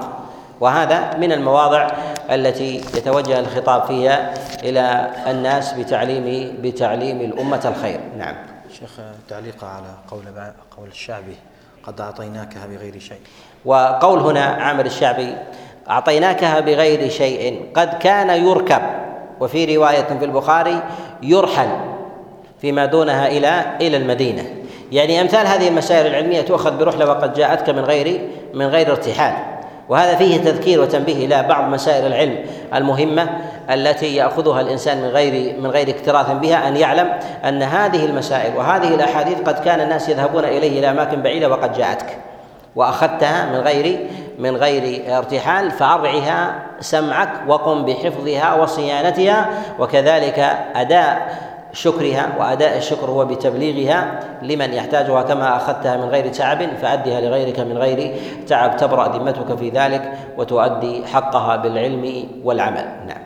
وهذا 0.59 1.17
من 1.17 1.31
المواضع 1.31 1.87
التي 2.31 2.75
يتوجه 2.75 3.39
الخطاب 3.39 3.83
فيها 3.83 4.33
إلى 4.63 5.07
الناس 5.27 5.73
بتعليم 5.73 6.57
بتعليم 6.61 7.21
الأمة 7.21 7.61
الخير. 7.75 7.99
نعم. 8.17 8.35
شيخ 8.79 8.89
تعليق 9.29 9.63
على 9.63 9.93
قول 10.11 10.21
قول 10.77 10.87
الشعبي. 10.87 11.35
قد 11.87 12.01
أعطيناكها 12.01 12.65
بغير 12.65 12.99
شيء. 12.99 13.19
وقول 13.65 14.19
هنا 14.19 14.45
عامر 14.45 14.85
الشعبي 14.85 15.35
أعطيناكها 15.89 16.59
بغير 16.59 17.09
شيء 17.09 17.65
قد 17.75 17.97
كان 17.97 18.29
يركب 18.29 18.81
وفي 19.39 19.75
رواية 19.75 20.03
في 20.19 20.25
البخاري 20.25 20.81
يرحل 21.23 21.69
فيما 22.61 22.85
دونها 22.85 23.27
إلى 23.27 23.77
إلى 23.81 23.97
المدينة. 23.97 24.43
يعني 24.91 25.21
أمثال 25.21 25.47
هذه 25.47 25.67
المسائل 25.67 26.07
العلمية 26.07 26.41
تؤخذ 26.41 26.77
برحلة 26.77 27.09
وقد 27.09 27.33
جاءتك 27.33 27.69
من 27.69 27.79
غير 27.79 28.29
من 28.53 28.65
غير 28.65 28.91
ارتحال. 28.91 29.60
وهذا 29.89 30.15
فيه 30.15 30.37
تذكير 30.37 30.81
وتنبيه 30.81 31.25
إلى 31.25 31.43
بعض 31.43 31.69
مسائل 31.69 32.05
العلم 32.05 32.37
المهمة 32.75 33.29
التي 33.69 34.15
يأخذها 34.15 34.61
الإنسان 34.61 34.97
من 35.01 35.07
غير 35.07 35.59
من 35.59 35.69
غير 35.69 35.89
اكتراث 35.89 36.31
بها 36.31 36.67
أن 36.67 36.77
يعلم 36.77 37.13
أن 37.45 37.63
هذه 37.63 38.05
المسائل 38.05 38.57
وهذه 38.57 38.95
الأحاديث 38.95 39.41
قد 39.41 39.63
كان 39.63 39.81
الناس 39.81 40.09
يذهبون 40.09 40.45
إليه 40.45 40.79
إلى 40.79 40.89
أماكن 40.89 41.21
بعيدة 41.21 41.49
وقد 41.49 41.77
جاءتك 41.77 42.17
وأخذتها 42.75 43.45
من 43.45 43.59
غير 43.59 44.07
من 44.39 44.55
غير 44.55 45.17
ارتحال 45.17 45.71
فأرعها 45.71 46.55
سمعك 46.79 47.29
وقم 47.47 47.85
بحفظها 47.85 48.53
وصيانتها 48.53 49.49
وكذلك 49.79 50.39
أداء 50.75 51.37
شكرها 51.73 52.29
وأداء 52.39 52.77
الشكر 52.77 53.05
هو 53.05 53.25
بتبليغها 53.25 54.19
لمن 54.41 54.73
يحتاجها 54.73 55.21
كما 55.21 55.55
أخذتها 55.55 55.97
من 55.97 56.03
غير 56.03 56.27
تعب 56.27 56.59
فأدها 56.81 57.21
لغيرك 57.21 57.59
من 57.59 57.77
غير 57.77 58.15
تعب. 58.47 58.77
تبرأ 58.77 59.17
ذمتك 59.17 59.57
في 59.57 59.69
ذلك 59.69 60.13
وتؤدي 60.37 61.05
حقها 61.05 61.55
بالعلم 61.55 62.27
والعمل. 62.43 62.85
نعم. 63.07 63.21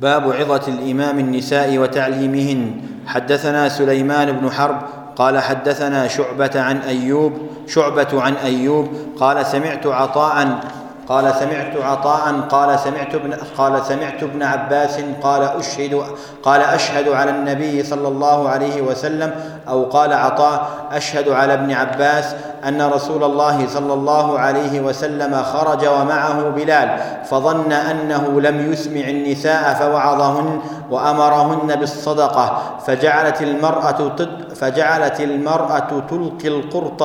باب 0.00 0.32
عظة 0.32 0.68
الإمام 0.68 1.18
النساء 1.18 1.78
وتعليمهن. 1.78 2.80
حدثنا 3.06 3.68
سليمان 3.68 4.32
بن 4.32 4.50
حرب 4.50 4.76
قال 5.16 5.38
حدثنا 5.38 6.08
شعبة 6.08 6.50
عن 6.54 6.76
أيوب 6.76 7.32
شعبة 7.66 8.22
عن 8.22 8.34
أيوب 8.34 8.88
قال 9.20 9.46
سمعت 9.46 9.86
عطاء 9.86 10.60
قال 11.10 11.34
سمعت 11.34 11.76
عطاء 11.76 12.40
قال 12.40 12.78
سمعت 12.78 13.14
ابن 13.14 13.34
قال 13.58 13.84
سمعت 13.84 14.22
ابن 14.22 14.42
عباس 14.42 15.00
قال 15.22 15.42
أشهد 15.42 16.02
قال 16.42 16.60
أشهد 16.60 17.08
على 17.08 17.30
النبي 17.30 17.82
صلى 17.82 18.08
الله 18.08 18.48
عليه 18.48 18.82
وسلم 18.82 19.34
أو 19.70 19.84
قال 19.84 20.12
عطاء 20.12 20.68
أشهد 20.92 21.28
على 21.28 21.54
ابن 21.54 21.72
عباس 21.72 22.34
أن 22.68 22.82
رسول 22.82 23.24
الله 23.24 23.66
صلى 23.66 23.94
الله 23.94 24.38
عليه 24.38 24.80
وسلم 24.80 25.42
خرج 25.42 25.86
ومعه 25.86 26.48
بلال 26.48 26.98
فظن 27.24 27.72
أنه 27.72 28.40
لم 28.40 28.72
يسمع 28.72 29.00
النساء 29.08 29.74
فوعظهن 29.74 30.60
وأمرهن 30.90 31.76
بالصدقة 31.76 32.62
فجعلت 32.86 33.42
المرأة 33.42 34.12
فجعلت 34.54 35.20
المرأة 35.20 36.02
تلقي 36.10 36.48
القرط 36.48 37.02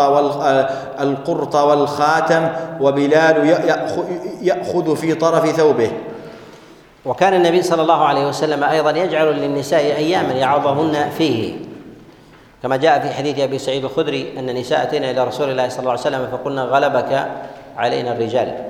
القرط 1.02 1.56
والخاتم 1.56 2.50
وبلال 2.82 3.48
يأخذ 4.42 4.96
في 4.96 5.14
طرف 5.14 5.48
ثوبه. 5.48 5.92
وكان 7.06 7.34
النبي 7.34 7.62
صلى 7.62 7.82
الله 7.82 8.06
عليه 8.06 8.28
وسلم 8.28 8.64
أيضا 8.64 8.92
يجعل 8.92 9.28
للنساء 9.28 9.82
اياما 9.82 10.34
يعظهن 10.34 11.10
فيه. 11.18 11.54
كما 12.66 12.78
جاء 12.78 13.00
في 13.00 13.14
حديث 13.14 13.40
أبي 13.40 13.58
سعيد 13.58 13.84
الخدري 13.84 14.40
أن 14.40 14.46
نساء 14.56 14.84
اتينا 14.84 15.12
إلى 15.12 15.24
رسول 15.24 15.50
الله 15.50 15.70
صلى 15.70 15.80
الله 15.80 15.92
عليه 15.92 16.02
وسلم 16.02 16.28
فقلنا 16.32 16.64
غلبك 16.64 17.28
علينا 17.78 18.12
الرجال. 18.12 18.66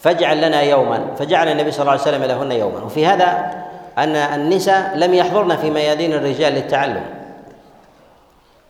فاجعل 0.00 0.48
لنا 0.48 0.62
يوما 0.62 1.00
فجعل 1.18 1.48
النبي 1.48 1.70
صلى 1.70 1.80
الله 1.80 1.92
عليه 1.92 2.02
وسلم 2.02 2.24
لهن 2.24 2.52
يوما. 2.52 2.82
وفي 2.82 3.06
هذا 3.06 3.54
أن 3.98 4.16
النساء 4.16 4.96
لم 4.96 5.14
يحضرن 5.14 5.56
في 5.56 5.70
ميادين 5.70 6.12
الرجال 6.12 6.52
للتعلم. 6.52 7.04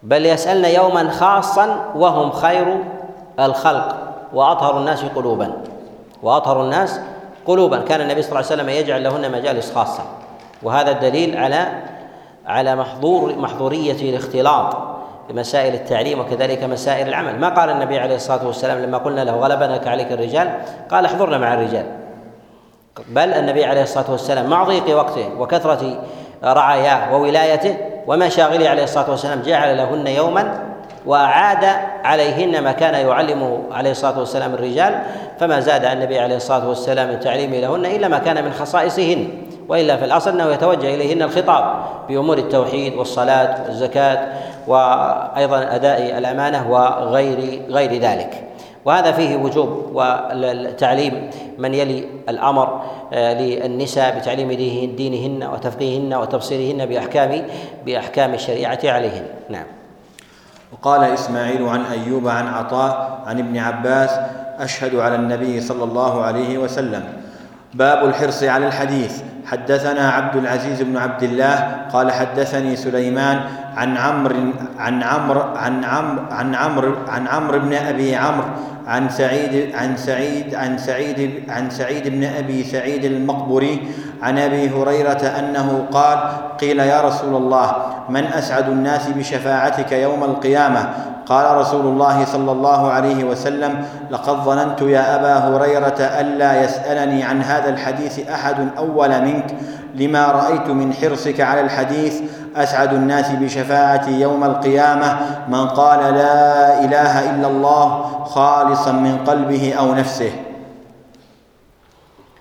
بل 0.03 0.27
يسألن 0.27 0.65
يوما 0.65 1.11
خاصا 1.11 1.93
وهم 1.97 2.31
خير 2.31 2.77
الخلق 3.41 3.97
وأطهر 4.33 4.79
الناس 4.79 5.05
قلوبا. 5.05 5.53
وأطهر 6.23 6.63
الناس 6.63 7.01
قلوبا. 7.47 7.79
كان 7.79 8.01
النبي 8.01 8.23
صلى 8.23 8.29
الله 8.29 8.51
عليه 8.51 8.63
وسلم 8.63 8.69
يجعل 8.69 9.05
لهن 9.05 9.33
مجالس 9.33 9.73
خاصة. 9.75 10.03
وهذا 10.63 10.91
الدليل 10.91 11.37
على 11.37 11.69
على 12.47 12.77
محظور 12.77 13.39
محظورية 13.39 14.11
الاختلاط 14.11 14.77
بمسائل 15.31 15.75
التعليم 15.75 16.21
وكذلك 16.21 16.65
مسائل 16.65 17.09
العمل. 17.09 17.39
ما 17.39 17.49
قال 17.49 17.71
النبي 17.71 17.99
عليه 17.99 18.15
الصلاة 18.15 18.47
والسلام 18.47 18.79
لما 18.79 18.99
قلنا 18.99 19.25
له 19.25 19.33
غلبنك 19.33 19.87
عليك 19.87 20.13
الرجال؟ 20.13 20.53
قال 20.91 21.05
احضرنا 21.05 21.39
مع 21.39 21.55
الرجال. 21.55 21.87
بل 23.09 23.33
النبي 23.33 23.65
عليه 23.65 23.83
الصلاة 23.83 24.11
والسلام 24.11 24.51
مع 24.51 24.65
ضيق 24.65 24.97
وقته 24.97 25.29
وكثرة 25.39 26.03
رعاياه 26.45 27.15
وولايته 27.15 27.77
ومشاغله 28.07 28.69
عليه 28.69 28.85
الصلاة 28.85 29.11
والسلام 29.11 29.43
جعل 29.43 29.77
لهن 29.77 30.07
يوما 30.07 30.61
وأعاد 31.07 31.65
عليهن 32.05 32.65
ما 32.65 32.73
كان 32.73 32.95
يعلمه 32.95 33.63
عليه 33.73 33.91
الصلاة 33.91 34.19
والسلام 34.19 34.55
الرجال 34.55 35.03
فما 35.41 35.61
زاد 35.61 35.85
النبي 35.85 36.19
عليه 36.19 36.37
الصلاة 36.37 36.69
والسلام 36.69 37.09
من 37.09 37.21
تعليمه 37.21 37.57
لهن 37.57 37.87
إلا 37.87 38.09
ما 38.09 38.19
كان 38.19 38.45
من 38.45 38.53
خصائصهن. 38.53 39.29
وإلا 39.69 39.97
في 39.97 40.05
الأصل 40.05 40.31
أنه 40.31 40.53
يتوجه 40.53 40.95
إليهن 40.95 41.23
الخطاب 41.23 41.85
بأمور 42.09 42.39
التوحيد 42.39 42.95
والصلاة 42.95 43.63
والزكاة 43.67 44.29
وأيضا 44.67 45.75
أداء 45.75 46.19
الأمانة 46.19 46.71
وغير 46.71 47.63
غير 47.69 48.01
ذلك. 48.01 48.43
وهذا 48.85 49.13
فيه 49.13 49.37
وجوب 49.37 49.91
وتعليم 49.95 51.31
من 51.59 51.75
يلي 51.75 52.05
الأمر 52.29 52.83
آه، 53.13 53.35
للنساء 53.35 54.19
بتعليم 54.19 54.53
دينهن 54.97 55.49
وتفقيهن 55.49 56.15
وتبصيرهن 56.15 56.87
باحكام 56.87 57.43
بأحكام 57.87 58.35
الشريعة 58.35 58.79
عليهن. 58.85 59.25
نعم. 59.51 59.65
وقال 60.73 61.01
إسماعيل 61.05 61.69
عن 61.69 61.81
أيوب 61.81 62.29
عن 62.29 62.47
عطاء 62.47 63.19
عن 63.27 63.39
ابن 63.39 63.59
عباس 63.59 64.11
أشهد 64.59 64.95
على 64.95 65.15
النبي 65.15 65.61
صلى 65.61 65.85
الله 65.85 66.23
عليه 66.23 66.59
وسلم. 66.59 67.05
باب 67.75 68.05
الحرص 68.05 68.43
على 68.43 68.67
الحديث. 68.67 69.23
حدثنا 69.47 70.11
عبد 70.11 70.37
العزيز 70.37 70.83
بن 70.83 70.97
عبد 70.97 71.23
الله 71.23 71.55
قال 71.93 72.13
حدثني 72.13 72.77
سليمان 72.77 73.41
عن 73.77 73.97
عمرو 73.97 74.53
عن 74.79 75.03
عمرو 75.03 75.41
عن 75.41 75.85
عمرو 75.85 76.23
عن 76.31 76.55
عمرو 76.55 76.95
عن 77.09 77.27
عمرو 77.27 77.59
بن 77.59 77.73
أبي 77.75 78.17
عمرو 78.17 78.47
عن 78.87 79.09
سعيد 79.09 79.75
عن 79.75 79.97
سعيد 79.97 80.55
عن 80.55 80.79
سعيد 80.79 81.43
عن 81.49 81.71
سعيد 81.71 82.09
بن 82.09 82.25
أبي 82.25 82.65
سعيد 82.65 83.05
المقبري 83.05 83.83
عن 84.23 84.39
أبي 84.39 84.71
هريرة 84.71 85.23
أنه 85.39 85.87
قال 85.93 86.19
قيل 86.61 86.79
يا 86.79 87.01
رسول 87.01 87.35
الله 87.37 87.77
من 88.09 88.25
أسعد 88.25 88.69
الناس 88.69 89.09
بشفاعتك 89.09 89.93
يوم 89.93 90.25
القيامة؟ 90.25 90.89
قال 91.27 91.57
رسول 91.57 91.87
الله 91.87 92.25
صلى 92.25 92.53
الله 92.53 92.91
عليه 92.91 93.25
وسلم 93.25 93.85
لقد 94.11 94.37
ظننت 94.45 94.83
يا 94.83 95.15
أبا 95.15 95.35
هريرة 95.35 96.01
الا 96.01 96.63
يسألني 96.63 97.25
عن 97.25 97.43
هذا 97.43 97.69
الحديث 97.71 98.29
أحد 98.29 98.69
أول 98.79 99.09
منك. 99.09 99.55
لما 99.95 100.27
رأيت 100.27 100.69
من 100.69 100.93
حرصك 100.93 101.41
على 101.41 101.61
الحديث 101.61 102.21
أسعد 102.57 102.93
الناس 102.93 103.31
بشفاعتي 103.31 104.21
يوم 104.21 104.45
القيامة. 104.45 105.19
من 105.49 105.69
قال 105.69 106.15
لا 106.15 106.85
إله 106.85 107.31
إلا 107.31 107.49
الله 107.49 108.03
خالصا 108.25 108.93
من 108.93 109.19
قلبه 109.27 109.75
أو 109.79 109.95
نفسه. 109.95 110.33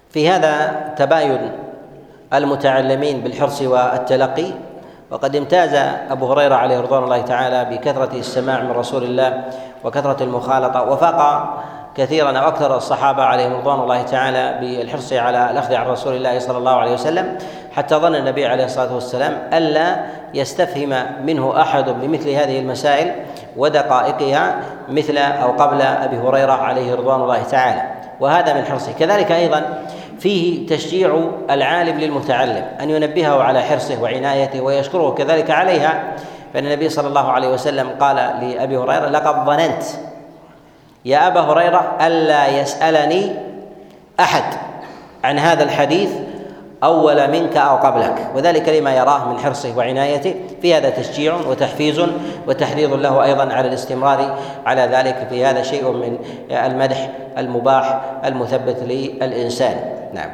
في 0.09 0.29
هذا 0.29 0.71
تباين 0.97 1.64
المتعلمين 2.33 3.21
بالحرص 3.21 3.61
والتلقي. 3.61 4.47
وقد 5.11 5.35
امتاز 5.35 5.73
أبو 6.11 6.31
هريرة 6.33 6.55
عليه 6.55 6.79
رضوان 6.79 7.03
الله 7.03 7.21
تعالى 7.21 7.65
بكثرة 7.65 8.17
السماع 8.17 8.61
من 8.61 8.71
رسول 8.71 9.03
الله 9.03 9.43
وكثرة 9.83 10.23
المخالطة. 10.23 10.83
وفاق 10.83 11.49
كثيرا 11.97 12.37
أو 12.37 12.47
أكثر 12.47 12.77
الصحابة 12.77 13.23
عليهم 13.23 13.53
رضوان 13.53 13.79
الله 13.79 14.01
تعالى 14.01 14.57
بالحرص 14.61 15.13
على 15.13 15.51
الأخذ 15.51 15.75
عن 15.75 15.87
رسول 15.87 16.15
الله 16.15 16.39
صلى 16.39 16.57
الله 16.57 16.75
عليه 16.75 16.93
وسلم 16.93 17.37
حتى 17.75 17.95
ظن 17.95 18.15
النبي 18.15 18.45
عليه 18.45 18.65
الصلاة 18.65 18.93
والسلام 18.93 19.49
ألا 19.53 20.05
يستفهم 20.33 21.05
منه 21.25 21.61
أحد 21.61 21.89
بمثل 21.89 22.29
هذه 22.29 22.59
المسائل 22.59 23.11
ودقائقها 23.57 24.55
مثل 24.89 25.17
أو 25.17 25.51
قبل 25.51 25.81
أبي 25.81 26.17
هريرة 26.17 26.51
عليه 26.51 26.95
رضوان 26.95 27.21
الله 27.21 27.43
تعالى. 27.43 27.81
وهذا 28.19 28.53
من 28.53 28.65
حرصه. 28.65 28.91
كذلك 28.91 29.31
أيضا 29.31 29.63
فيه 30.19 30.67
تشجيع 30.67 31.29
العالم 31.49 31.99
للمتعلم 31.99 32.65
أن 32.81 32.89
ينبهه 32.89 33.43
على 33.43 33.61
حرصه 33.61 34.01
وعنايته 34.01 34.61
ويشكره 34.61 35.13
كذلك 35.13 35.51
عليها. 35.51 36.03
فإن 36.53 36.65
النبي 36.65 36.89
صلى 36.89 37.07
الله 37.07 37.31
عليه 37.31 37.47
وسلم 37.47 37.89
قال 37.99 38.15
لأبي 38.15 38.77
هريرة 38.77 39.09
لقد 39.09 39.45
ظننت 39.45 39.83
يا 41.05 41.27
أبا 41.27 41.39
هريرة 41.39 41.97
ألا 42.01 42.61
يسألني 42.61 43.31
أحد 44.19 44.43
عن 45.23 45.39
هذا 45.39 45.63
الحديث 45.63 46.09
أول 46.83 47.31
منك 47.31 47.57
أو 47.57 47.75
قبلك. 47.75 48.31
وذلك 48.35 48.69
لما 48.69 48.95
يراه 48.95 49.31
من 49.31 49.39
حرصه 49.39 49.77
وعنايته. 49.77 50.35
في 50.61 50.75
هذا 50.75 50.89
تشجيع 50.89 51.35
وتحفيز 51.35 52.01
وتحريض 52.47 52.93
له 52.93 53.23
أيضا 53.23 53.53
على 53.53 53.67
الاستمرار 53.67 54.37
على 54.65 54.81
ذلك 54.81 55.27
في 55.29 55.45
هذا 55.45 55.61
شيء 55.61 55.91
من 55.91 56.17
المدح 56.51 57.09
المباح 57.37 58.01
المثبت 58.25 58.77
للإنسان. 58.83 59.75
نعم. 60.15 60.31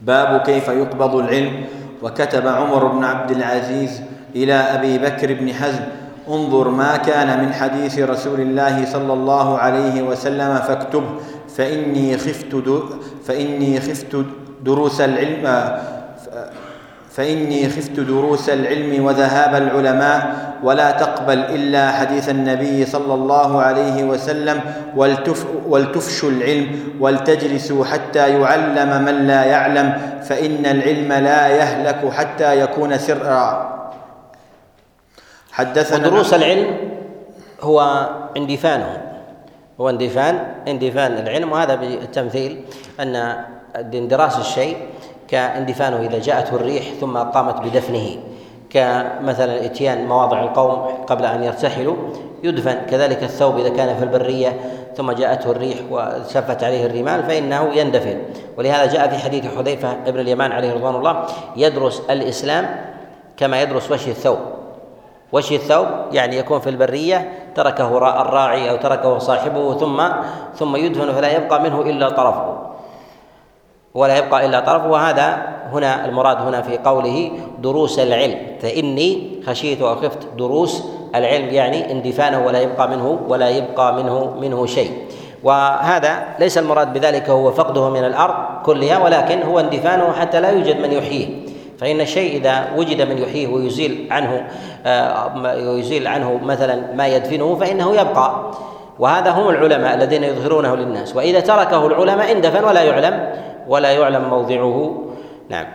باب 0.00 0.40
كيف 0.40 0.68
يقبض 0.68 1.14
العلم. 1.14 1.64
وكتب 2.02 2.46
عمر 2.46 2.86
بن 2.86 3.04
عبد 3.04 3.30
العزيز 3.30 4.00
إلى 4.36 4.54
أبي 4.54 4.98
بكر 4.98 5.34
بن 5.34 5.52
حزم 5.54 5.84
انظر 6.28 6.68
ما 6.68 6.96
كان 6.96 7.44
من 7.44 7.52
حديث 7.52 7.98
رسول 7.98 8.40
الله 8.40 8.84
صلى 8.84 9.12
الله 9.12 9.58
عليه 9.58 10.02
وسلم 10.02 10.58
فاكتبه 10.58 11.10
فإني 11.56 12.18
خفت 12.18 12.62
فإني 13.24 13.80
خفت 13.80 14.16
دروس 14.62 15.00
العلم 15.00 15.46
فإني 17.12 17.68
خفت 17.68 18.00
دروس 18.00 18.48
العلم 18.48 19.04
وذهاب 19.04 19.54
العلماء 19.54 20.52
ولا 20.62 20.90
تقبل 20.90 21.38
إلا 21.38 21.90
حديث 21.92 22.28
النبي 22.28 22.86
صلى 22.86 23.14
الله 23.14 23.60
عليه 23.62 24.04
وسلم 24.04 24.60
ولتف 24.96 25.46
ولتفشوا 25.68 26.30
العلم 26.30 26.96
ولتجلسوا 27.00 27.84
حتى 27.84 28.40
يعلم 28.40 29.04
من 29.04 29.26
لا 29.26 29.44
يعلم 29.44 29.98
فإن 30.24 30.66
العلم 30.66 31.12
لا 31.12 31.48
يهلك 31.48 32.12
حتى 32.12 32.60
يكون 32.60 32.98
سرا. 32.98 33.72
حدثنا 35.52 36.06
ودروس 36.06 36.34
العلم 36.34 36.76
هو 37.60 38.08
اندفانه 38.36 39.02
هو. 39.80 39.90
اندفان 39.90 40.38
اندفان 40.68 41.12
العلم 41.12 41.52
وهذا 41.52 41.74
بالتمثيل 41.74 42.64
أن 43.00 43.36
اندراس 43.76 44.38
الشيء 44.38 44.76
كاندفانه 45.32 45.96
إذا 45.96 46.18
جاءته 46.18 46.56
الريح 46.56 46.84
ثم 47.00 47.18
قامت 47.18 47.60
بدفنه 47.60 48.16
كمثلا 48.70 49.64
إتيان 49.64 50.06
مواضع 50.06 50.42
القوم 50.42 50.72
قبل 51.06 51.24
أن 51.24 51.42
يرتحلوا 51.42 51.96
يدفن. 52.42 52.74
كذلك 52.90 53.22
الثوب 53.22 53.58
إذا 53.58 53.68
كان 53.68 53.96
في 53.96 54.04
البرية 54.04 54.60
ثم 54.96 55.12
جاءته 55.12 55.50
الريح 55.50 55.78
وسفت 55.90 56.64
عليه 56.64 56.86
الرمال 56.86 57.22
فإنه 57.22 57.74
يندفن. 57.74 58.18
ولهذا 58.58 58.92
جاء 58.92 59.08
في 59.08 59.16
حديث 59.16 59.56
حذيفة 59.56 59.96
ابن 60.06 60.20
اليمان 60.20 60.52
عليه 60.52 60.72
رضوان 60.74 60.94
الله 60.94 61.26
يدرس 61.56 62.02
الإسلام 62.10 62.76
كما 63.36 63.62
يدرس 63.62 63.90
وشي 63.90 64.10
الثوب. 64.10 64.38
وشي 65.32 65.56
الثوب 65.56 65.86
يعني 66.12 66.36
يكون 66.36 66.60
في 66.60 66.70
البرية 66.70 67.32
تركه 67.54 67.98
الراعي 68.20 68.70
أو 68.70 68.76
تركه 68.76 69.18
صاحبه 69.18 69.78
ثم 69.78 70.02
ثم 70.54 70.76
يدفن 70.76 71.12
فلا 71.12 71.36
يبقى 71.36 71.62
منه 71.62 71.80
إلا 71.80 72.08
طرفه. 72.08 72.71
ولا 73.94 74.18
يبقى 74.18 74.46
إلا 74.46 74.60
طرفه 74.60 74.90
وهذا 74.90 75.42
هنا 75.72 76.04
المراد 76.04 76.36
هنا 76.36 76.62
في 76.62 76.78
قوله 76.78 77.30
دروس 77.58 77.98
العلم. 77.98 78.38
فإني 78.62 79.40
خشيت 79.46 79.82
وخفت 79.82 80.18
دروس 80.38 80.84
العلم 81.14 81.48
يعني 81.48 81.92
اندفانه 81.92 82.46
ولا 82.46 82.60
يبقى 82.60 82.88
منه 82.88 83.20
ولا 83.28 83.48
يبقى 83.48 83.94
منه 83.94 84.34
منه 84.40 84.66
شيء. 84.66 84.90
وهذا 85.42 86.24
ليس 86.38 86.58
المراد 86.58 86.92
بذلك 86.92 87.30
هو 87.30 87.50
فقده 87.52 87.90
من 87.90 88.04
الأرض 88.04 88.34
كلها 88.64 89.04
ولكن 89.04 89.42
هو 89.42 89.60
اندفانه 89.60 90.12
حتى 90.12 90.40
لا 90.40 90.50
يوجد 90.50 90.80
من 90.80 90.92
يحييه. 90.92 91.26
فإن 91.78 92.00
الشيء 92.00 92.36
إذا 92.36 92.68
وجد 92.76 93.02
من 93.02 93.18
يحييه 93.18 93.48
ويزيل 93.48 94.08
عنه 94.10 94.46
ويزيل 95.70 96.06
عنه 96.06 96.40
مثلا 96.42 96.94
ما 96.94 97.06
يدفنه 97.06 97.54
فإنه 97.54 97.92
يبقى. 97.92 98.50
وهذا 98.98 99.30
هم 99.30 99.48
العلماء 99.48 99.94
الذين 99.94 100.24
يظهرونه 100.24 100.74
للناس. 100.74 101.16
وإذا 101.16 101.40
تركه 101.40 101.86
العلماء 101.86 102.32
اندفن 102.32 102.64
ولا 102.64 102.82
يعلم. 102.82 103.28
ولا 103.68 103.90
يعلم 103.90 104.30
موضعه. 104.30 105.04
نعم. 105.50 105.66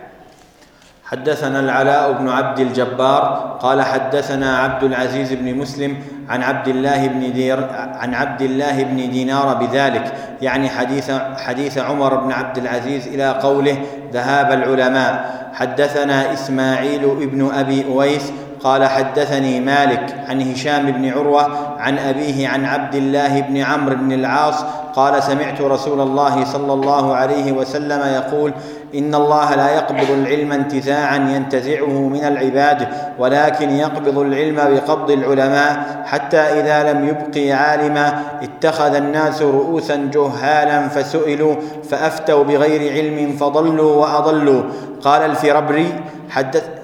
حدثنا 1.04 1.60
العلاء 1.60 2.12
بن 2.12 2.28
عبد 2.28 2.58
الجبار 2.60 3.56
قال 3.62 3.82
حدثنا 3.82 4.58
عبد 4.58 4.84
العزيز 4.84 5.32
بن 5.32 5.54
مسلم 5.54 5.96
عن 6.28 6.42
عبد 6.42 6.68
الله 6.68 7.06
بن 7.06 7.32
دير 7.32 7.68
عن 7.72 8.14
عبد 8.14 8.42
الله 8.42 8.82
بن 8.82 9.10
دينار 9.10 9.54
بذلك 9.54 10.14
يعني 10.42 10.68
حديث 10.68 11.10
حديث 11.36 11.78
عمر 11.78 12.16
بن 12.16 12.32
عبد 12.32 12.58
العزيز 12.58 13.06
إلى 13.08 13.30
قوله 13.30 13.76
ذهاب 14.12 14.52
العلماء. 14.52 15.38
حدثنا 15.54 16.32
إسماعيل 16.32 17.04
ابن 17.04 17.50
أبي 17.54 17.84
أويس 17.88 18.32
قال 18.64 18.84
حدثني 18.84 19.60
مالك 19.60 20.14
عن 20.28 20.52
هشام 20.52 20.90
بن 20.90 21.08
عروة 21.12 21.48
عن 21.78 21.98
أبيه 21.98 22.48
عن 22.48 22.64
عبد 22.64 22.94
الله 22.94 23.40
بن 23.40 23.56
عمرو 23.56 23.96
بن 23.96 24.12
العاص 24.12 24.64
قال 24.94 25.22
سمعت 25.22 25.60
رسول 25.60 26.00
الله 26.00 26.44
صلى 26.44 26.72
الله 26.72 27.14
عليه 27.16 27.52
وسلم 27.52 28.00
يقول 28.14 28.52
إن 28.94 29.14
الله 29.14 29.54
لا 29.54 29.74
يقبض 29.74 30.10
العلم 30.10 30.52
انتزاعا 30.52 31.16
ينتزعه 31.16 32.08
من 32.08 32.24
العباد 32.24 32.88
ولكن 33.18 33.70
يقبض 33.70 34.18
العلم 34.18 34.56
بقبض 34.56 35.10
العلماء 35.10 36.02
حتى 36.04 36.38
إذا 36.38 36.92
لم 36.92 37.08
يبق 37.08 37.54
عالما 37.54 38.22
اتخذ 38.42 38.94
الناس 38.94 39.42
رؤوسا 39.42 40.10
جهالا 40.14 40.88
فسئلوا 40.88 41.54
فأفتوا 41.90 42.44
بغير 42.44 42.92
علم 42.92 43.36
فضلوا 43.36 43.96
وأضلوا. 43.96 44.62
قال 45.04 45.22
الفربري 45.22 45.94
حدث 46.30 46.77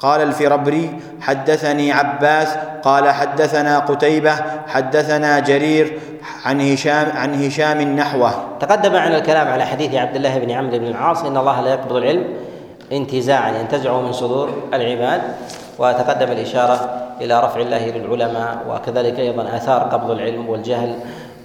قال 0.00 0.22
الفربري 0.22 0.98
حدثني 1.20 1.92
عباس 1.92 2.48
قال 2.82 3.08
حدثنا 3.08 3.78
قتيبة 3.78 4.34
حدثنا 4.68 5.38
جرير 5.38 5.98
عن 6.44 6.72
هشام 6.72 7.06
عن 7.16 7.44
هشام 7.44 7.82
نحوه 7.82 8.32
تقدم 8.60 8.96
عن 8.96 9.14
الكلام 9.14 9.48
على 9.48 9.64
حديث 9.64 9.94
عبد 9.94 10.16
الله 10.16 10.38
بن 10.38 10.50
عمرو 10.50 10.78
بن 10.78 10.86
العاص 10.86 11.24
إن 11.24 11.36
الله 11.36 11.60
لا 11.60 11.70
يقبض 11.70 11.96
العلم 11.96 12.24
انتزاعا 12.92 13.58
ينتزعه 13.60 14.00
من 14.00 14.12
صدور 14.12 14.62
العباد. 14.74 15.22
وتقدم 15.80 16.32
الإشارة 16.32 16.76
إلى 17.20 17.40
رفع 17.40 17.60
الله 17.60 17.88
للعلماء 17.88 18.58
وكذلك 18.68 19.20
أيضا 19.20 19.56
آثار 19.56 19.82
قبض 19.82 20.10
العلم 20.10 20.48
والجهل 20.48 20.94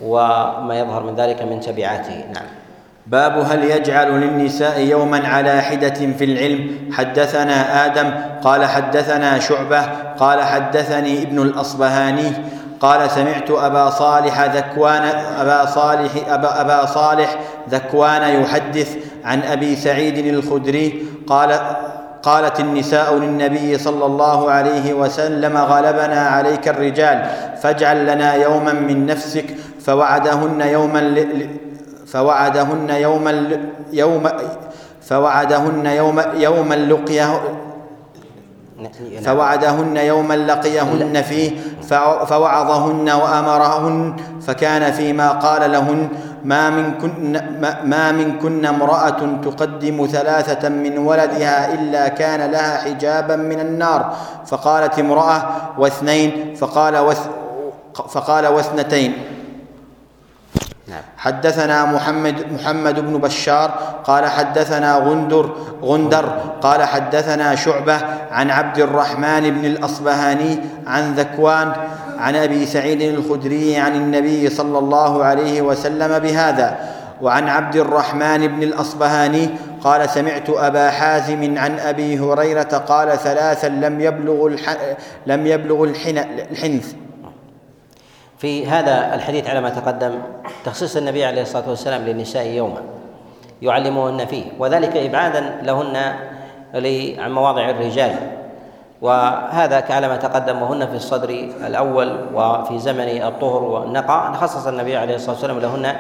وما 0.02 0.80
يظهر 0.80 1.04
من 1.04 1.16
ذلك 1.16 1.42
من 1.42 1.60
تبعاته 1.60 2.26
نعم. 2.34 2.65
باب 3.08 3.38
هل 3.40 3.64
يجعل 3.64 4.22
للنساء 4.22 4.80
يوما 4.80 5.28
على 5.28 5.62
حدة 5.62 5.94
في 6.18 6.24
العلم؟ 6.24 6.92
حدثنا 6.92 7.86
آدم 7.86 8.12
قال 8.44 8.66
حدثنا 8.66 9.40
شعبة 9.40 9.82
قال 10.20 10.42
حدثني 10.44 11.22
ابن 11.24 11.42
الأصبهاني 11.42 12.32
قال 12.80 13.12
سمعت 13.12 13.52
أبا 13.52 13.90
صالح 13.90 14.42
ذكوان 14.56 15.04
أبا 15.40 15.66
صالح 15.66 16.12
أبا, 16.28 16.62
أبا 16.62 16.86
صالح 16.86 17.36
ذكوان 17.70 18.42
يحدث 18.42 18.98
عن 19.26 19.44
أبي 19.44 19.76
سعيد 19.76 20.18
الخدري 20.18 21.04
قال 21.28 21.60
قالت 22.24 22.60
النساء 22.60 23.18
للنبي 23.18 23.78
صلى 23.78 24.06
الله 24.06 24.52
عليه 24.52 24.94
وسلم 24.94 25.58
غلبنا 25.58 26.20
عليك 26.20 26.68
الرجال 26.68 27.26
فاجعل 27.62 28.06
لنا 28.08 28.34
يوما 28.34 28.74
من 28.74 29.06
نفسك 29.06 29.46
فوعدهن 29.82 30.62
يوما 30.62 31.00
فوعدهن 32.16 32.90
يوما 32.90 33.60
يوم 33.94 34.30
فوعدهن 35.02 35.86
يوم 35.86 36.22
يوما 36.36 36.76
لقيه 36.76 37.42
فوعدهن 39.26 39.98
يوما 39.98 40.34
لقيهن 40.34 41.22
فيه 41.22 41.52
فوعظهن 42.26 43.10
وأمرهن 43.10 44.16
فكان 44.42 44.92
فيما 44.92 45.30
قال 45.32 45.72
لهن 45.72 46.08
ما 46.44 46.70
منكن 46.70 47.42
ما 47.84 48.12
منكن 48.12 48.66
امرأة 48.66 49.20
تقدم 49.44 50.08
ثلاثة 50.12 50.70
من 50.70 50.98
ولدها 50.98 51.74
إلا 51.74 52.08
كان 52.08 52.52
لها 52.52 52.78
حجابا 52.78 53.36
من 53.36 53.60
النار. 53.60 54.14
فقالت 54.46 55.00
امرأة 55.00 55.44
واثنين. 55.78 56.56
فقال 56.56 56.98
وث 56.98 57.28
فقال 58.10 58.48
واثنتين. 58.48 59.35
نعم. 60.88 61.02
حدثنا 61.18 61.86
محمد 61.86 62.52
محمد 62.54 63.00
بن 63.00 63.18
بشار 63.18 63.72
قال 64.04 64.26
حدثنا 64.26 64.98
غندر 64.98 65.50
غندر 65.82 66.26
قال 66.62 66.84
حدثنا 66.84 67.56
شعبة 67.56 67.98
عن 68.32 68.52
عبد 68.52 68.80
الرحمن 68.80 69.52
بن 69.52 69.66
الأصبهاني 69.66 70.60
عن 70.88 71.14
ذكوان 71.14 71.72
عن 72.18 72.36
أبي 72.36 72.66
سعيد 72.66 73.02
الخدري 73.02 73.78
عن 73.78 73.96
النبي 73.96 74.50
صلى 74.50 74.78
الله 74.80 75.24
عليه 75.24 75.62
وسلم 75.62 76.20
بهذا 76.20 76.78
وعن 77.22 77.50
عبد 77.50 77.76
الرحمن 77.76 78.48
بن 78.48 78.64
الأصبهاني 78.64 79.50
قال 79.84 80.10
سمعت 80.10 80.50
أبا 80.50 80.90
حازم 80.90 81.58
عن 81.58 81.80
أبي 81.80 82.20
هريرة 82.20 82.64
قال 82.88 83.20
ثلاثا 83.20 83.68
لم 83.68 84.02
يبلغ 84.02 84.48
الح... 84.48 84.78
لم 85.28 85.48
يبلغ 85.48 85.84
الحن... 85.84 86.18
الحنث 86.52 86.94
في 88.46 88.68
هذا 88.68 89.16
الحديث 89.16 89.50
على 89.50 89.62
ما 89.62 89.70
تقدم 89.70 90.12
تخصيص 90.66 90.96
النبي 90.96 91.26
عليه 91.26 91.42
الصلاة 91.42 91.70
والسلام 91.70 92.02
للنساء 92.02 92.48
يوما 92.48 92.82
يعلمهن 93.62 94.26
فيه 94.26 94.44
وذلك 94.60 94.98
إبعادا 94.98 95.60
لهن 95.64 95.96
عن 97.20 97.32
مواضع 97.32 97.70
الرجال. 97.70 98.16
وهذا 99.02 99.84
على 99.90 100.08
ما 100.08 100.16
تقدم 100.16 100.62
وهن 100.62 100.88
في 100.88 100.96
الصدر 100.96 101.30
الأول 101.68 102.18
وفي 102.34 102.80
زمن 102.80 103.08
الطهر 103.22 103.64
والنقاء 103.64 104.34
خصص 104.34 104.68
النبي 104.68 104.98
عليه 104.98 105.16
الصلاة 105.16 105.32
والسلام 105.32 105.60
لهن 105.60 105.96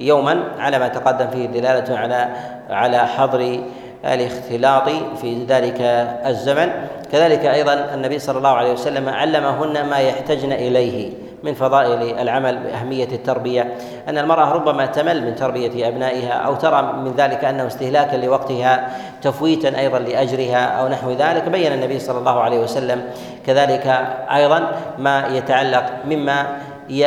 يوما 0.00 0.44
على 0.58 0.78
ما 0.78 0.88
تقدم 0.88 1.30
فيه 1.30 1.46
دلالة 1.46 1.98
على 1.98 2.28
على 2.70 2.98
حظر 2.98 3.60
الاختلاط 4.04 4.88
في 5.20 5.44
ذلك 5.44 5.80
الزمن. 6.26 6.68
كذلك 7.12 7.44
أيضا 7.44 7.94
النبي 7.94 8.18
صلى 8.18 8.38
الله 8.38 8.50
عليه 8.50 8.72
وسلم 8.72 9.08
علمهن 9.08 9.86
ما 9.88 9.98
يحتجن 9.98 10.52
إليه. 10.52 11.27
من 11.42 11.54
فضائل 11.54 12.18
العمل 12.18 12.58
بأهمية 12.58 13.08
التربية 13.12 13.74
أن 14.08 14.18
المرأة 14.18 14.52
ربما 14.52 14.86
تمل 14.86 15.24
من 15.24 15.34
تربية 15.34 15.88
أبنائها 15.88 16.32
أو 16.32 16.54
ترى 16.54 16.82
من 16.82 17.14
ذلك 17.16 17.44
أنه 17.44 17.66
استهلاكا 17.66 18.16
لوقتها 18.16 18.88
تفويتا 19.22 19.78
أيضا 19.78 19.98
لأجرها 19.98 20.64
أو 20.64 20.88
نحو 20.88 21.10
ذلك. 21.10 21.48
بين 21.48 21.72
النبي 21.72 21.98
صلى 21.98 22.18
الله 22.18 22.40
عليه 22.40 22.58
وسلم 22.58 23.02
كذلك 23.46 23.86
أيضا 24.34 24.72
ما 24.98 25.26
يتعلق 25.26 25.84
مما 26.06 26.46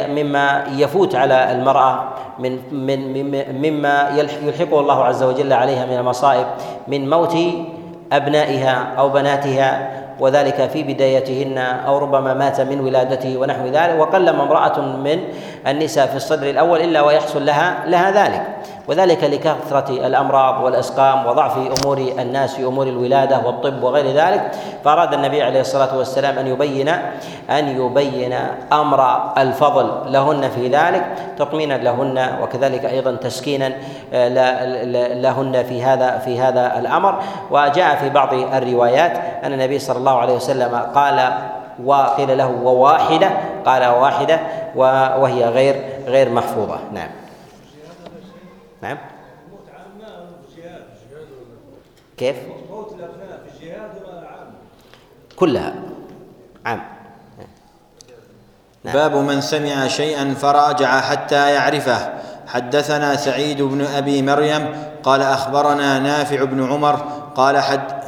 مما 0.09 0.63
يفوت 0.77 1.15
على 1.15 1.51
المرأة 1.51 2.03
من 2.39 2.59
من 2.71 2.99
مما 3.61 4.09
يلحقه 4.45 4.79
الله 4.79 5.03
عز 5.03 5.23
وجل 5.23 5.53
عليها 5.53 5.85
من 5.85 5.97
المصائب 5.97 6.45
من 6.87 7.09
موت 7.09 7.37
أبنائها 8.11 8.93
أو 8.97 9.09
بناتها. 9.09 10.00
وذلك 10.21 10.69
في 10.69 10.83
بدايتهن 10.83 11.57
أو 11.57 11.97
ربما 11.97 12.33
مات 12.33 12.61
من 12.61 12.79
ولادته 12.79 13.37
ونحو 13.37 13.65
ذلك. 13.67 13.99
وقلما 13.99 14.43
امرأة 14.43 14.77
من 14.81 15.19
النساء 15.67 16.07
في 16.07 16.15
الصدر 16.15 16.49
الأول 16.49 16.79
إلا 16.79 17.01
ويحصل 17.01 17.45
لها 17.45 17.89
لها 17.89 18.07
ذلك. 18.11 18.43
وذلك 18.91 19.23
لكثرة 19.23 19.89
الأمراض 20.07 20.63
والأسقام 20.63 21.25
وضعف 21.25 21.57
أمور 21.57 21.97
الناس 21.97 22.55
في 22.55 22.63
أمور 22.63 22.87
الولادة 22.87 23.39
والطب 23.45 23.83
وغير 23.83 24.05
ذلك 24.05 24.51
فأراد 24.83 25.13
النبي 25.13 25.43
عليه 25.43 25.61
الصلاة 25.61 25.97
والسلام 25.97 26.37
أن 26.39 26.47
يبين 26.47 26.89
أن 27.49 27.67
يبين 27.67 28.33
أمر 28.73 29.31
الفضل 29.37 30.13
لهن 30.13 30.49
في 30.49 30.67
ذلك 30.67 31.05
تطمينا 31.37 31.73
لهن 31.73 32.29
وكذلك 32.43 32.85
أيضا 32.85 33.15
تسكينا 33.15 33.71
آه، 34.13 34.27
لهن 35.13 35.63
في 35.63 35.83
هذا 35.83 36.17
في 36.17 36.39
هذا 36.39 36.79
الأمر. 36.79 37.19
وجاء 37.51 37.95
في 37.95 38.09
بعض 38.09 38.33
الروايات 38.33 39.11
أن 39.43 39.53
النبي 39.53 39.79
صلى 39.79 39.97
الله 39.97 40.19
عليه 40.19 40.33
وسلم 40.33 40.75
قال 40.95 41.33
وقيل 41.85 42.37
له 42.37 42.51
وواحدة 42.63 43.29
قال 43.65 43.85
واحدة 43.85 44.39
وهي 44.75 45.45
غير 45.45 45.75
غير 46.07 46.29
محفوظة. 46.29 46.79
نعم. 46.93 47.20
نعم 48.81 48.97
كيف؟ 52.17 52.35
موت 52.69 52.93
الأبناء 52.93 53.43
في 53.45 53.65
الجهاد 53.65 53.91
ولا 54.05 54.27
عام؟ 54.27 54.53
كلها 55.35 55.73
عام 56.65 56.81
نعم. 58.83 58.93
باب 58.93 59.15
من 59.15 59.41
سمع 59.41 59.87
شيئا 59.87 60.33
فراجع 60.33 61.01
حتى 61.01 61.53
يعرفه 61.53 62.13
حدثنا 62.47 63.15
سعيد 63.15 63.61
بن 63.61 63.85
أبي 63.85 64.21
مريم 64.21 64.75
قال 65.03 65.21
أخبرنا 65.21 65.99
نافع 65.99 66.43
بن 66.43 66.71
عمر 66.71 66.95
قال 67.35 67.57
حد 67.57 68.01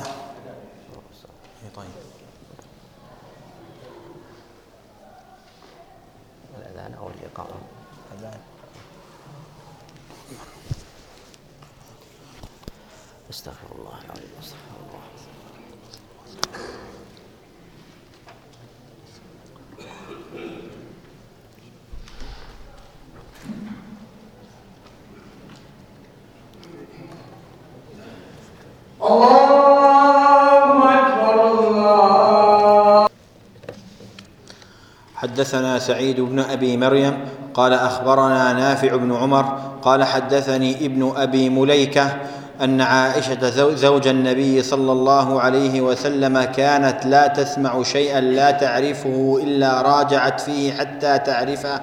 حدثنا 35.16 35.80
سعيد 35.80 36.22
بن 36.22 36.39
أبي 36.39 36.78
مريم 36.78 37.18
قال 37.54 37.74
أخبرنا 37.74 38.54
نافع 38.54 38.95
بن 38.95 39.16
عمر 39.16 39.60
قال 39.82 40.04
حدثني 40.04 40.86
ابن 40.86 41.14
أبي 41.18 41.49
مليكة 41.49 42.16
أن 42.62 42.82
عائشة 42.82 43.49
زوج 43.76 44.08
النبي 44.08 44.62
صلى 44.62 44.91
الله 44.91 45.41
عليه 45.41 45.82
وسلم 45.82 46.43
كانت 46.43 47.06
لا 47.06 47.28
تسمع 47.28 47.84
شيئا 47.84 48.22
لا 48.22 48.51
تعرفه 48.51 49.39
إلا 49.43 49.82
راجعت 49.82 50.41
فيه 50.41 50.74
حتى 50.74 51.20
تعرفه 51.20 51.82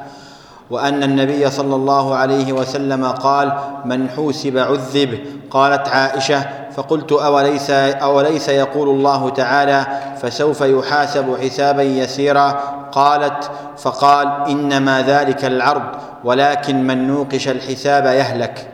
وأن 0.70 1.02
النبي 1.02 1.50
صلى 1.50 1.74
الله 1.74 2.14
عليه 2.14 2.52
وسلم 2.52 3.06
قال 3.06 3.52
من 3.84 4.10
حوسب 4.10 4.58
عذب 4.58 5.18
قالت 5.50 5.88
عائشة 5.88 6.46
فقلت 6.70 7.12
أوليس 7.12 7.70
أوليس 7.70 8.48
يقول 8.48 8.88
الله 8.88 9.30
تعالى 9.30 9.86
فسوف 10.22 10.60
يحاسب 10.60 11.36
حسابا 11.42 11.82
يسيرا؟ 11.82 12.50
قالت 12.92 13.50
فقال 13.78 14.28
إنما 14.48 15.02
ذلك 15.02 15.44
العرض 15.44 15.82
ولكن 16.24 16.86
من 16.86 17.06
نوقش 17.06 17.48
الحساب 17.48 18.04
يهلك. 18.04 18.68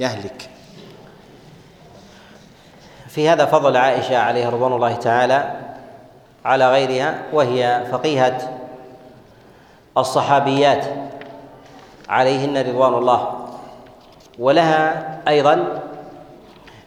يهلك. 0.00 0.48
في 3.08 3.28
هذا 3.28 3.44
فضل 3.44 3.76
عائشة 3.76 4.18
عليه 4.18 4.48
رضوان 4.48 4.72
الله 4.72 4.94
تعالى 4.94 5.50
على 6.44 6.70
غيرها 6.70 7.14
وهي 7.32 7.82
فقيهة. 7.92 8.63
الصحابيات 9.98 10.84
عليهن 12.08 12.68
رضوان 12.68 12.94
الله. 12.94 13.28
ولها 14.38 15.18
أيضا 15.28 15.82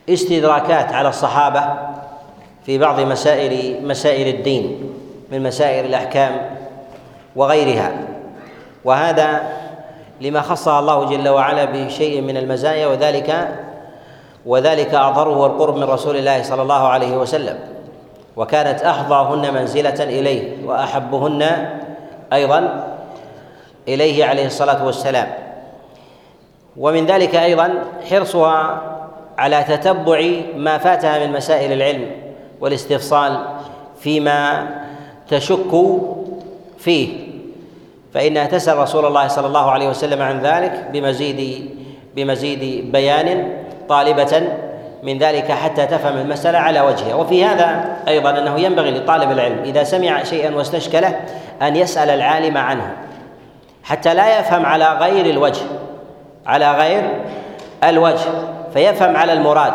استدراكات 0.09 0.93
على 0.93 1.09
الصحابة 1.09 1.63
في 2.65 2.77
بعض 2.77 2.99
مسائل 2.99 3.87
مسائل 3.87 4.35
الدين 4.35 4.93
من 5.31 5.43
مسائل 5.43 5.85
الأحكام 5.85 6.55
وغيرها. 7.35 7.91
وهذا 8.85 9.41
لما 10.21 10.41
خصها 10.41 10.79
الله 10.79 11.05
جل 11.05 11.29
وعلا 11.29 11.65
بشيء 11.65 12.21
من 12.21 12.37
المزايا 12.37 12.87
وذلك 12.87 13.55
وذلك 14.45 14.93
اظهره 14.93 15.45
القرب 15.45 15.75
من 15.75 15.83
رسول 15.83 16.17
الله 16.17 16.43
صلى 16.43 16.61
الله 16.61 16.87
عليه 16.87 17.17
وسلم. 17.17 17.59
وكانت 18.35 18.81
أحظاهن 18.81 19.53
منزلة 19.53 20.03
إليه 20.03 20.65
وأحبهن 20.65 21.69
أيضا 22.33 22.93
إليه 23.87 24.25
عليه 24.25 24.45
الصلاة 24.45 24.85
والسلام. 24.85 25.27
ومن 26.77 27.05
ذلك 27.05 27.35
أيضا 27.35 27.73
حرصها 28.09 28.81
على 29.37 29.63
تتبع 29.63 30.31
ما 30.55 30.77
فاتها 30.77 31.27
من 31.27 31.33
مسائل 31.33 31.71
العلم 31.71 32.05
والاستفصال 32.61 33.45
فيما 33.99 34.67
تشك 35.27 35.99
فيه 36.79 37.27
فإنها 38.13 38.45
تسأل 38.45 38.77
رسول 38.77 39.05
الله 39.05 39.27
صلى 39.27 39.47
الله 39.47 39.71
عليه 39.71 39.89
وسلم 39.89 40.21
عن 40.21 40.41
ذلك 40.41 40.87
بمزيد 40.93 41.69
بمزيد 42.15 42.91
بيان 42.91 43.57
طالبة 43.89 44.41
من 45.03 45.17
ذلك 45.17 45.51
حتى 45.51 45.85
تفهم 45.85 46.17
المسألة 46.17 46.57
على 46.57 46.81
وجهها. 46.81 47.15
وفي 47.15 47.45
هذا 47.45 47.97
أيضا 48.07 48.29
أنه 48.29 48.59
ينبغي 48.59 48.91
لطالب 48.91 49.31
العلم 49.31 49.59
إذا 49.63 49.83
سمع 49.83 50.23
شيئا 50.23 50.55
واستشكله 50.55 51.19
أن 51.61 51.75
يسأل 51.75 52.09
العالم 52.09 52.57
عنه. 52.57 53.06
حتى 53.87 54.13
لا 54.13 54.39
يفهم 54.39 54.65
على 54.65 54.93
غير 54.93 55.25
الوجه 55.25 55.63
على 56.45 56.71
غير 56.71 57.23
الوجه 57.83 58.29
فيفهم 58.73 59.15
على 59.15 59.33
المراد. 59.33 59.73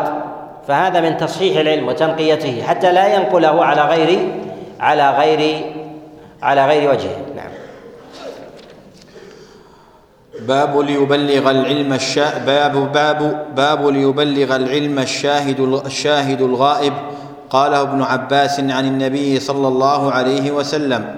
فهذا 0.67 1.01
من 1.01 1.17
تصحيح 1.17 1.57
العلم 1.57 1.87
وتنقيته 1.87 2.63
حتى 2.63 2.91
لا 2.91 3.15
ينقله 3.15 3.65
على 3.65 3.81
غير 3.81 4.31
على 4.79 5.11
غير 5.11 5.65
على 6.43 6.65
غير 6.65 6.91
وجهه. 6.91 7.17
نعم. 7.35 7.51
باب 10.39 10.79
ليبلغ 10.79 11.51
العلم 11.51 11.93
الشا 11.93 12.37
باب 12.45 12.91
باب 12.91 13.45
باب 13.55 13.87
ليبلغ 13.87 14.55
العلم 14.55 14.99
الشاهد 14.99 15.59
الشاهد 15.85 16.41
الغائب. 16.41 16.93
قاله 17.49 17.81
ابن 17.81 18.01
عباس 18.01 18.59
عن 18.59 18.85
النبي 18.85 19.39
صلى 19.39 19.67
الله 19.67 20.11
عليه 20.11 20.51
وسلم 20.51 21.15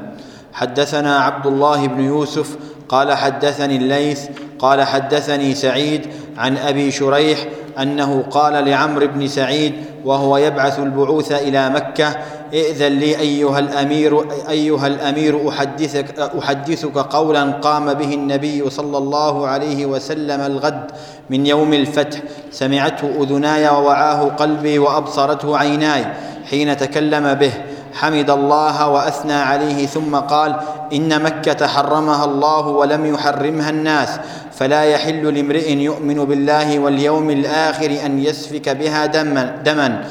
حدثنا 0.53 1.19
عبد 1.19 1.47
الله 1.47 1.87
بن 1.87 2.03
يوسف 2.03 2.57
قال 2.89 3.13
حدثني 3.13 3.75
الليث 3.75 4.25
قال 4.59 4.83
حدثني 4.83 5.55
سعيد 5.55 6.07
عن 6.37 6.57
أبي 6.57 6.91
شريح 6.91 7.39
أنه 7.79 8.23
قال 8.31 8.65
لعمرو 8.65 9.07
بن 9.07 9.27
سعيد 9.27 9.73
وهو 10.05 10.37
يبعث 10.37 10.79
البعوث 10.79 11.31
إلى 11.31 11.69
مكة 11.69 12.15
ائذن 12.53 12.91
لي 12.91 13.19
أيها 13.19 13.59
الأمير 13.59 14.25
أيها 14.49 14.87
الأمير 14.87 15.49
أحدثك 15.49 16.19
أحدثك 16.19 16.97
قولا 16.97 17.51
قام 17.51 17.93
به 17.93 18.13
النبي 18.13 18.69
صلى 18.69 18.97
الله 18.97 19.47
عليه 19.47 19.85
وسلم 19.85 20.41
الغد 20.41 20.91
من 21.29 21.45
يوم 21.45 21.73
الفتح 21.73 22.19
سمعته 22.51 23.23
أذناي 23.23 23.69
ووعاه 23.69 24.21
قلبي 24.23 24.79
وأبصرته 24.79 25.57
عيناي 25.57 26.05
حين 26.49 26.77
تكلم 26.77 27.33
به 27.33 27.51
حمد 27.95 28.29
الله 28.29 28.89
وأثنى 28.89 29.33
عليه 29.33 29.87
ثم 29.87 30.15
قال 30.15 30.55
إن 30.93 31.23
مكة 31.23 31.67
حرمها 31.67 32.25
الله 32.25 32.67
ولم 32.67 33.05
يحرمها 33.05 33.69
الناس 33.69 34.09
فلا 34.51 34.83
يحل 34.83 35.35
لامرئ 35.35 35.71
يؤمن 35.71 36.25
بالله 36.25 36.79
واليوم 36.79 37.29
الآخر 37.29 37.97
أن 38.05 38.19
يسفك 38.19 38.69
بها 38.69 39.05
دما, 39.05 39.55
دما 39.65 40.05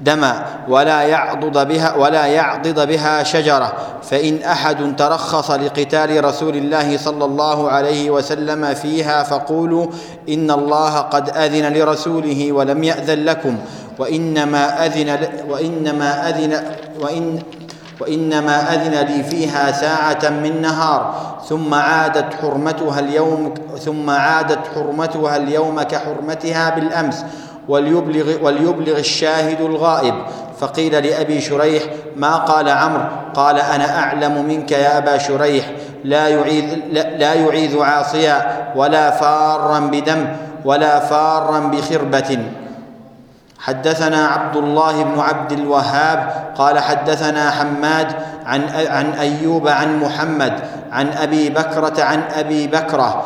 دما 0.00 0.44
ولا 0.68 1.02
يعضد 1.02 1.68
بها 1.68 1.94
ولا 1.96 2.26
يعضد 2.26 2.88
بها 2.88 3.22
شجرة. 3.22 3.72
فإن 4.02 4.42
أحد 4.42 4.96
ترخص 4.96 5.50
لقتال 5.50 6.24
رسول 6.24 6.56
الله 6.56 6.96
صلى 6.96 7.24
الله 7.24 7.70
عليه 7.70 8.10
وسلم 8.10 8.74
فيها 8.74 9.22
فقولوا 9.22 9.86
إن 10.28 10.50
الله 10.50 10.98
قد 10.98 11.36
أذن 11.36 11.72
لرسوله 11.72 12.52
ولم 12.52 12.84
يأذن 12.84 13.24
لكم 13.24 13.56
وإنما 13.98 14.86
أذن 14.86 15.18
وإنما 15.48 16.28
أذن 16.28 16.62
وإن 17.00 17.42
وإنما 18.00 18.74
أذن 18.74 19.06
لي 19.06 19.22
فيها 19.22 19.72
ساعة 19.72 20.30
من 20.30 20.62
نهار 20.62 21.14
ثم 21.48 21.74
عادت 21.74 22.34
حرمتها 22.34 23.00
اليوم 23.00 23.54
ثم 23.78 24.10
عادت 24.10 24.58
حرمتها 24.74 25.36
اليوم 25.36 25.82
كحرمتها 25.82 26.70
بالأمس 26.70 27.24
وليبلغ, 27.68 28.44
وليبلغ 28.44 28.98
الشاهد 28.98 29.60
الغائب. 29.60 30.14
فقيل 30.58 31.06
لأبي 31.06 31.40
شريح 31.40 31.82
ما 32.16 32.36
قال 32.36 32.68
عمرو؟ 32.68 33.02
قال 33.34 33.58
أنا 33.58 33.98
أعلم 33.98 34.44
منك 34.44 34.72
يا 34.72 34.98
أبا 34.98 35.18
شريح 35.18 35.70
لا 36.04 36.28
يعيذ, 36.28 36.78
لا 36.92 37.34
يعيذ 37.34 37.80
عاصيا 37.80 38.72
ولا 38.76 39.10
فارا 39.10 39.78
بدم 39.78 40.26
ولا 40.64 41.00
فارا 41.00 41.60
بخربة. 41.60 42.38
حدثنا 43.58 44.26
عبد 44.26 44.56
الله 44.56 45.02
بن 45.04 45.20
عبد 45.20 45.52
الوهاب 45.52 46.52
قال 46.58 46.78
حدثنا 46.78 47.50
حماد 47.50 48.08
عن 48.46 48.62
عن 48.68 49.06
أيوب 49.12 49.68
عن 49.68 50.00
محمد 50.00 50.54
عن 50.92 51.08
أبي 51.08 51.50
بكرة 51.50 52.02
عن 52.02 52.22
أبي 52.22 52.66
بكرة. 52.66 53.24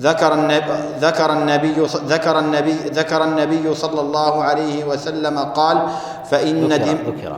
ذكر 0.00 0.34
النبي 0.34 0.64
ذكر 1.00 1.32
النبي 1.32 1.74
ذكر 2.06 2.38
النبي 2.38 2.72
ذكر 2.72 3.24
النبي 3.24 3.74
صلى 3.74 4.00
الله 4.00 4.42
عليه 4.44 4.84
وسلم 4.84 5.38
قال 5.38 5.76
فإن 6.30 6.68
ذكر, 6.68 6.84
دم 6.84 6.98
ذكر. 7.06 7.32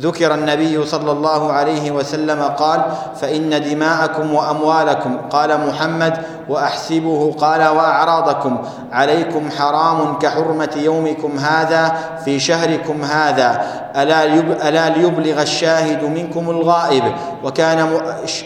ذكر 0.00 0.34
النبي 0.34 0.86
صلى 0.86 1.12
الله 1.12 1.52
عليه 1.52 1.90
وسلم 1.90 2.42
قال 2.42 2.82
فإن 3.20 3.62
دماءكم 3.70 4.34
وأموالكم 4.34 5.16
قال 5.30 5.66
محمد 5.66 6.18
وأحسبه 6.48 7.32
قال 7.40 7.60
وأعراضكم 7.60 8.58
عليكم 8.92 9.50
حرام 9.58 10.18
كحرمة 10.18 10.70
يومكم 10.76 11.38
هذا 11.38 11.98
في 12.24 12.40
شهركم 12.40 13.02
هذا. 13.02 13.62
ألا, 13.96 14.24
يب 14.24 14.50
ألا 14.50 14.88
ليبلغ 14.88 15.42
الشاهد 15.42 16.04
منكم 16.04 16.50
الغائب؟ 16.50 17.04
وكان 17.44 18.00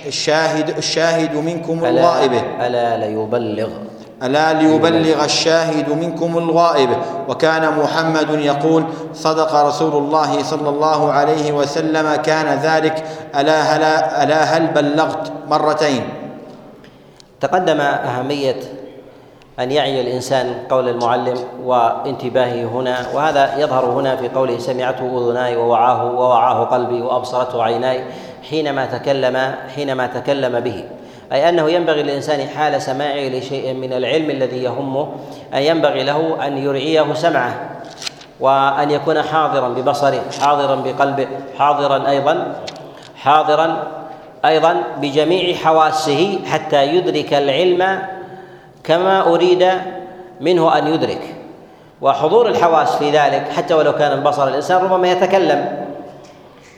الشاهد 0.06 0.78
الشاهد 0.78 1.34
منكم 1.34 1.84
الغائب. 1.84 2.32
ألا 2.60 2.96
ليبلغ 2.96 3.68
ألا 4.22 4.52
ليبلغ 4.52 5.24
الشاهد 5.24 5.88
منكم 5.88 6.38
الغائب؟ 6.38 6.90
وكان 7.28 7.78
محمد 7.78 8.30
يقول 8.30 8.84
صدق 9.14 9.54
رسول 9.54 9.92
الله 10.02 10.42
صلى 10.42 10.68
الله 10.68 11.12
عليه 11.12 11.52
وسلم 11.52 12.14
كان 12.14 12.58
ذلك 12.58 13.04
ألا 13.38 13.60
هل, 13.62 13.82
ألا 14.22 14.42
هل 14.42 14.66
بلغت 14.66 15.32
مرتين؟ 15.48 16.08
تقدم 17.40 17.80
أهمية 17.80 18.56
أن 19.60 19.72
يعي 19.72 20.00
الإنسان 20.00 20.54
قول 20.70 20.88
المعلم 20.88 21.36
وانتباهه 21.64 22.64
هنا 22.64 23.06
وهذا 23.14 23.58
يظهر 23.58 23.84
هنا 23.84 24.16
في 24.16 24.28
قوله 24.28 24.58
سمعته 24.58 25.18
أذناي 25.18 25.56
ووعاه 25.56 26.04
ووعاه 26.12 26.64
قلبي 26.64 27.02
وأبصرته 27.02 27.62
عيناي 27.62 28.04
حينما 28.50 28.86
تكلم 28.86 29.54
حينما 29.74 30.06
تكلم 30.06 30.60
به. 30.60 30.84
أي 31.32 31.48
أنه 31.48 31.70
ينبغي 31.70 32.02
للإنسان 32.02 32.48
حال 32.48 32.82
سماعه 32.82 33.28
لشيء 33.28 33.74
من 33.74 33.92
العلم 33.92 34.30
الذي 34.30 34.62
يهمه 34.62 35.08
أن 35.54 35.62
ينبغي 35.62 36.02
له 36.02 36.46
أن 36.46 36.58
يرعيه 36.58 37.14
سمعه 37.14 37.70
وأن 38.40 38.90
يكون 38.90 39.22
حاضرا 39.22 39.68
ببصره 39.68 40.22
حاضرا 40.40 40.74
بقلبه 40.74 41.26
حاضرا 41.58 42.08
أيضا 42.08 42.54
حاضرا 43.16 43.82
أيضا 44.44 44.82
بجميع 45.00 45.54
حواسه 45.56 46.38
حتى 46.46 46.86
يدرك 46.86 47.34
العلم 47.34 48.02
كما 48.84 49.34
أريد 49.34 49.70
منه 50.40 50.78
أن 50.78 50.86
يدرك. 50.86 51.36
وحضور 52.00 52.48
الحواس 52.48 52.96
في 52.96 53.10
ذلك 53.10 53.48
حتى 53.56 53.74
ولو 53.74 53.92
كان 53.92 54.12
البصر 54.12 54.48
الإنسان 54.48 54.84
ربما 54.84 55.10
يتكلم 55.10 55.86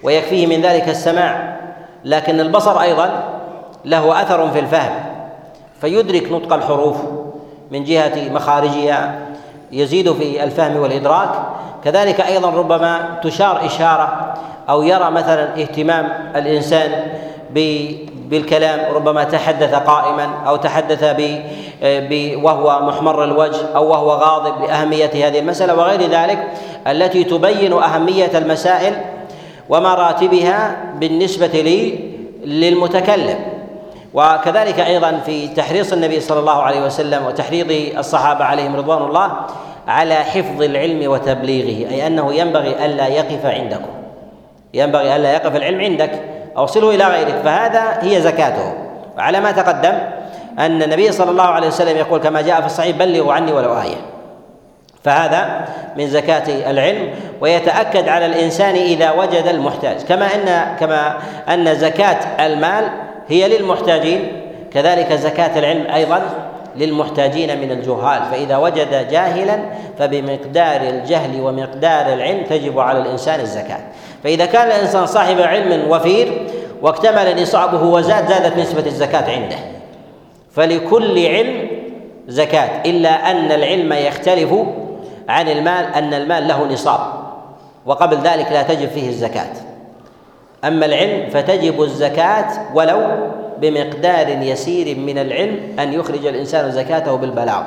ويكفيه 0.02 0.46
من 0.46 0.62
ذلك 0.62 0.88
السماع 0.88 1.56
لكن 2.04 2.40
البصر 2.40 2.80
أيضا 2.80 3.37
له 3.84 4.22
أثر 4.22 4.50
في 4.50 4.58
الفهم 4.58 4.92
فيدرك 5.80 6.32
نطق 6.32 6.52
الحروف 6.52 6.96
من 7.70 7.84
جهة 7.84 8.30
مخارجها 8.32 9.18
يزيد 9.72 10.12
في 10.12 10.44
الفهم 10.44 10.76
والإدراك. 10.76 11.30
كذلك 11.84 12.20
أيضا 12.20 12.50
ربما 12.50 13.18
تشار 13.22 13.66
إشارة 13.66 14.34
أو 14.68 14.82
يرى 14.82 15.10
مثلا 15.10 15.60
اهتمام 15.60 16.32
الإنسان 16.36 16.90
بالكلام 18.28 18.94
ربما 18.94 19.24
تحدث 19.24 19.74
قائما 19.74 20.28
أو 20.46 20.56
تحدث 20.56 21.04
ب 21.82 22.34
وهو 22.42 22.86
محمر 22.86 23.24
الوجه 23.24 23.76
أو 23.76 23.88
وهو 23.88 24.10
غاضب 24.10 24.62
لأهمية 24.62 25.10
هذه 25.14 25.38
المسألة 25.38 25.74
وغير 25.74 26.10
ذلك 26.10 26.48
التي 26.86 27.24
تبين 27.24 27.72
أهمية 27.72 28.30
المسائل 28.34 28.94
ومراتبها 29.68 30.76
بالنسبة 31.00 31.46
لي 31.46 31.98
للمتكلم. 32.44 33.57
وكذلك 34.14 34.80
أيضا 34.80 35.20
في 35.26 35.48
تحريص 35.48 35.92
النبي 35.92 36.20
صلى 36.20 36.38
الله 36.40 36.62
عليه 36.62 36.84
وسلم 36.84 37.26
وتحريض 37.26 37.98
الصحابة 37.98 38.44
عليهم 38.44 38.76
رضوان 38.76 39.02
الله 39.02 39.32
على 39.88 40.14
حفظ 40.14 40.62
العلم 40.62 41.10
وتبليغه 41.10 41.90
أي 41.90 42.06
أنه 42.06 42.34
ينبغي 42.34 42.84
ألا 42.84 43.06
يقف 43.06 43.46
عندكم 43.46 43.90
ينبغي 44.74 45.16
ألا 45.16 45.32
يقف 45.32 45.56
العلم 45.56 45.80
عندك 45.80 46.10
اوصله 46.56 46.94
إلى 46.94 47.04
غيرك 47.04 47.34
فهذا 47.44 47.98
هي 48.00 48.20
زكاته. 48.20 48.72
وعلى 49.16 49.40
ما 49.40 49.52
تقدم 49.52 49.94
أن 50.58 50.82
النبي 50.82 51.12
صلى 51.12 51.30
الله 51.30 51.44
عليه 51.44 51.68
وسلم 51.68 51.96
يقول 51.96 52.20
كما 52.20 52.40
جاء 52.40 52.60
في 52.60 52.66
الصحيح 52.66 52.96
بلغوا 52.96 53.32
عني 53.32 53.52
ولو 53.52 53.80
آية. 53.80 53.96
فهذا 55.04 55.64
من 55.96 56.06
زكاة 56.06 56.70
العلم 56.70 57.10
ويتأكد 57.40 58.08
على 58.08 58.26
الإنسان 58.26 58.74
إذا 58.74 59.10
وجد 59.10 59.46
المحتاج. 59.46 60.02
كما 60.02 60.26
أن 60.26 60.76
كما 60.80 61.18
أن 61.48 61.74
زكاة 61.74 62.46
المال 62.46 63.07
هي 63.28 63.58
للمحتاجين 63.58 64.42
كذلك 64.72 65.12
زكاة 65.12 65.58
العلم 65.58 65.86
أيضا 65.94 66.22
للمحتاجين 66.76 67.60
من 67.60 67.70
الجهال. 67.70 68.22
فإذا 68.30 68.56
وجد 68.56 69.08
جاهلا 69.10 69.58
فبمقدار 69.98 70.80
الجهل 70.80 71.40
ومقدار 71.40 72.12
العلم 72.12 72.44
تجب 72.44 72.78
على 72.78 72.98
الإنسان 72.98 73.40
الزكاة. 73.40 73.80
فإذا 74.24 74.46
كان 74.46 74.66
الإنسان 74.66 75.06
صاحب 75.06 75.40
علم 75.40 75.90
وفير 75.90 76.46
واكتمل 76.82 77.42
نصابه 77.42 77.82
وزاد 77.82 78.28
زادت 78.28 78.58
نسبة 78.58 78.86
الزكاة 78.86 79.30
عنده. 79.30 79.56
فلكل 80.52 81.26
علم 81.26 81.68
زكاة 82.28 82.82
إلا 82.86 83.30
أن 83.30 83.52
العلم 83.52 83.92
يختلف 83.92 84.54
عن 85.28 85.48
المال 85.48 85.94
أن 85.94 86.14
المال 86.14 86.48
له 86.48 86.64
نصاب 86.64 87.00
وقبل 87.86 88.16
ذلك 88.16 88.52
لا 88.52 88.62
تجب 88.62 88.88
فيه 88.88 89.08
الزكاة. 89.08 89.67
أما 90.64 90.86
العلم 90.86 91.30
فتجب 91.30 91.82
الزكاة 91.82 92.74
ولو 92.74 93.00
بمقدار 93.60 94.28
يسير 94.28 94.98
من 94.98 95.18
العلم 95.18 95.78
أن 95.78 95.92
يخرج 95.92 96.26
الإنسان 96.26 96.70
زكاته 96.70 97.16
بالبلاغ. 97.16 97.62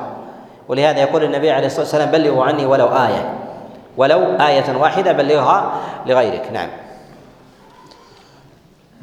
ولهذا 0.68 1.00
يقول 1.00 1.24
النبي 1.24 1.50
عليه 1.50 1.66
الصلاة 1.66 1.80
والسلام 1.80 2.10
بلغوا 2.10 2.44
عني 2.44 2.66
ولو 2.66 2.86
آية. 2.86 3.34
ولو 3.96 4.20
آية 4.40 4.76
واحدة 4.80 5.12
بلغها 5.12 5.72
لغيرك. 6.06 6.48
نعم. 6.52 6.68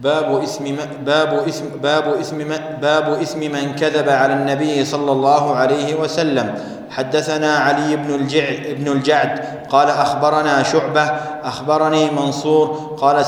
باب 0.03 0.43
اسم 0.43 0.75
باب 1.05 1.33
اسم 1.47 1.65
باب 1.83 2.13
اسم 2.19 2.37
باب 2.81 3.19
اسم 3.21 3.39
من 3.39 3.75
كذب 3.75 4.09
على 4.09 4.33
النبي 4.33 4.85
صلى 4.85 5.11
الله 5.11 5.55
عليه 5.55 5.95
وسلم. 5.95 6.55
حدثنا 6.89 7.55
علي 7.55 7.95
بن 7.95 8.15
الجعد, 8.15 8.75
بن 8.79 8.91
الجعد 8.91 9.39
قال 9.69 9.87
أخبرنا 9.89 10.63
شعبة 10.63 11.01
أخبرني 11.43 12.11
منصور 12.11 12.95
قال 13.01 13.23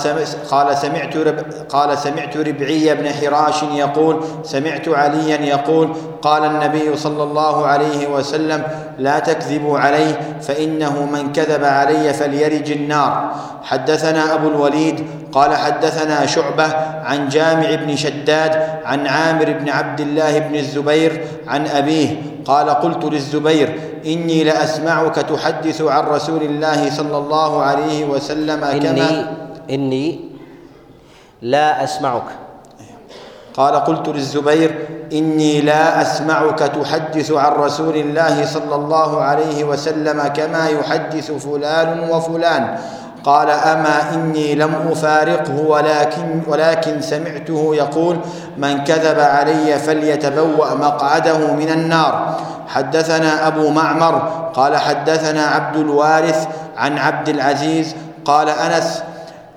قال 0.51 0.77
سمعت 0.77 1.17
رب 1.17 1.39
قال 1.69 1.97
سمعت 1.97 2.37
ربعي 2.37 2.95
بن 2.95 3.09
حراش 3.09 3.63
يقول 3.63 4.23
سمعت 4.43 4.89
عليا 4.89 5.37
يقول 5.37 5.95
قال 6.21 6.45
النبي 6.45 6.97
صلى 6.97 7.23
الله 7.23 7.65
عليه 7.65 8.07
وسلم 8.07 8.63
لا 8.97 9.19
تكذبوا 9.19 9.79
عليه 9.79 10.19
فإنه 10.41 11.05
من 11.05 11.31
كذب 11.31 11.63
علي 11.63 12.13
فليرج 12.13 12.71
النار. 12.71 13.31
حدثنا 13.63 14.33
أبو 14.33 14.47
الوليد 14.47 15.05
قال 15.31 15.55
حدثنا 15.55 16.25
شعبة 16.25 16.63
عن 17.03 17.29
جامع 17.29 17.75
بن 17.75 17.95
شداد 17.95 18.61
عن 18.85 19.07
عامر 19.07 19.51
بن 19.53 19.69
عبد 19.69 19.99
الله 19.99 20.39
بن 20.39 20.55
الزبير 20.55 21.27
عن 21.47 21.67
أبيه 21.67 22.21
قال 22.45 22.69
قلت 22.69 23.05
للزبير 23.05 23.79
إني 24.05 24.43
لأسمعك 24.43 25.15
تحدث 25.15 25.81
عن 25.81 26.03
رسول 26.03 26.41
الله 26.43 26.89
صلى 26.89 27.17
الله 27.17 27.61
عليه 27.63 28.05
وسلم 28.05 28.59
كما 28.59 28.71
إني 28.75 29.25
إني 29.69 30.19
لا 31.41 31.83
أسمعك. 31.83 32.23
قال 33.53 33.75
قلت 33.75 34.09
للزبير 34.09 34.87
إني 35.13 35.61
لا 35.61 36.01
أسمعك 36.01 36.59
تحدث 36.59 37.31
عن 37.31 37.51
رسول 37.51 37.97
الله 37.97 38.45
صلى 38.45 38.75
الله 38.75 39.21
عليه 39.21 39.63
وسلم 39.63 40.27
كما 40.27 40.67
يحدث 40.69 41.31
فلان 41.31 42.09
وفلان. 42.09 42.77
قال 43.23 43.49
أما 43.49 44.13
إني 44.13 44.55
لم 44.55 44.75
أفارقه 44.91 45.59
ولكن 45.67 46.41
ولكن 46.47 47.01
سمعته 47.01 47.75
يقول 47.75 48.17
من 48.57 48.83
كذب 48.83 49.19
علي 49.19 49.79
فليتبوأ 49.79 50.73
مقعده 50.73 51.53
من 51.53 51.69
النار. 51.69 52.37
حدثنا 52.67 53.47
أبو 53.47 53.69
معمر 53.69 54.15
قال 54.53 54.77
حدثنا 54.77 55.45
عبد 55.45 55.75
الوارث 55.75 56.47
عن 56.77 56.97
عبد 56.97 57.29
العزيز 57.29 57.95
قال 58.25 58.49
أنس 58.49 59.03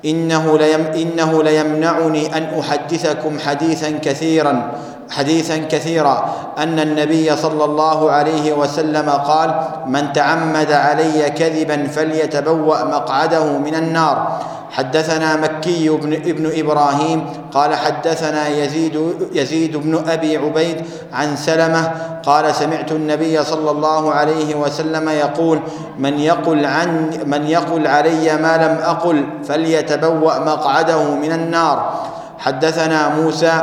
إنه 0.05 0.59
ليم 0.59 0.87
إنه 0.87 1.43
ليمنعني 1.43 2.37
أن 2.37 2.61
أحدثكم 2.61 3.39
حديثا 3.39 3.91
كثيرا. 4.03 4.71
حديثا 5.11 5.57
كثيرا 5.57 6.35
أن 6.59 6.81
النبي 6.81 7.37
صلى 7.37 7.65
الله 7.65 8.11
عليه 8.11 8.53
وسلم 8.53 9.11
قال 9.11 9.55
من 9.87 10.13
تعمد 10.13 10.73
علي 10.73 11.31
كذبا 11.31 11.87
فليتبوأ 11.87 12.85
مقعده 12.85 13.59
من 13.59 13.75
النار. 13.75 14.39
حدثنا 14.71 15.37
مكي 15.37 15.89
بن 15.89 16.13
ابن 16.13 16.51
إبراهيم 16.59 17.27
قال 17.53 17.75
حدثنا 17.75 18.49
يزيد 18.49 19.15
يزيد 19.33 19.77
بن 19.77 20.03
أبي 20.09 20.37
عبيد 20.37 20.87
عن 21.13 21.37
سلمة 21.37 21.93
قال 22.27 22.55
سمعت 22.55 22.93
النبي 22.93 23.45
صلى 23.45 23.71
الله 23.71 24.13
عليه 24.13 24.55
وسلم 24.55 25.09
يقول 25.09 25.61
من 25.99 26.19
يقل 26.19 26.67
عن 26.67 27.11
من 27.27 27.47
يقل 27.47 27.87
علي 27.87 28.37
ما 28.37 28.57
لم 28.57 28.79
أقل 28.83 29.25
فليتبوأ 29.45 30.39
مقعده 30.39 31.15
من 31.15 31.33
النار. 31.33 31.95
حدثنا 32.39 33.09
موسى 33.09 33.63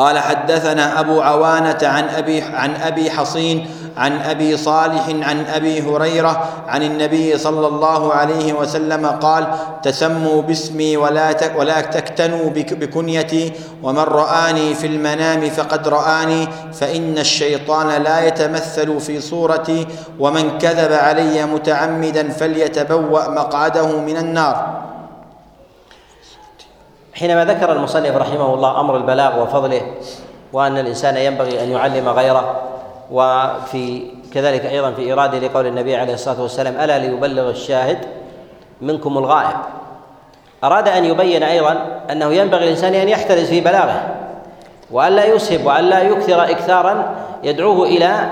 قال 0.00 0.18
حدثنا 0.18 1.00
أبو 1.00 1.20
عوانة 1.20 1.78
عن 1.82 2.08
أبي 2.08 2.42
عن 2.42 2.74
أبي 2.76 3.10
حصين 3.10 3.66
عن 3.96 4.20
أبي 4.22 4.56
صالح 4.56 5.08
عن 5.08 5.44
أبي 5.46 5.82
هريرة 5.82 6.44
عن 6.68 6.82
النبي 6.82 7.38
صلى 7.38 7.66
الله 7.66 8.12
عليه 8.12 8.52
وسلم 8.52 9.06
قال 9.06 9.46
تسموا 9.82 10.42
باسمي 10.42 10.96
ولا 10.96 11.34
ولا 11.56 11.80
تكتنوا 11.80 12.50
بكنيتي 12.50 13.52
ومن 13.82 13.98
رآني 13.98 14.74
في 14.74 14.86
المنام 14.86 15.50
فقد 15.50 15.88
رآني 15.88 16.48
فإن 16.72 17.18
الشيطان 17.18 18.02
لا 18.02 18.26
يتمثل 18.26 19.00
في 19.00 19.20
صورتي 19.20 19.86
ومن 20.18 20.58
كذب 20.58 20.92
علي 20.92 21.46
متعمدا 21.46 22.28
فليتبوأ 22.28 23.28
مقعده 23.28 24.00
من 24.00 24.16
النار. 24.16 24.80
حينما 27.20 27.44
ذكر 27.44 27.72
المصنف 27.72 28.16
رحمه 28.16 28.54
الله 28.54 28.80
أمر 28.80 28.96
البلاغ 28.96 29.42
وفضله 29.42 29.82
وأن 30.52 30.78
الإنسان 30.78 31.16
ينبغي 31.16 31.64
أن 31.64 31.70
يعلم 31.70 32.08
غيره 32.08 32.60
وفي 33.10 34.02
كذلك 34.34 34.66
أيضا 34.66 34.92
في 34.92 35.12
اراده 35.12 35.38
لقول 35.38 35.66
النبي 35.66 35.96
عليه 35.96 36.14
الصلاة 36.14 36.42
والسلام 36.42 36.74
ألا 36.80 36.98
ليبلغ 36.98 37.50
الشاهد 37.50 37.98
منكم 38.80 39.18
الغائب؟ 39.18 39.56
أراد 40.64 40.88
أن 40.88 41.04
يبين 41.04 41.42
أيضا 41.42 42.00
أنه 42.10 42.32
ينبغي 42.32 42.64
الإنسان 42.64 42.94
أن 42.94 43.08
يحترز 43.08 43.48
في 43.48 43.60
بلاغه 43.60 44.14
والا 44.90 45.24
يسهب 45.24 45.66
والا 45.66 46.02
يكثر 46.02 46.42
اكثارا 46.42 47.14
يدعوه 47.44 47.86
إلى 47.86 48.30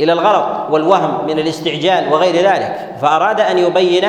إلى 0.00 0.12
الغلط 0.12 0.70
والوهم 0.70 1.26
من 1.26 1.38
الاستعجال 1.38 2.12
وغير 2.12 2.34
ذلك. 2.34 2.94
فأراد 3.00 3.40
أن 3.40 3.58
يبين 3.58 4.08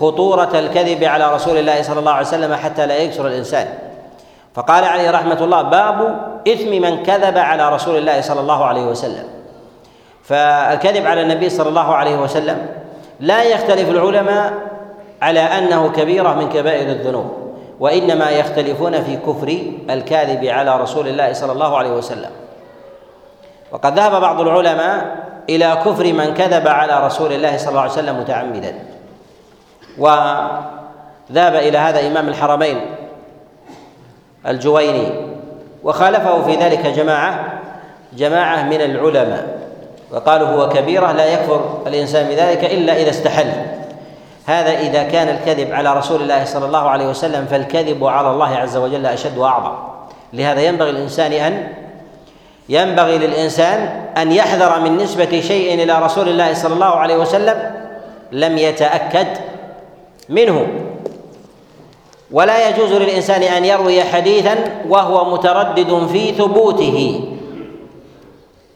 خطورة 0.00 0.50
الكذب 0.54 1.04
على 1.04 1.34
رسول 1.34 1.58
الله 1.58 1.82
صلى 1.82 1.98
الله 1.98 2.12
عليه 2.12 2.26
وسلم 2.26 2.54
حتى 2.54 2.86
لا 2.86 2.96
يكسر 2.96 3.26
الإنسان. 3.26 3.68
فقال 4.54 4.84
عليه 4.84 5.10
رحمة 5.10 5.44
الله 5.44 5.62
باب 5.62 5.98
إثم 6.48 6.70
من 6.70 7.02
كذب 7.02 7.38
على 7.38 7.74
رسول 7.74 7.98
الله 7.98 8.20
صلى 8.20 8.40
الله 8.40 8.64
عليه 8.64 8.84
وسلم. 8.84 9.24
فالكذب 10.24 11.06
على 11.06 11.22
النبي 11.22 11.48
صلى 11.48 11.68
الله 11.68 11.94
عليه 11.94 12.16
وسلم 12.16 12.66
لا 13.20 13.42
يختلف 13.42 13.88
العلماء 13.88 14.52
على 15.22 15.40
أنه 15.40 15.88
كبيرة 15.88 16.34
من 16.34 16.48
كبائر 16.48 16.88
الذنوب 16.88 17.26
وإنما 17.80 18.30
يختلفون 18.30 19.02
في 19.02 19.16
كفر 19.16 19.58
الكاذب 19.90 20.44
على 20.44 20.80
رسول 20.80 21.08
الله 21.08 21.32
صلى 21.32 21.52
الله 21.52 21.78
عليه 21.78 21.90
وسلم. 21.90 22.30
وقد 23.72 23.98
ذهب 23.98 24.20
بعض 24.20 24.40
العلماء 24.40 25.16
إلى 25.48 25.78
كفر 25.84 26.12
من 26.12 26.34
كذب 26.34 26.68
على 26.68 27.06
رسول 27.06 27.32
الله 27.32 27.56
صلى 27.56 27.68
الله 27.68 27.80
عليه 27.80 27.92
وسلم 27.92 28.20
متعمدا. 28.20 28.74
وذهب 29.98 31.54
إلى 31.54 31.78
هذا 31.78 32.06
إمام 32.06 32.28
الحرمين 32.28 32.80
الجويني 34.46 35.12
وخالفه 35.84 36.42
في 36.42 36.54
ذلك 36.56 36.86
جماعة 36.86 37.60
جماعة 38.12 38.62
من 38.62 38.80
العلماء 38.80 39.64
وقالوا 40.10 40.48
هو 40.48 40.68
كبيرة 40.68 41.12
لا 41.12 41.24
يكفر 41.32 41.82
الإنسان 41.86 42.28
بذلك 42.28 42.64
إلا 42.64 42.96
إذا 42.96 43.10
استحل. 43.10 43.50
هذا 44.46 44.70
إذا 44.78 45.02
كان 45.02 45.28
الكذب 45.28 45.72
على 45.72 45.92
رسول 45.98 46.22
الله 46.22 46.44
صلى 46.44 46.66
الله 46.66 46.88
عليه 46.88 47.06
وسلم 47.06 47.46
فالكذب 47.50 48.04
على 48.04 48.30
الله 48.30 48.56
عز 48.56 48.76
وجل 48.76 49.06
أشد 49.06 49.38
وأعظم. 49.38 49.72
لهذا 50.32 50.60
ينبغي 50.60 50.90
الإنسان 50.90 51.32
أن 51.32 51.68
ينبغي 52.68 53.18
للإنسان 53.18 54.04
أن 54.16 54.32
يحذر 54.32 54.80
من 54.80 54.96
نسبة 54.96 55.40
شيء 55.40 55.82
إلى 55.82 55.98
رسول 55.98 56.28
الله 56.28 56.54
صلى 56.54 56.74
الله 56.74 56.96
عليه 56.96 57.16
وسلم 57.16 57.74
لم 58.32 58.58
يتأكد 58.58 59.26
منه. 60.28 60.66
ولا 62.30 62.68
يجوز 62.68 62.92
للإنسان 62.92 63.42
أن 63.42 63.64
يروي 63.64 64.04
حديثا 64.04 64.54
وهو 64.88 65.34
متردد 65.34 66.06
في 66.12 66.32
ثبوته 66.32 67.24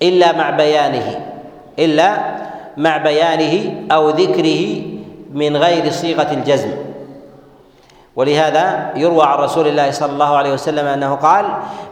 إلا 0.02 0.32
مع 0.32 0.50
بيانه 0.50 1.26
إلا 1.78 2.38
مع 2.76 2.96
بيانه 2.96 3.84
أو 3.92 4.08
ذكره 4.08 4.82
من 5.32 5.56
غير 5.56 5.90
صيغة 5.90 6.32
الجزم. 6.32 6.70
ولهذا 8.16 8.92
يروى 8.96 9.24
عن 9.24 9.38
رسول 9.38 9.66
الله 9.68 9.90
صلى 9.90 10.12
الله 10.12 10.36
عليه 10.36 10.52
وسلم 10.52 10.86
أنه 10.86 11.14
قال 11.14 11.44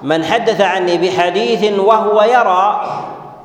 من 0.02 0.24
حدث 0.24 0.60
عني 0.60 0.98
بحديث 0.98 1.78
وهو 1.78 2.22
يرى 2.22 2.82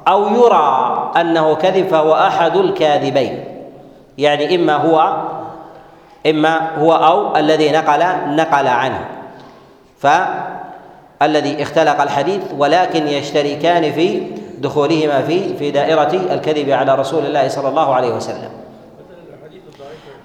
أو 0.07 0.27
يرى 0.35 1.11
أنه 1.17 1.55
كذب 1.55 1.87
فهو 1.87 2.13
أحد 2.13 2.55
الكاذبين. 2.55 3.43
يعني 4.17 4.55
إما 4.55 4.75
هو 4.75 5.21
إما 6.27 6.75
هو 6.77 6.93
أو 6.93 7.35
الذي 7.35 7.71
نقل 7.71 7.99
نقل 8.35 8.67
عنه. 8.67 9.05
فالذي 9.99 11.63
اختلق 11.63 12.01
الحديث 12.01 12.41
ولكن 12.57 13.07
يشتركان 13.07 13.91
في 13.91 14.21
دخولهما 14.57 15.21
في 15.21 15.57
في 15.57 15.71
دائرة 15.71 16.11
الكذب 16.31 16.69
على 16.69 16.95
رسول 16.95 17.25
الله 17.25 17.47
صلى 17.47 17.69
الله 17.69 17.93
عليه 17.95 18.15
وسلم. 18.15 18.49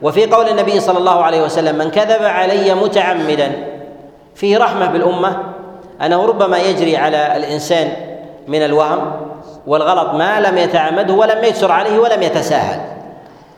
وفي 0.02 0.27
قول 0.27 0.48
النبي 0.48 0.81
صلى 0.81 0.98
الله 0.98 1.23
عليه 1.24 1.43
وسلم 1.43 1.78
من 1.78 1.90
كذب 1.90 2.23
علي 2.24 2.74
متعمدا 2.74 3.52
فيه 4.35 4.59
رحمة 4.59 4.86
بالأمة 4.86 5.43
أنه 6.02 6.27
ربما 6.27 6.59
يجري 6.59 6.97
على 6.97 7.36
الإنسان 7.36 7.93
من 8.48 8.62
الوهم 8.64 9.12
والغلط 9.66 10.14
ما 10.14 10.40
لم 10.40 10.59
يتعمده 10.59 11.14
ولم 11.14 11.44
يكسر 11.44 11.73
عليه 11.73 11.98
ولم 11.98 12.23
يتساهل. 12.23 12.81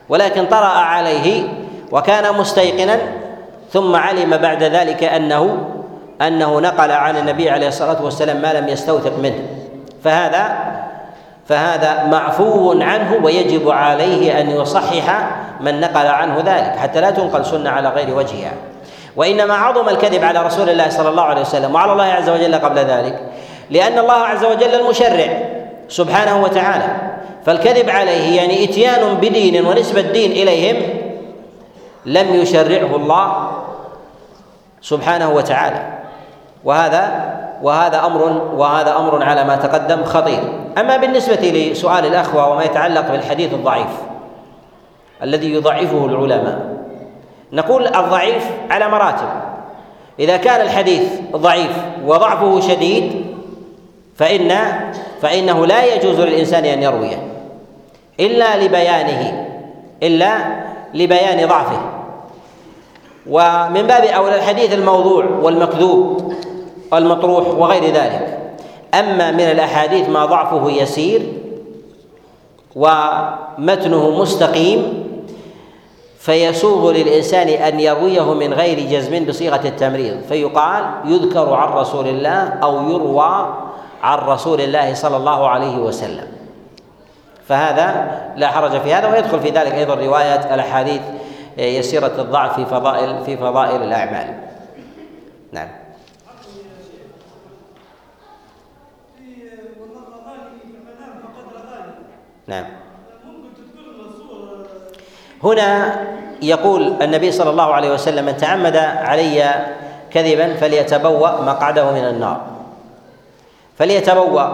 ولكن 0.09 0.45
طرأ 0.45 0.65
عليه 0.65 1.43
وكان 1.91 2.33
مستيقنا 2.33 2.97
ثم 3.73 3.95
علم 3.95 4.37
بعد 4.37 4.63
ذلك 4.63 5.03
أنه 5.03 5.57
أنه 6.21 6.59
نقل 6.59 6.91
عن 6.91 7.17
النبي 7.17 7.49
عليه 7.49 7.67
الصلاة 7.67 8.03
والسلام 8.03 8.41
ما 8.41 8.53
لم 8.53 8.67
يستوثق 8.67 9.19
منه. 9.19 9.39
فهذا 10.03 10.51
فهذا 11.47 12.03
معفو 12.03 12.81
عنه 12.81 13.19
ويجب 13.23 13.69
عليه 13.69 14.41
أن 14.41 14.49
يصحح 14.49 15.29
من 15.61 15.81
نقل 15.81 16.07
عنه 16.07 16.37
ذلك 16.37 16.75
حتى 16.77 17.01
لا 17.01 17.11
تنقل 17.11 17.45
سنة 17.45 17.69
على 17.69 17.89
غير 17.89 18.15
وجهها. 18.15 18.51
وإنما 19.15 19.53
عظم 19.53 19.89
الكذب 19.89 20.23
على 20.23 20.45
رسول 20.45 20.69
الله 20.69 20.89
صلى 20.89 21.09
الله 21.09 21.23
عليه 21.23 21.41
وسلم 21.41 21.75
وعلى 21.75 21.91
الله 21.91 22.03
عز 22.03 22.29
وجل 22.29 22.55
قبل 22.55 22.77
ذلك 22.79 23.19
لأن 23.69 23.99
الله 23.99 24.13
عز 24.13 24.45
وجل 24.45 24.75
المشرع 24.75 25.27
سبحانه 25.89 26.43
وتعالى. 26.43 26.87
فالكذب 27.45 27.89
عليه 27.89 28.37
يعني 28.37 28.63
إتيان 28.63 29.13
بدين 29.21 29.65
ونسبه 29.65 29.99
الدين 29.99 30.31
إليهم 30.31 30.98
لم 32.05 32.35
يشرعه 32.35 32.95
الله 32.95 33.51
سبحانه 34.81 35.29
وتعالى. 35.29 35.99
وهذا 36.63 37.03
وهذا 37.61 38.05
أمر 38.05 38.21
وهذا 38.55 38.97
أمر 38.97 39.23
على 39.23 39.43
ما 39.43 39.55
تقدم 39.55 40.03
خطير. 40.03 40.43
أما 40.77 40.97
بالنسبة 40.97 41.35
لسؤال 41.35 42.05
الأخوة 42.05 42.49
وما 42.49 42.63
يتعلق 42.63 43.11
بالحديث 43.11 43.53
الضعيف 43.53 43.91
الذي 45.23 45.53
يضعفه 45.53 46.05
العلماء 46.05 46.77
نقول 47.53 47.87
الضعيف 47.87 48.45
على 48.69 48.87
مراتب. 48.89 49.29
إذا 50.19 50.37
كان 50.37 50.61
الحديث 50.61 51.03
ضعيف 51.35 51.71
وضعفه 52.05 52.59
شديد 52.59 53.25
فإن 54.15 54.51
فإنه 55.21 55.65
لا 55.65 55.95
يجوز 55.95 56.19
للإنسان 56.19 56.65
أن 56.65 56.83
يرويه 56.83 57.27
إلا 58.19 58.63
لبيانه 58.63 59.47
إلا 60.03 60.31
لبيان 60.93 61.47
ضعفه. 61.47 61.81
ومن 63.29 63.81
باب 63.81 64.03
أولى 64.03 64.35
الحديث 64.35 64.73
الموضوع 64.73 65.25
والمكذوب 65.41 66.33
والمطروح 66.91 67.47
وغير 67.47 67.83
ذلك. 67.83 68.39
أما 68.93 69.31
من 69.31 69.39
الأحاديث 69.39 70.09
ما 70.09 70.25
ضعفه 70.25 70.71
يسير 70.71 71.21
ومتنه 72.75 74.09
مستقيم 74.09 75.09
فيسوغ 76.19 76.91
للإنسان 76.91 77.47
أن 77.47 77.79
يرويه 77.79 78.33
من 78.33 78.53
غير 78.53 78.79
جزم 78.79 79.25
بصيغة 79.25 79.61
التمريض. 79.67 80.21
فيقال 80.29 80.83
يذكر 81.05 81.53
عن 81.53 81.73
رسول 81.73 82.07
الله 82.07 82.43
أو 82.63 82.89
يروى 82.89 83.55
عن 84.03 84.17
رسول 84.17 84.61
الله 84.61 84.93
صلى 84.93 85.17
الله 85.17 85.47
عليه 85.47 85.77
وسلم. 85.77 86.38
فهذا 87.49 88.11
لا 88.35 88.47
حرج 88.47 88.81
في 88.81 88.93
هذا 88.93 89.07
ويدخل 89.07 89.39
في 89.39 89.49
ذلك 89.49 89.73
أيضا 89.73 89.95
رواية 89.95 90.53
الأحاديث 90.53 91.01
يسيرة 91.57 92.21
الضعف 92.21 92.55
في 92.55 92.65
فضائل 92.65 93.25
في 93.25 93.37
فضائل 93.37 93.83
الأعمال. 93.83 94.33
نعم. 95.51 95.67
نعم. 102.47 102.65
هنا 105.43 105.95
يقول 106.41 106.93
النبي 107.01 107.31
صلى 107.31 107.49
الله 107.49 107.73
عليه 107.73 107.93
وسلم 107.93 108.25
من 108.25 108.37
تعمد 108.37 108.75
علي 108.75 109.65
كذبا 110.11 110.55
فليتبوأ 110.55 111.41
مقعده 111.41 111.91
من 111.91 112.05
النار. 112.05 112.41
فليتبوأ 113.77 114.47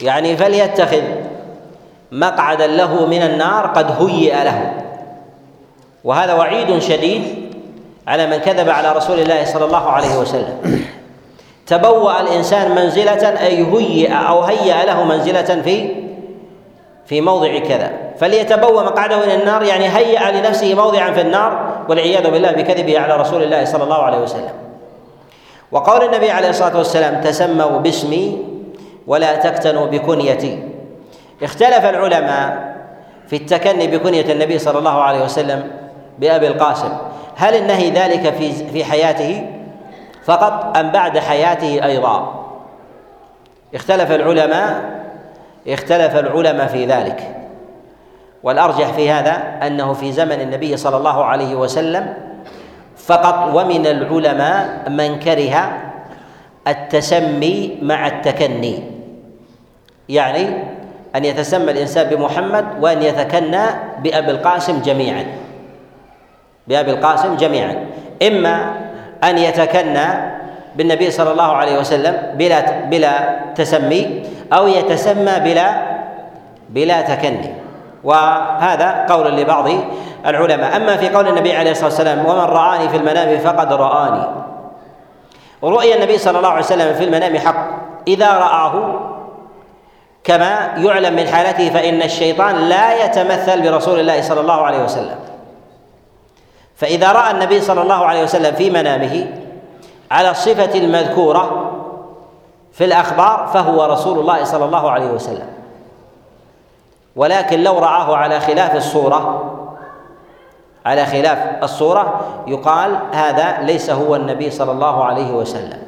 يعني 0.00 0.36
فليتخذ. 0.36 1.02
مقعدا 2.12 2.66
له 2.66 3.06
من 3.06 3.22
النار 3.22 3.66
قد 3.66 4.02
هيئ 4.02 4.44
له. 4.44 4.72
وهذا 6.04 6.34
وعيد 6.34 6.78
شديد 6.78 7.22
على 8.08 8.26
من 8.26 8.36
كذب 8.36 8.68
على 8.68 8.92
رسول 8.92 9.20
الله 9.20 9.44
صلى 9.44 9.64
الله 9.64 9.90
عليه 9.90 10.18
وسلم. 10.18 10.84
تبوأ 11.66 12.20
الإنسان 12.20 12.74
منزلة 12.74 13.46
أي 13.46 13.64
هيئ 13.64 14.12
أو 14.12 14.40
هيأ 14.40 14.84
له 14.84 15.04
منزلة 15.04 15.62
في 15.62 15.88
في 17.06 17.20
موضع 17.20 17.58
كذا. 17.58 17.90
فليتبوأ 18.18 18.82
مقعده 18.82 19.16
من 19.16 19.30
النار 19.40 19.62
يعني 19.62 19.88
هيأ 19.88 20.40
لنفسه 20.40 20.74
موضعا 20.74 21.12
في 21.12 21.20
النار 21.20 21.84
والعياذ 21.88 22.30
بالله 22.30 22.52
بكذبه 22.52 22.98
على 22.98 23.16
رسول 23.16 23.42
الله 23.42 23.64
صلى 23.64 23.84
الله 23.84 24.02
عليه 24.02 24.18
وسلم. 24.18 24.52
وقول 25.72 26.04
النبي 26.04 26.30
عليه 26.30 26.50
الصلاة 26.50 26.76
والسلام 26.76 27.20
تسموا 27.20 27.78
باسمي 27.78 28.38
ولا 29.06 29.36
تكتنوا 29.36 29.86
بكنيتي. 29.86 30.69
اختلف 31.42 31.84
العلماء 31.84 32.76
في 33.26 33.36
التكني 33.36 33.86
بكنية 33.86 34.32
النبي 34.32 34.58
صلى 34.58 34.78
الله 34.78 35.02
عليه 35.02 35.24
وسلم 35.24 35.70
بأبي 36.18 36.46
القاسم. 36.48 36.92
هل 37.36 37.54
النهي 37.54 37.90
ذلك 37.90 38.34
في 38.34 38.52
في 38.52 38.84
حياته؟ 38.84 39.46
فقط 40.24 40.76
أم 40.76 40.90
بعد 40.90 41.18
حياته 41.18 41.84
أيضا؟ 41.84 42.46
اختلف 43.74 44.12
العلماء 44.12 45.00
اختلف 45.68 46.16
العلماء 46.16 46.66
في 46.66 46.86
ذلك. 46.86 47.36
والأرجح 48.42 48.92
في 48.92 49.10
هذا 49.10 49.42
أنه 49.66 49.92
في 49.92 50.12
زمن 50.12 50.40
النبي 50.40 50.76
صلى 50.76 50.96
الله 50.96 51.24
عليه 51.24 51.54
وسلم 51.54 52.14
فقط 52.96 53.54
ومن 53.54 53.86
العلماء 53.86 54.88
من 54.90 55.18
كره 55.18 55.72
التسمي 56.68 57.78
مع 57.82 58.06
التكني. 58.06 58.82
يعني 60.08 60.64
أن 61.16 61.24
يتسمى 61.24 61.70
الإنسان 61.72 62.08
بمحمد 62.08 62.64
وأن 62.80 63.02
يتكنى 63.02 63.64
بأبي 63.98 64.30
القاسم 64.30 64.82
جميعا. 64.82 65.26
بأبي 66.66 66.90
القاسم 66.90 67.36
جميعا. 67.36 67.86
إما 68.22 68.72
أن 69.24 69.38
يتكنى 69.38 70.06
بالنبي 70.76 71.10
صلى 71.10 71.32
الله 71.32 71.52
عليه 71.56 71.78
وسلم 71.78 72.16
بلا 72.34 72.60
بلا 72.86 73.14
تسمي 73.54 74.22
أو 74.52 74.66
يتسمى 74.66 75.34
بلا 75.44 75.68
بلا 76.68 77.00
تكني. 77.00 77.54
وهذا 78.04 79.06
قول 79.08 79.36
لبعض 79.36 79.68
العلماء. 80.26 80.76
أما 80.76 80.96
في 80.96 81.08
قول 81.08 81.28
النبي 81.28 81.56
عليه 81.56 81.70
الصلاة 81.70 81.90
والسلام 81.90 82.26
ومن 82.26 82.44
رآني 82.54 82.88
في 82.88 82.96
المنام 82.96 83.38
فقد 83.38 83.72
رآني. 83.72 84.24
رؤيا 85.64 85.96
النبي 85.96 86.18
صلى 86.18 86.38
الله 86.38 86.48
عليه 86.48 86.64
وسلم 86.64 86.94
في 86.94 87.04
المنام 87.04 87.38
حق. 87.38 87.68
إذا 88.08 88.30
رآه 88.32 89.00
كما 90.24 90.74
يعلم 90.76 91.16
من 91.16 91.26
حالته 91.26 91.70
فإن 91.70 92.02
الشيطان 92.02 92.56
لا 92.56 93.04
يتمثل 93.04 93.62
برسول 93.62 94.00
الله 94.00 94.22
صلى 94.22 94.40
الله 94.40 94.62
عليه 94.62 94.84
وسلم. 94.84 95.18
فإذا 96.76 97.12
رأى 97.12 97.30
النبي 97.30 97.60
صلى 97.60 97.82
الله 97.82 98.06
عليه 98.06 98.22
وسلم 98.22 98.54
في 98.54 98.70
منامه 98.70 99.26
على 100.10 100.30
الصفة 100.30 100.78
المذكورة 100.78 101.70
في 102.72 102.84
الأخبار 102.84 103.50
فهو 103.54 103.84
رسول 103.84 104.18
الله 104.18 104.44
صلى 104.44 104.64
الله 104.64 104.90
عليه 104.90 105.10
وسلم. 105.10 105.48
ولكن 107.16 107.62
لو 107.62 107.78
رآه 107.78 108.16
على 108.16 108.40
خلاف 108.40 108.76
الصورة 108.76 109.46
على 110.86 111.06
خلاف 111.06 111.62
الصورة 111.62 112.20
يقال 112.46 112.98
هذا 113.12 113.60
ليس 113.60 113.90
هو 113.90 114.16
النبي 114.16 114.50
صلى 114.50 114.72
الله 114.72 115.04
عليه 115.04 115.32
وسلم. 115.32 115.82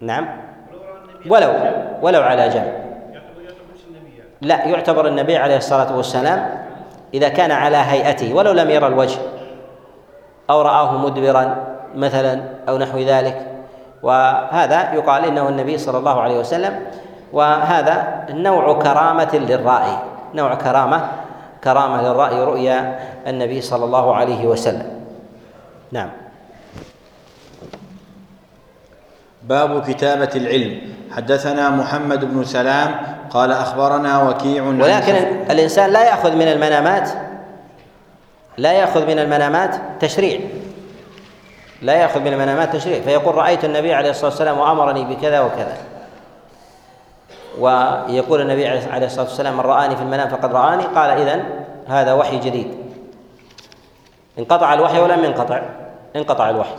نعم. 0.00 0.47
ولو 1.26 1.52
ولو 2.02 2.22
على 2.22 2.48
جنب 2.48 2.72
لا 4.40 4.64
يعتبر 4.64 5.08
النبي 5.08 5.36
عليه 5.36 5.56
الصلاة 5.56 5.96
والسلام 5.96 6.50
إذا 7.14 7.28
كان 7.28 7.50
على 7.50 7.76
هيئته 7.76 8.34
ولو 8.34 8.52
لم 8.52 8.70
يرى 8.70 8.86
الوجه 8.86 9.18
أو 10.50 10.62
رآه 10.62 10.98
مدبرا 10.98 11.56
مثلا 11.94 12.40
أو 12.68 12.78
نحو 12.78 12.98
ذلك. 12.98 13.46
وهذا 14.02 14.92
يقال 14.94 15.24
إنه 15.24 15.48
النبي 15.48 15.78
صلى 15.78 15.98
الله 15.98 16.20
عليه 16.20 16.38
وسلم. 16.38 16.80
وهذا 17.32 18.24
نوع 18.30 18.78
كرامة 18.78 19.34
للرائي 19.34 19.98
نوع 20.34 20.54
كرامة 20.54 21.08
كرامة 21.64 22.02
للرأي 22.02 22.44
رؤيا 22.44 22.98
النبي 23.26 23.60
صلى 23.60 23.84
الله 23.84 24.14
عليه 24.14 24.46
وسلم. 24.46 24.86
نعم. 25.92 26.10
باب 29.48 29.90
كتابة 29.90 30.30
العلم. 30.34 30.80
حدثنا 31.16 31.70
محمد 31.70 32.24
بن 32.24 32.44
سلام 32.44 32.94
قال 33.30 33.52
أخبرنا 33.52 34.22
وكيع 34.22 34.62
ولكن 34.62 35.14
الإنسان 35.50 35.90
لا 35.90 36.04
يأخذ 36.04 36.36
من 36.36 36.48
المنامات 36.48 37.10
لا 38.56 38.72
يأخذ 38.72 39.06
من 39.06 39.18
المنامات 39.18 39.74
تشريع. 40.00 40.40
لا 41.82 41.94
يأخذ 41.94 42.20
من 42.20 42.32
المنامات 42.32 42.76
تشريع. 42.76 43.00
فيقول 43.00 43.34
رأيت 43.34 43.64
النبي 43.64 43.94
عليه 43.94 44.10
الصلاة 44.10 44.30
والسلام 44.30 44.58
وأمرني 44.58 45.04
بكذا 45.04 45.40
وكذا. 45.40 45.76
ويقول 47.58 48.40
النبي 48.40 48.66
عليه 48.66 49.06
الصلاة 49.06 49.24
والسلام 49.24 49.54
من 49.54 49.60
رآني 49.60 49.96
في 49.96 50.02
المنام 50.02 50.28
فقد 50.28 50.52
رآني. 50.52 50.82
قال 50.82 51.10
إذن 51.10 51.44
هذا 51.88 52.12
وحي 52.12 52.38
جديد. 52.38 52.74
انقطع 54.38 54.74
الوحي 54.74 55.00
ولم 55.00 55.24
ينقطع 55.24 55.62
انقطع 56.16 56.50
الوحي. 56.50 56.74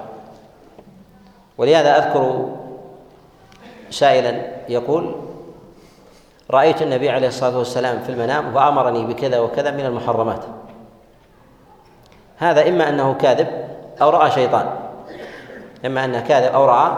ولهذا 1.58 1.98
أذكر 1.98 2.50
سائلا 3.90 4.42
يقول 4.70 5.16
رأيت 6.52 6.82
النبي 6.82 7.10
عليه 7.10 7.28
الصلاة 7.28 7.58
والسلام 7.58 8.00
في 8.00 8.10
المنام 8.12 8.56
وأمرني 8.56 9.06
بكذا 9.06 9.40
وكذا 9.40 9.72
من 9.72 9.86
المحرمات. 9.86 10.44
هذا 12.38 12.70
إما 12.70 12.90
أنه 12.90 13.14
كاذب 13.14 13.48
أو 14.02 14.10
رأى 14.10 14.32
شيطان. 14.32 14.70
إما 15.86 16.06
أنه 16.06 16.20
كاذب 16.20 16.54
أو 16.54 16.66
رأى 16.66 16.92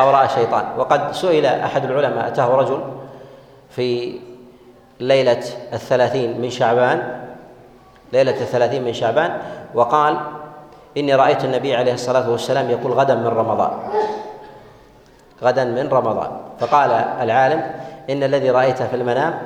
أو 0.00 0.10
رأى 0.10 0.28
شيطان. 0.28 0.64
وقد 0.78 1.12
سئل 1.12 1.46
أحد 1.46 1.84
العلماء 1.84 2.28
أتاه 2.28 2.54
رجل 2.54 2.80
في 3.70 4.18
ليلة 5.00 5.42
الثلاثين 5.72 6.40
من 6.40 6.50
شعبان 6.50 7.26
ليلة 8.12 8.40
الثلاثين 8.40 8.84
من 8.84 8.92
شعبان 8.92 9.38
وقال 9.74 10.20
إني 10.96 11.14
رأيت 11.14 11.44
النبي 11.44 11.76
عليه 11.76 11.94
الصلاة 11.94 12.30
والسلام 12.30 12.70
يقول 12.70 12.92
غدا 12.92 13.14
من 13.14 13.26
رمضان. 13.26 13.70
غدا 15.42 15.64
من 15.64 15.88
رمضان. 15.88 16.30
فقال 16.60 16.90
العالم 17.20 17.70
إن 18.10 18.22
الذي 18.22 18.50
رأيته 18.50 18.86
في 18.86 18.96
المنام 18.96 19.38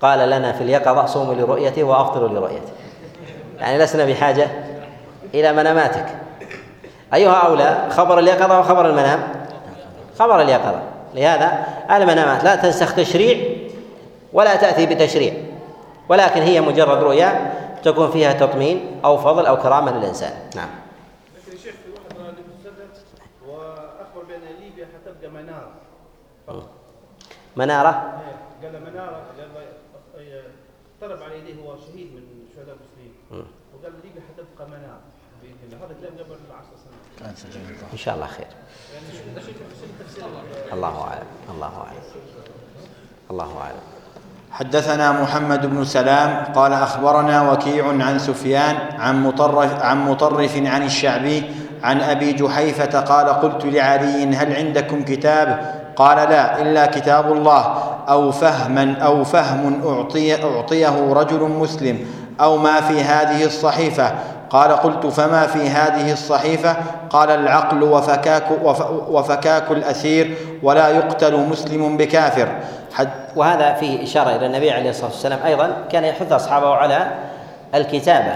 قال 0.00 0.30
لنا 0.30 0.52
في 0.52 0.60
اليقظة 0.60 1.06
صوموا 1.06 1.34
لرؤيته 1.34 1.84
وأفطروا 1.84 2.28
لرؤيته 2.28 2.72
يعني 3.58 3.78
لسنا 3.78 4.04
بحاجة 4.04 4.48
إلى 5.34 5.52
مناماتك. 5.52 6.06
أيها 7.14 7.34
أولى 7.34 7.88
خبر 7.90 8.18
اليقظة 8.18 8.60
وخبر 8.60 8.86
المنام. 8.90 9.22
خبر 10.18 10.40
اليقظة. 10.40 10.82
لهذا 11.14 11.66
المنامات 11.90 12.44
لا 12.44 12.56
تنسخ 12.56 12.94
تشريع 12.94 13.56
ولا 14.32 14.56
تأتي 14.56 14.86
بتشريع. 14.86 15.34
ولكن 16.08 16.42
هي 16.42 16.60
مجرد 16.60 17.02
رؤيا 17.02 17.52
تكون 17.82 18.10
فيها 18.10 18.32
تطمين 18.32 19.00
أو 19.04 19.18
فضل 19.18 19.46
أو 19.46 19.56
كرامة 19.56 19.98
للإنسان. 19.98 20.32
نعم 20.56 20.68
لكن 21.36 21.56
الشيخ 21.56 21.74
في 21.74 21.90
واحد 21.90 22.20
رأى 22.20 22.28
المسدس 22.28 23.04
واخبر 23.48 24.24
بان 24.28 24.40
ليبيا 24.60 24.86
حتبقى 24.86 25.30
مناره 25.30 25.70
منارة؟ 27.56 28.20
قال 28.62 28.72
له 28.72 28.78
منارة 28.78 29.20
قال 29.38 29.50
له 29.54 30.42
طلب 31.00 31.22
على 31.22 31.38
يديه 31.38 31.62
هو 31.62 31.76
شهيد 31.76 32.08
من 32.14 32.22
شهداء 32.56 32.76
المسلمين. 32.76 33.14
وقال 33.74 33.92
ليبيا 34.04 34.22
حتبقى 34.28 34.68
منارة 34.68 35.00
هذا 35.72 35.94
كلام 36.00 36.12
قبل 36.12 36.36
10 36.50 37.36
سنوات 37.36 37.92
إن 37.92 37.98
شاء 37.98 38.14
الله 38.14 38.26
خير. 38.26 38.46
الله 40.72 41.02
أعلم 41.02 41.26
الله 41.50 41.66
أعلم. 41.78 42.02
الله 43.30 43.58
أعلم. 43.60 43.80
حدثنا 44.50 45.22
محمد 45.22 45.66
بن 45.66 45.84
سلام 45.84 46.44
قال 46.44 46.72
أخبرنا 46.72 47.52
وكيع 47.52 47.88
عن 47.88 48.18
سفيان 48.18 48.76
عن 49.00 49.22
مطرف 49.22 49.82
عن 49.82 50.04
مطرف 50.08 50.56
عن 50.56 50.82
الشعبي 50.82 51.42
عن 51.82 52.00
أبي 52.00 52.32
جحيفة 52.32 53.00
قال 53.00 53.28
قلت 53.28 53.64
لعلي 53.64 54.36
هل 54.36 54.52
عندكم 54.56 55.04
كتاب؟ 55.04 55.83
قال 55.96 56.16
لا 56.16 56.62
إلا 56.62 56.86
كتاب 56.86 57.32
الله 57.32 57.74
أو 58.08 58.32
فهما 58.32 58.96
أو 59.02 59.24
فهم 59.24 59.82
اعطي 59.86 60.44
أعطيه 60.44 61.12
رجل 61.12 61.40
مسلم 61.40 62.06
أو 62.40 62.56
ما 62.56 62.80
في 62.80 63.00
هذه 63.00 63.44
الصحيفة. 63.44 64.14
قال 64.50 64.72
قلت 64.72 65.06
فما 65.06 65.46
في 65.46 65.68
هذه 65.68 66.12
الصحيفة؟ 66.12 66.76
قال 67.10 67.30
العقل 67.30 67.82
وفكاك 67.82 68.44
وفكاك 69.08 69.70
الاسير 69.70 70.36
ولا 70.62 70.88
يقتل 70.88 71.36
مسلم 71.36 71.96
بكافر. 71.96 72.48
حد 72.92 73.08
وهذا 73.36 73.72
فيه 73.72 74.02
إشارة 74.02 74.36
إلى 74.36 74.46
النبي 74.46 74.70
عليه 74.70 74.90
الصلاة 74.90 75.10
والسلام 75.10 75.38
أيضا 75.46 75.70
كان 75.92 76.04
يحث 76.04 76.32
أصحابه 76.32 76.74
على 76.74 77.10
الكتابة. 77.74 78.34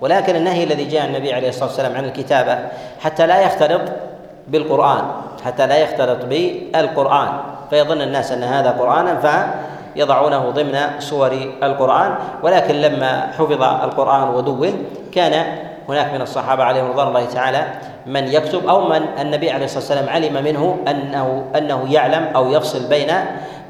ولكن 0.00 0.36
النهي 0.36 0.64
الذي 0.64 0.84
جاء 0.84 1.06
النبي 1.06 1.34
عليه 1.34 1.48
الصلاة 1.48 1.66
والسلام 1.66 1.96
عن 1.96 2.04
الكتابة 2.04 2.58
حتى 3.00 3.26
لا 3.26 3.40
يختلط 3.40 3.82
بالقرآن. 4.48 5.04
حتى 5.44 5.66
لا 5.66 5.76
يختلط 5.76 6.24
بالقرآن. 6.24 7.28
فيظن 7.70 8.00
الناس 8.00 8.32
أن 8.32 8.42
هذا 8.42 8.70
قرآنا 8.70 9.12
فيضعونه 9.94 10.50
ضمن 10.50 10.76
صور 10.98 11.32
القرآن. 11.62 12.14
ولكن 12.42 12.74
لما 12.74 13.32
حفظ 13.38 13.62
القرآن 13.62 14.28
ودون 14.28 14.84
كان 15.12 15.44
هناك 15.88 16.14
من 16.14 16.20
الصحابة 16.20 16.64
عليهم 16.64 16.90
رضوان 16.90 17.08
الله 17.08 17.24
تعالى 17.24 17.64
من 18.06 18.24
يكتب 18.28 18.68
أو 18.68 18.88
من 18.88 19.02
النبي 19.20 19.50
عليه 19.50 19.64
الصلاة 19.64 19.80
والسلام 19.80 20.08
علم 20.08 20.44
منه 20.44 20.78
أنه 20.88 21.44
أنه 21.56 21.92
يعلم 21.92 22.28
أو 22.36 22.52
يفصل 22.52 22.88
بين 22.88 23.12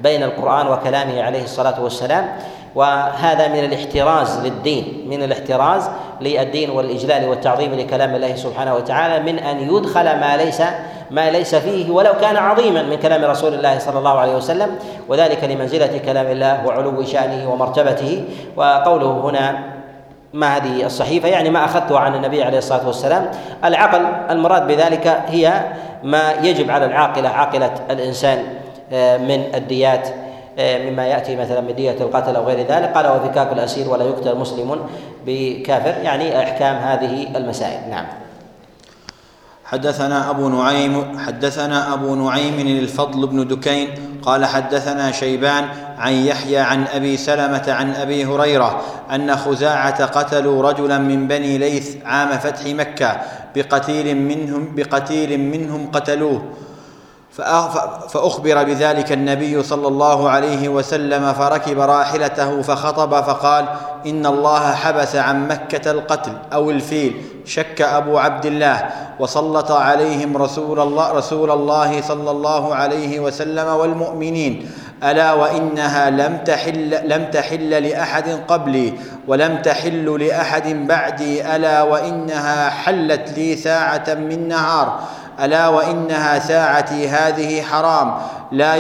بين 0.01 0.23
القرآن 0.23 0.66
وكلامه 0.66 1.23
عليه 1.23 1.43
الصلاة 1.43 1.82
والسلام. 1.82 2.28
وهذا 2.74 3.49
من 3.49 3.65
الاحتراز 3.65 4.47
للدين 4.47 5.07
من 5.11 5.23
الاحتراز 5.23 5.90
للدين 6.20 6.70
والإجلال 6.70 7.28
والتعظيم 7.28 7.74
لكلام 7.74 8.15
الله 8.15 8.36
سبحانه 8.36 8.74
وتعالى 8.74 9.32
من 9.32 9.39
أن 9.39 9.77
يدخل 9.77 10.05
ما 10.05 10.36
ليس 10.36 10.62
ما 11.12 11.31
ليس 11.31 11.55
فيه 11.55 11.90
ولو 11.90 12.12
كان 12.20 12.36
عظيما 12.36 12.82
من 12.82 12.97
كلام 12.97 13.24
رسول 13.24 13.55
الله 13.55 13.78
صلى 13.78 13.99
الله 13.99 14.19
عليه 14.19 14.36
وسلم 14.36 14.69
وذلك 15.09 15.44
لمنزلة 15.44 15.99
كلام 15.99 16.27
الله 16.27 16.66
وعلو 16.66 17.05
شأنه 17.05 17.53
ومرتبته. 17.53 18.24
وقوله 18.57 19.20
هنا 19.24 19.59
ما 20.32 20.57
هذه 20.57 20.86
الصحيفة 20.86 21.28
يعني 21.28 21.51
ما 21.51 21.65
أخذته 21.65 21.99
عن 21.99 22.15
النبي 22.15 22.43
عليه 22.43 22.59
الصلاة 22.59 22.86
والسلام. 22.86 23.31
العقل 23.65 24.07
المراد 24.31 24.66
بذلك 24.66 25.23
هي 25.27 25.65
ما 26.03 26.32
يجب 26.43 26.70
على 26.70 26.85
العاقلة 26.85 27.28
عاقلة 27.28 27.73
الإنسان 27.90 28.39
آه، 28.93 29.16
من 29.16 29.44
الديات. 29.55 30.09
مما 30.59 31.07
يأتي 31.07 31.37
مثلا 31.37 31.61
من 31.61 31.74
دية 31.74 31.97
القتل 32.01 32.37
أو 32.37 32.45
غير 32.45 32.59
ذلك. 32.59 32.93
قال 32.95 33.07
وفكاك 33.07 33.53
الأسير 33.53 33.91
ولا 33.91 34.05
يقتل 34.05 34.37
مسلم 34.37 34.81
بكافر. 35.27 35.95
يعني 36.03 36.43
إحكام 36.43 36.77
هذه 36.77 37.37
المسائل. 37.37 37.91
نعم. 37.91 38.07
حدثنا 39.65 40.31
أبو 40.31 40.49
نعيم 40.49 41.19
حدثنا 41.19 41.95
أبو 41.95 42.15
نعيم 42.15 42.79
الفضل 42.79 43.27
بن 43.27 43.49
دكين 43.49 43.89
قال 44.23 44.45
حدثنا 44.45 45.12
شيبان 45.12 45.65
عن 45.99 46.12
يحيى 46.12 46.59
عن 46.59 46.85
أبي 46.95 47.16
سلمة 47.16 47.65
عن 47.69 47.95
أبي 47.95 48.24
هريرة 48.24 48.83
أن 49.15 49.37
خزاعة 49.37 50.05
قتلوا 50.05 50.70
رجلا 50.70 50.99
من 50.99 51.29
بني 51.29 51.59
ليث 51.59 51.97
عام 52.05 52.29
فتح 52.29 52.66
مكة 52.66 53.20
بقتيل 53.57 54.16
منهم 54.16 54.74
بقتيل 54.77 55.41
منهم 55.41 55.91
قتلوه. 55.91 56.43
فأخبر 58.09 58.64
بذلك 58.64 59.12
النبي 59.12 59.62
صلى 59.62 59.88
الله 59.88 60.30
عليه 60.30 60.68
وسلم 60.68 61.32
فركب 61.32 61.80
راحلته 61.80 62.62
فخطب 62.62 63.10
فقال 63.24 63.64
إن 64.06 64.26
الله 64.26 64.72
حبس 64.72 65.16
عن 65.16 65.48
مكة 65.48 65.90
القتل 65.90 66.32
أو 66.52 66.70
الفيل 66.70 67.22
شك 67.44 67.82
أبو 67.82 68.18
عبد 68.18 68.46
الله 68.46 68.90
وسلط 69.20 69.70
عليهم 69.70 70.36
رسول 70.36 70.80
الله 70.80 71.12
رسول 71.12 71.50
الله 71.50 72.00
صلى 72.00 72.30
الله 72.30 72.74
عليه 72.74 73.20
وسلم 73.20 73.66
والمؤمنين 73.66 74.70
ألا 75.04 75.32
وإنها 75.32 76.10
لم 76.10 76.36
تحل 76.44 77.09
لم 77.09 77.24
تحل 77.24 77.70
لأحد 77.70 78.40
قبلي 78.48 78.92
ولم 79.28 79.56
تحل 79.62 80.24
لأحد 80.26 80.86
بعدي 80.86 81.56
ألا 81.56 81.82
وإنها 81.82 82.70
حلت 82.70 83.32
لي 83.38 83.56
ساعة 83.56 84.04
من 84.09 84.48
نهار. 84.48 85.00
ألا 85.40 85.68
وإنها 85.68 86.38
ساعتي 86.38 87.09
هذه 87.09 87.62
حرام. 87.62 88.14
لا 88.52 88.76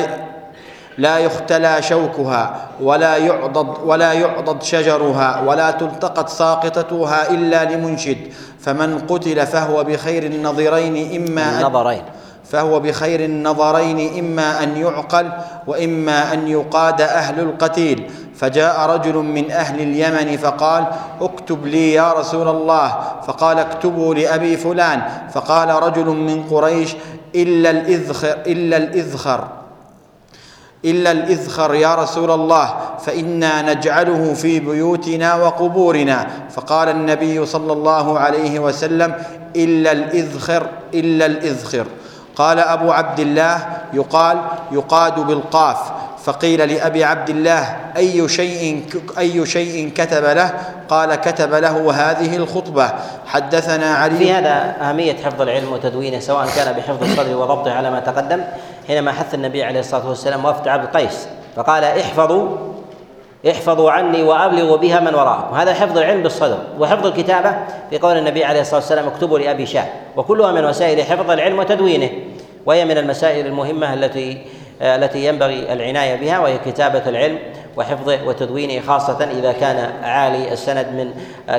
لا 0.98 1.18
يختلى 1.18 1.82
شوكها 1.82 2.68
ولا 2.80 3.16
يعضد 3.16 3.78
ولا 3.84 4.12
يعضد 4.12 4.62
شجرها 4.62 5.40
ولا 5.40 5.70
تلتقط 5.70 6.28
ساقطتها 6.28 7.30
إلا 7.30 7.64
لمنشد. 7.64 8.18
فمن 8.60 8.98
قتل 9.08 9.46
فهو 9.46 9.84
بخير 9.84 10.22
النظرين 10.22 11.22
إما 11.22 11.60
النظرين. 11.60 12.02
فهو 12.44 12.80
بخير 12.80 13.20
النظرين 13.20 14.18
إما 14.18 14.62
أن 14.62 14.76
يعقل 14.76 15.30
وإما 15.66 16.32
أن 16.32 16.48
يقاد 16.48 17.00
أهل 17.00 17.40
القتيل. 17.40 18.10
فجاء 18.42 18.90
رجل 18.90 19.14
من 19.14 19.50
أهل 19.50 19.80
اليمن 19.80 20.36
فقال 20.36 20.86
اكتب 21.20 21.66
لي 21.66 21.92
يا 21.92 22.12
رسول 22.12 22.48
الله. 22.48 22.98
فقال 23.26 23.58
اكتبوا 23.58 24.14
لأبي 24.14 24.56
فلان. 24.56 25.02
فقال 25.34 25.68
رجل 25.68 26.06
من 26.06 26.44
قريش 26.50 26.96
إلا 27.34 27.70
الإذخر 27.70 28.36
إلا 28.46 28.76
الإذخر 28.76 29.48
إلا 30.84 31.10
الإذخر 31.10 31.74
يا 31.74 31.94
رسول 31.94 32.30
الله 32.30 32.74
فإنا 33.06 33.62
نجعله 33.62 34.34
في 34.34 34.60
بيوتنا 34.60 35.34
وقبورنا. 35.34 36.26
فقال 36.50 36.88
النبي 36.88 37.46
صلى 37.46 37.72
الله 37.72 38.18
عليه 38.18 38.58
وسلم 38.58 39.14
إلا 39.56 39.92
الإذخر 39.92 40.66
إلا 40.94 41.26
الإذخر. 41.26 41.86
قال 42.36 42.58
أبو 42.58 42.92
عبد 42.92 43.20
الله 43.20 43.66
يقال 43.92 44.38
يقاد 44.72 45.20
بالقاف. 45.20 45.78
فقيل 46.24 46.72
لأبي 46.72 47.04
عبد 47.04 47.30
الله 47.30 47.76
أي 47.96 48.28
شيء 48.28 48.84
أي 49.18 49.46
شيء 49.46 49.90
كتب 49.94 50.24
له؟ 50.24 50.54
قال 50.88 51.14
كتب 51.14 51.54
له 51.54 51.90
هذه 51.92 52.36
الخطبة. 52.36 52.90
حدثنا 53.26 53.94
علي 53.94 54.16
في 54.16 54.32
هذا 54.32 54.74
أهمية 54.80 55.16
حفظ 55.24 55.42
العلم 55.42 55.72
وتدوينه 55.72 56.20
سواء 56.20 56.46
كان 56.56 56.72
بحفظ 56.72 57.02
الصدر 57.02 57.36
وضبطه 57.36 57.72
على 57.72 57.90
ما 57.90 58.00
تقدم 58.00 58.40
حينما 58.86 59.12
حث 59.12 59.34
النبي 59.34 59.64
عليه 59.64 59.80
الصلاة 59.80 60.08
والسلام 60.08 60.44
وفد 60.44 60.68
عبد 60.68 60.96
قيس 60.96 61.28
فقال 61.56 61.84
احفظوا 61.84 62.48
احفظوا 63.50 63.90
عني 63.90 64.22
وابلغوا 64.22 64.76
بها 64.76 65.00
من 65.00 65.14
وراءكم 65.14 65.54
هذا 65.54 65.74
حفظ 65.74 65.98
العلم 65.98 66.22
بالصدر 66.22 66.58
وحفظ 66.78 67.06
الكتابة 67.06 67.54
في 67.90 67.98
قول 67.98 68.16
النبي 68.16 68.44
عليه 68.44 68.60
الصلاة 68.60 68.80
والسلام 68.80 69.06
اكتبوا 69.06 69.38
لأبي 69.38 69.66
شاه. 69.66 69.86
وكلها 70.16 70.52
من 70.52 70.64
وسائل 70.64 71.02
حفظ 71.02 71.30
العلم 71.30 71.58
وتدوينه 71.58 72.10
وهي 72.66 72.84
من 72.84 72.98
المسائل 72.98 73.46
المهمة 73.46 73.94
التي 73.94 74.42
التي 74.82 75.26
ينبغي 75.26 75.72
العناية 75.72 76.16
بها 76.16 76.38
وهي 76.38 76.58
كتابة 76.58 77.08
العلم 77.08 77.38
وحفظه 77.76 78.24
وتدوينه 78.26 78.86
خاصة 78.86 79.24
إذا 79.24 79.52
كان 79.52 79.92
عالي 80.02 80.52
السند 80.52 80.86
من 80.86 81.14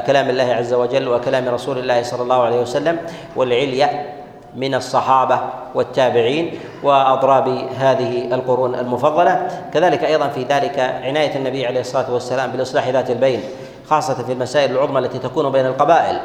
كلام 0.08 0.30
الله 0.30 0.54
عز 0.54 0.74
وجل 0.74 1.08
وكلام 1.08 1.50
رسول 1.50 1.78
الله 1.78 2.04
صلى 2.04 2.22
الله 2.22 2.44
عليه 2.44 2.62
وسلم 2.62 2.98
والعلية 3.36 4.14
من 4.56 4.76
الصحابة 4.76 5.40
والتابعين 5.76 6.60
وأضراب 6.84 7.48
هذه 7.80 8.34
القرون 8.34 8.76
المفضلة. 8.76 9.48
كذلك 9.74 10.04
أيضا 10.04 10.28
في 10.28 10.44
ذلك 10.44 10.80
عناية 10.80 11.36
النبي 11.36 11.66
عليه 11.66 11.80
الصلاة 11.80 12.14
والسلام 12.14 12.52
بالإصلاح 12.52 12.88
ذات 12.88 13.12
البين 13.12 13.42
خاصة 13.90 14.24
في 14.24 14.32
المسائل 14.32 14.72
العظمى 14.72 15.00
التي 15.00 15.20
تكون 15.20 15.52
بين 15.52 15.66
القبائل. 15.66 16.20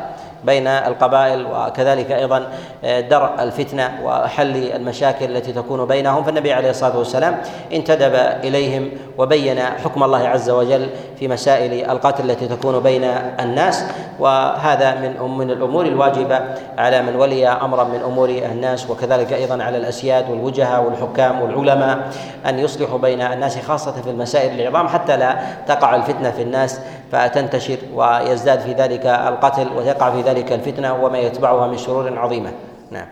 بين 0.45 0.67
القبائل 0.67 1.47
وكذلك 1.47 2.11
أيضا 2.13 2.49
آه، 2.85 3.01
درء 3.01 3.43
الفتنة 3.43 3.99
وحل 4.05 4.57
المشاكل 4.57 5.37
التي 5.37 5.53
تكون 5.53 5.87
بينهم. 5.87 6.25
فالنبي 6.25 6.53
عليه 6.53 6.71
الصلاة 6.71 6.99
والسلام 6.99 7.41
انتدب 7.73 8.15
إليهم 8.45 8.91
وبين 9.19 9.61
حكم 9.61 10.03
الله 10.03 10.29
عز 10.29 10.51
وجل 10.51 10.89
في 11.19 11.29
مسائل 11.29 11.91
القتل 11.91 12.31
التي 12.31 12.49
تكون 12.49 12.81
بين 12.81 13.05
الناس. 13.41 13.85
وهذا 14.19 14.95
من 14.95 15.31
من 15.39 15.51
الأمور 15.51 15.87
الواجبة 15.87 16.41
على 16.79 17.03
من 17.03 17.17
ولي 17.17 17.49
أمرا 17.49 17.85
من 17.85 18.01
أمور 18.01 18.29
الناس 18.29 18.91
وكذلك 18.91 19.33
أيضا 19.33 19.63
على 19.63 19.79
الأسياد 19.79 20.31
والوجهاء 20.31 20.85
والحكام 20.85 21.41
والعلماء 21.43 22.11
أن 22.47 22.59
يصلحوا 22.59 22.99
بين 22.99 23.23
الناس 23.23 23.59
خاصة 23.59 23.93
في 24.03 24.11
المسائل 24.11 24.61
العظام 24.61 24.89
حتى 24.89 25.17
لا 25.17 25.39
تقع 25.67 25.95
الفتنة 25.95 26.31
في 26.31 26.43
الناس 26.43 26.81
فتنتشر 27.13 27.79
ويزداد 27.95 28.61
في 28.61 28.73
ذلك 28.73 29.07
القتل 29.07 29.69
وتقع 29.77 30.11
في 30.11 30.21
ذلك 30.21 30.53
الفتنة 30.53 31.05
وما 31.05 31.19
يتبعها 31.19 31.67
من 31.67 31.79
شرور 31.79 32.19
عظيمة. 32.19 32.53
نعم. 32.91 33.07